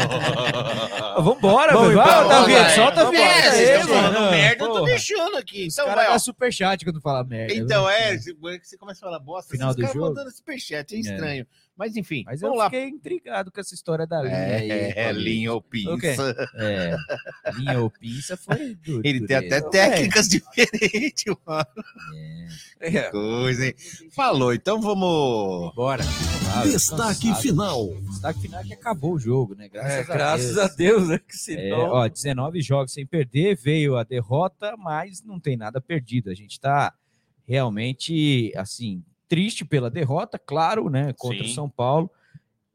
Vambora, 1.21 1.73
embora, 1.73 2.23
Davi, 2.27 2.53
vamos 2.53 2.53
lá, 2.53 2.69
solta 2.69 3.01
a 3.01 3.09
vinheta 3.11 3.47
É, 3.47 3.51
vocês 3.51 3.69
estão 3.81 3.87
falando 3.95 4.31
merda, 4.31 4.63
eu 4.63 4.71
tô 4.73 4.81
deixando 4.85 5.37
aqui. 5.37 5.67
Os 5.67 5.73
Então, 5.73 5.85
caras 5.85 6.03
vai, 6.03 6.07
ó. 6.07 6.09
dão 6.11 6.19
superchat 6.19 6.85
quando 6.85 7.01
fala 7.01 7.23
merda. 7.25 7.53
Então, 7.53 7.81
viu? 7.87 7.89
é, 7.93 8.17
você 8.17 8.77
começa 8.77 8.99
a 9.05 9.09
falar 9.09 9.19
bosta, 9.19 9.51
Final 9.51 9.73
do 9.73 9.81
caras 9.81 9.93
jogo? 9.93 10.07
mandando 10.07 10.31
superchat, 10.31 10.95
é 10.95 10.99
estranho. 10.99 11.45
Mas 11.82 11.95
enfim, 11.95 12.21
Mas 12.27 12.43
eu 12.43 12.47
vamos 12.49 12.59
lá. 12.59 12.69
fiquei 12.69 12.88
intrigado 12.88 13.51
com 13.51 13.59
essa 13.59 13.73
história 13.73 14.05
da 14.05 14.21
linha 14.21 14.36
aí. 14.38 14.69
É, 14.69 14.89
é, 14.99 15.03
Paulinho. 15.05 15.23
linha 15.23 15.53
ou 15.53 15.61
pinça. 15.63 16.49
É, 16.53 16.95
linha 17.57 17.79
ou 17.82 17.89
pinça 17.89 18.38
foi 18.38 18.75
do, 18.86 19.01
Ele 19.03 19.25
tem 19.25 19.36
até 19.38 19.59
técnicas 19.61 20.27
diferentes, 20.29 21.25
mano. 21.43 21.65
É. 22.79 23.09
Coisa, 23.09 23.65
hein? 23.65 23.73
Falou, 24.15 24.53
então 24.53 24.79
vamos. 24.79 25.73
Bora. 25.73 26.03
Ah, 26.53 26.65
eu 26.67 26.71
Destaque 26.71 27.29
cansado. 27.29 27.41
final. 27.41 27.88
Destaque 28.01 28.41
final 28.41 28.61
é 28.61 28.63
que 28.63 28.73
acabou 28.75 29.13
o 29.15 29.19
jogo, 29.19 29.55
né? 29.55 29.67
Graças, 29.67 29.91
É, 29.91 29.99
a 30.01 30.03
graças 30.03 30.55
Deus. 30.55 30.57
a 30.59 30.75
Deus, 30.75 31.07
né? 31.07 31.17
Que 31.17 31.34
É, 31.34 31.38
senão... 31.38 31.79
ó, 31.89 32.07
19 32.07 32.61
jogos 32.61 32.93
sem 32.93 33.07
perder, 33.07 33.55
veio 33.55 33.97
a 33.97 34.03
derrota, 34.03 34.75
mas 34.77 35.23
não 35.23 35.39
tem 35.39 35.57
nada 35.57 35.82
perdido. 35.82 36.29
A 36.29 36.36
gente 36.36 36.59
tá 36.59 36.93
realmente, 37.47 38.51
assim, 38.55 39.03
triste 39.32 39.63
pela 39.63 39.89
derrota, 39.89 40.38
claro, 40.38 40.89
né? 40.89 41.13
Contra 41.17 41.41
o 41.45 41.47
São 41.47 41.69
Paulo. 41.69 42.11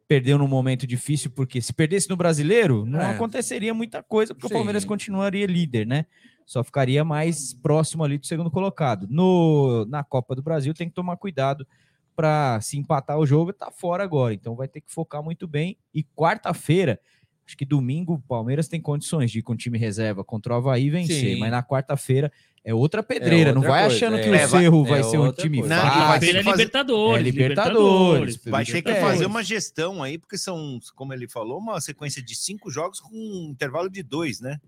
Perdeu 0.08 0.38
num 0.38 0.48
momento 0.48 0.86
difícil, 0.86 1.30
porque 1.30 1.60
se 1.60 1.70
perdesse 1.70 2.08
no 2.08 2.16
brasileiro, 2.16 2.86
não 2.86 2.98
É. 3.02 3.10
aconteceria 3.10 3.74
muita 3.74 4.02
coisa, 4.02 4.34
porque 4.34 4.48
Sim. 4.48 4.54
o 4.54 4.56
Palmeiras 4.56 4.86
continuaria 4.86 5.44
líder, 5.44 5.86
né? 5.86 6.06
Só 6.46 6.64
ficaria 6.64 7.04
mais 7.04 7.52
próximo 7.52 8.02
ali 8.02 8.16
do 8.16 8.24
segundo 8.24 8.50
colocado. 8.50 9.06
No, 9.10 9.84
na 9.84 10.02
Copa 10.02 10.34
do 10.34 10.42
Brasil 10.42 10.72
tem 10.72 10.88
que 10.88 10.94
tomar 10.94 11.18
cuidado 11.18 11.66
para 12.14 12.58
se 12.62 12.78
empatar 12.78 13.18
o 13.18 13.26
jogo, 13.26 13.52
tá 13.52 13.70
fora 13.70 14.02
agora. 14.02 14.32
Então 14.32 14.56
vai 14.56 14.66
ter 14.66 14.80
que 14.80 14.90
focar 14.90 15.22
muito 15.22 15.46
bem. 15.46 15.76
E 15.92 16.02
quarta-feira, 16.02 16.98
acho 17.46 17.56
que 17.56 17.64
domingo, 17.64 18.14
o 18.14 18.18
Palmeiras 18.18 18.66
tem 18.68 18.80
condições 18.80 19.30
de 19.30 19.38
ir 19.38 19.42
com 19.42 19.52
o 19.52 19.56
time 19.56 19.78
reserva 19.78 20.24
contra 20.24 20.52
o 20.52 20.56
Havaí 20.56 20.86
e 20.86 20.90
vencer. 20.90 21.34
Sim. 21.34 21.38
Mas 21.40 21.50
na 21.50 21.62
quarta-feira 21.62 22.32
é 22.64 22.74
outra 22.74 23.02
pedreira. 23.02 23.52
não 23.52 23.58
outra 23.60 23.70
vai 23.70 23.82
coisa, 23.84 23.96
achando 23.96 24.16
é. 24.16 24.22
que 24.22 24.28
o 24.28 24.34
É, 24.34 24.46
vai- 24.46 24.60
Cerro 24.62 24.84
é 24.84 24.88
vai 24.88 25.02
ser 25.04 25.18
um 25.18 25.32
time 25.32 25.58
coisa. 25.60 25.74
Não, 25.76 25.82
fácil. 25.82 26.06
vai 26.08 26.18
ter 26.18 26.26
Feira 26.26 26.38
que 26.40 26.44
fazer- 26.44 26.56
Libertadores. 26.64 27.20
É, 27.20 27.22
Libertadores. 27.30 28.36
Vai 28.46 28.64
ter 28.64 28.82
que 28.82 28.94
fazer 28.96 29.26
uma 29.26 29.42
gestão 29.44 30.02
aí, 30.02 30.18
porque 30.18 30.36
são, 30.36 30.78
como 30.94 31.12
ele 31.12 31.28
falou, 31.28 31.58
uma 31.58 31.80
sequência 31.80 32.22
de 32.22 32.34
cinco 32.34 32.70
jogos 32.70 33.00
com 33.00 33.10
um 33.14 33.50
intervalo 33.50 33.88
de 33.88 34.02
dois, 34.02 34.40
né? 34.40 34.58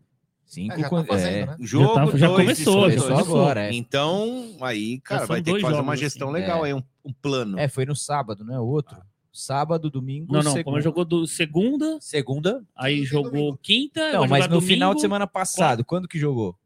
Cinco 0.46 0.74
é, 0.76 0.80
já 0.80 0.88
tá 0.88 1.04
fazendo, 1.04 1.28
é. 1.36 1.46
né? 1.46 1.56
Jogo, 1.60 1.94
tá- 1.94 2.16
já 2.16 2.26
dois, 2.28 2.40
começou, 2.40 2.74
dois, 2.82 2.94
já 2.94 3.00
Começou 3.02 3.16
dois. 3.26 3.28
agora, 3.28 3.66
é. 3.66 3.72
Então, 3.74 4.56
aí, 4.62 4.98
cara, 5.00 5.26
vai 5.26 5.42
ter 5.42 5.52
que 5.54 5.60
fazer 5.60 5.74
jogos, 5.74 5.84
uma 5.86 5.92
assim. 5.92 6.02
gestão 6.04 6.30
legal 6.30 6.64
É. 6.64 6.68
aí, 6.68 6.74
um, 6.74 6.82
um 7.04 7.12
plano. 7.12 7.58
É, 7.58 7.68
foi 7.68 7.84
no 7.84 7.94
sábado, 7.94 8.44
né? 8.44 8.58
O 8.58 8.64
outro. 8.64 8.96
Sábado, 9.32 9.90
domingo, 9.90 10.32
Não, 10.32 10.40
não. 10.42 10.50
O 10.50 10.54
segunda. 10.54 10.64
Palmeiras 10.64 10.84
jogou 10.84 11.04
do 11.04 11.26
segunda, 11.26 11.98
Segunda. 12.00 12.64
aí 12.74 12.96
Quinta 13.00 13.08
jogou 13.10 13.30
domingo. 13.30 13.58
quinta. 13.62 14.12
Não, 14.12 14.26
mas 14.26 14.48
no 14.48 14.60
final 14.60 14.90
de 14.90 14.94
domingo. 14.96 15.00
semana 15.00 15.26
passado, 15.26 15.84
quando 15.84 16.08
que 16.08 16.18
jogou? 16.18 16.56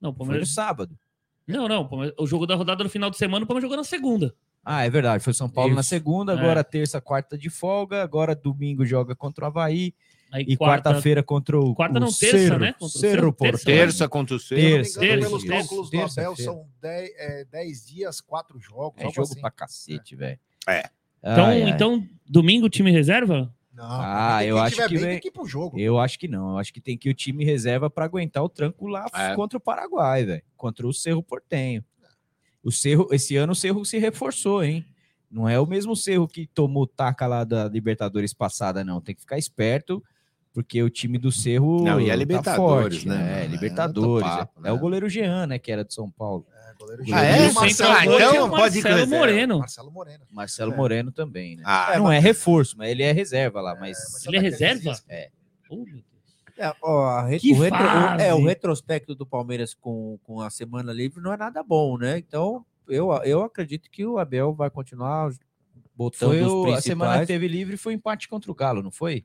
Não, 0.00 0.10
o 0.10 0.12
Foi 0.12 0.18
no 0.20 0.26
Palmeiras. 0.26 0.48
sábado. 0.50 0.98
Não, 1.46 1.68
não. 1.68 1.82
o 1.82 1.88
Palmeiras- 1.88 2.16
O 2.18 2.26
jogo 2.26 2.46
da 2.46 2.54
rodada 2.54 2.82
no 2.84 2.90
final 2.90 3.08
de 3.10 3.16
semana, 3.16 3.44
o 3.44 3.48
Palmeiras 3.48 3.62
jogou 3.64 3.76
na 3.76 3.84
segunda. 3.84 4.34
Ah, 4.64 4.84
é 4.84 4.90
verdade. 4.90 5.24
Foi 5.24 5.32
São 5.32 5.48
Paulo 5.48 5.74
na 5.74 5.80
Isso. 5.80 5.90
segunda, 5.90 6.32
É. 6.32 6.38
agora 6.38 6.62
terça, 6.62 7.00
quarta 7.00 7.36
de 7.38 7.50
folga, 7.50 8.02
agora 8.02 8.34
domingo 8.34 8.84
joga 8.84 9.14
contra 9.16 9.44
o 9.44 9.48
Havaí 9.48 9.92
Aí 10.30 10.44
e 10.48 10.56
quarta-feira 10.56 11.22
contra 11.22 11.58
o 11.60 11.74
Quarta 11.74 11.98
o 11.98 12.00
não, 12.00 12.06
terça, 12.12 12.38
Cerro, 12.38 12.58
né? 12.58 12.72
Contra 12.72 12.86
o 12.86 12.88
Cerro 12.88 13.14
Cerro, 13.20 13.32
terça, 13.32 13.68
né? 13.70 13.76
Terça 13.76 14.08
contra 14.08 14.36
o 14.36 14.38
Cerro. 14.38 14.60
engano, 14.60 14.74
terça, 14.84 15.00
pelos 15.00 15.42
terça, 15.44 15.56
cálculos 15.58 15.90
do 15.90 16.00
Abel, 16.00 16.36
são 16.36 16.66
10 17.50 17.86
dias, 17.86 18.20
4 18.20 18.58
jogos. 18.60 19.00
É 19.02 19.10
jogo 19.10 19.22
assim. 19.22 19.40
pra 19.40 19.50
cacete, 19.50 20.16
velho. 20.16 20.38
É. 20.68 20.88
Então, 21.22 21.44
Ai, 21.46 21.62
ai. 21.62 21.70
então, 21.70 22.04
domingo, 22.26 22.68
time 22.68 22.90
reserva? 22.90 23.52
Não, 23.72 23.84
Ah, 23.88 24.44
eu 24.44 24.58
acho 24.58 24.74
tiver 24.76 24.88
que 24.88 24.94
bem, 24.98 25.04
tem 25.04 25.20
que 25.20 25.28
ir 25.28 25.30
pro 25.30 25.46
jogo. 25.46 25.78
Eu 25.78 25.98
acho 25.98 26.18
que 26.18 26.28
não. 26.28 26.50
Eu 26.50 26.58
acho 26.58 26.72
que 26.72 26.80
tem 26.80 26.96
que 26.98 27.08
ir 27.08 27.12
o 27.12 27.14
time 27.14 27.44
reserva 27.44 27.88
para 27.88 28.04
aguentar 28.04 28.42
o 28.44 28.48
tranco 28.48 28.86
lá 28.86 29.06
É. 29.14 29.34
contra 29.34 29.56
o 29.56 29.60
Paraguai, 29.60 30.24
velho. 30.24 30.42
Contra 30.56 30.86
o 30.86 30.92
Cerro 30.92 31.22
Portenho. 31.22 31.82
O 32.62 32.70
Cerro, 32.70 33.08
esse 33.10 33.36
ano 33.36 33.52
o 33.52 33.56
Cerro 33.56 33.84
se 33.84 33.98
reforçou, 33.98 34.62
hein? 34.62 34.84
Não 35.30 35.48
é 35.48 35.58
o 35.58 35.66
mesmo 35.66 35.96
Cerro 35.96 36.28
que 36.28 36.46
tomou 36.46 36.86
taca 36.86 37.26
lá 37.26 37.44
da 37.44 37.66
Libertadores 37.68 38.34
passada, 38.34 38.84
não. 38.84 39.00
Tem 39.00 39.14
que 39.14 39.22
ficar 39.22 39.38
esperto, 39.38 40.02
porque 40.52 40.82
o 40.82 40.90
time 40.90 41.16
do 41.18 41.32
Cerro 41.32 41.82
Não, 41.82 41.98
e 42.00 42.04
é 42.04 42.08
tá 42.10 42.16
Libertadores, 42.16 42.96
forte, 43.02 43.08
né, 43.08 43.16
né? 43.16 43.40
É, 43.40 43.44
É 43.44 43.46
Libertadores. 43.48 44.06
outro 44.28 44.28
papo, 44.38 44.60
É, 44.60 44.62
né? 44.64 44.72
o 44.72 44.78
goleiro 44.78 45.08
Jean, 45.08 45.46
né? 45.46 45.58
Que 45.58 45.72
era 45.72 45.82
de 45.84 45.94
São 45.94 46.10
Paulo. 46.10 46.46
É, 46.54 46.61
goleiro 46.82 47.02
Ah, 47.12 47.22
é? 47.24 47.48
O 47.50 47.54
Marcelo, 47.54 47.92
Ah, 47.92 48.04
então 48.04 48.16
é 48.18 48.50
pode 48.50 48.60
Marcelo 48.60 48.94
reserva. 48.94 49.16
Moreno. 49.16 49.58
Marcelo 49.58 49.90
Moreno. 49.90 50.24
Marcelo 50.30 50.72
É. 50.72 50.76
Moreno 50.76 51.12
também, 51.12 51.56
né? 51.56 51.62
Ah, 51.66 51.94
não 51.98 52.10
é 52.12 52.18
reforço, 52.18 52.76
mas 52.76 52.90
ele 52.90 53.02
é 53.02 53.12
reserva 53.12 53.60
lá. 53.60 53.74
Mas 53.74 53.98
mas 54.12 54.26
Ele 54.26 54.36
é 54.36 54.40
reserva? 54.40 54.92
É. 55.08 55.30
Oh. 55.70 55.84
É, 56.58 56.74
ó, 56.82 57.04
a 57.06 57.22
re- 57.26 57.40
Que 57.40 57.52
o, 57.52 57.58
retro- 57.58 57.78
o- 57.82 58.20
é, 58.20 58.34
o 58.34 58.44
retrospecto 58.44 59.14
do 59.14 59.24
Palmeiras 59.26 59.72
com, 59.74 60.18
com 60.22 60.40
a 60.40 60.50
semana 60.50 60.92
livre 60.92 61.20
não 61.20 61.32
é 61.32 61.36
nada 61.36 61.62
bom, 61.62 61.96
né? 61.96 62.18
Então, 62.18 62.64
eu, 62.86 63.10
eu 63.24 63.42
acredito 63.42 63.90
que 63.90 64.04
o 64.04 64.18
Abel 64.18 64.52
vai 64.52 64.68
continuar 64.68 65.30
botando 65.96 66.28
foi 66.30 66.42
os 66.42 66.52
o- 66.52 66.60
a 66.60 66.62
principais. 66.64 66.84
semana 66.84 67.20
que 67.20 67.26
teve 67.26 67.48
livre 67.48 67.76
foi 67.78 67.94
empate 67.94 68.28
contra 68.28 68.50
o 68.50 68.54
Galo, 68.54 68.82
não 68.82 68.90
foi? 68.90 69.24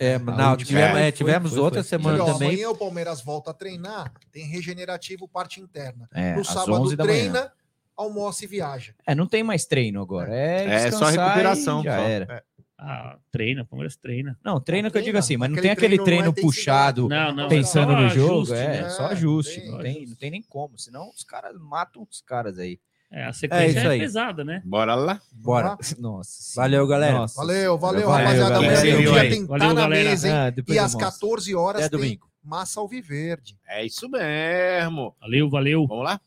É, 0.00 0.14
A 0.14 0.18
não, 0.18 0.56
tivemos, 0.56 0.96
É, 0.98 1.00
é, 1.00 1.02
foi, 1.04 1.12
tivemos 1.12 1.50
foi, 1.52 1.60
outra 1.60 1.82
foi. 1.82 1.88
semana 1.88 2.16
E, 2.16 2.20
ó, 2.22 2.32
também. 2.32 2.48
Amanhã 2.48 2.70
o 2.70 2.76
Palmeiras 2.76 3.20
volta 3.20 3.50
a 3.50 3.54
treinar, 3.54 4.12
tem 4.32 4.46
regenerativo 4.46 5.28
parte 5.28 5.60
interna. 5.60 6.08
É, 6.14 6.34
no 6.34 6.44
sábado 6.44 6.72
11 6.72 6.96
da 6.96 7.04
manhã. 7.04 7.18
treina, 7.30 7.52
almoça 7.94 8.44
e 8.44 8.48
viaja. 8.48 8.94
É, 9.06 9.14
não 9.14 9.26
tem 9.26 9.42
mais 9.42 9.66
treino 9.66 10.00
agora. 10.00 10.34
É, 10.34 10.86
É 10.86 10.90
só 10.90 11.04
recuperação, 11.04 11.82
Já 11.82 11.96
só. 11.98 12.02
era. 12.02 12.44
Ah, 12.82 13.18
treina, 13.30 13.60
o 13.60 13.66
Palmeiras 13.66 13.94
treina. 13.94 14.38
Não, 14.42 14.58
treino 14.58 14.86
Não 14.86 14.90
que 14.90 14.96
eu 14.96 15.02
digo 15.02 15.12
treina, 15.12 15.18
assim, 15.18 15.36
mas 15.36 15.50
não 15.50 15.58
aquele 15.58 15.62
tem 15.62 15.70
aquele 15.70 15.96
treino 16.02 16.32
treino, 16.32 16.38
é 16.38 16.42
puxado 16.42 17.08
Não, 17.10 17.34
não. 17.34 17.46
pensando 17.50 17.92
no 17.94 18.08
jogo. 18.08 18.40
ajuste, 18.40 18.54
é, 18.54 18.82
né? 18.82 18.88
só 18.88 19.02
É, 19.02 19.12
ajuste. 19.12 19.60
tem 19.60 19.70
Não 19.70 19.78
tem, 19.80 20.06
não 20.06 20.14
tem 20.16 20.30
nem 20.30 20.42
como. 20.42 20.78
Senão 20.78 21.10
os 21.10 21.22
caras 21.22 21.54
matam 21.60 22.06
os 22.10 22.22
caras 22.22 22.58
aí. 22.58 22.80
É, 23.12 23.24
a 23.24 23.32
sequência 23.32 23.66
isso 23.78 23.78
é, 23.88 23.90
aí. 23.90 23.98
pesada, 23.98 24.44
né? 24.44 24.62
Bora 24.64 24.94
lá. 24.94 25.20
Bora. 25.32 25.76
Nossa. 25.98 26.60
Valeu, 26.60 26.86
galera. 26.86 27.18
Nossa. 27.18 27.34
Valeu, 27.40 27.76
valeu, 27.76 28.06
Valeu, 28.06 28.24
rapaziada. 28.24 28.56
Amanhã 28.56 28.74
Valeu, 28.76 28.98
dia 29.12 29.20
aí. 29.20 29.30
tem 29.30 29.46
Valeu, 29.46 29.68
tá 29.68 29.74
na 29.74 29.80
galera. 29.82 30.10
mesa, 30.10 30.28
hein? 30.28 30.34
Ah, 30.34 30.52
E 30.68 30.78
às 30.78 30.94
mostro. 30.94 31.00
14 31.00 31.54
horas 31.56 31.80
tem 31.88 31.90
domingo. 31.98 32.30
Massa 32.42 32.78
Alviverde. 32.80 33.58
É 33.68 33.84
isso 33.84 34.08
mesmo. 34.08 35.14
Valeu, 35.20 35.50
valeu. 35.50 35.86
Vamos 35.88 36.04
lá? 36.04 36.20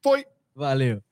Foi. 0.00 0.24
Valeu. 0.54 1.02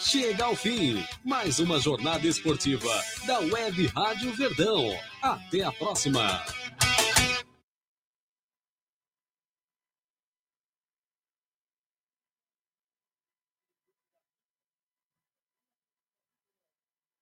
Chega 0.00 0.44
ao 0.44 0.56
fim, 0.56 1.04
mais 1.24 1.58
uma 1.58 1.78
jornada 1.78 2.26
esportiva 2.26 2.88
da 3.26 3.40
Web 3.40 3.88
Rádio 3.88 4.32
Verdão. 4.34 4.94
Até 5.20 5.62
a 5.62 5.72
próxima. 5.72 6.40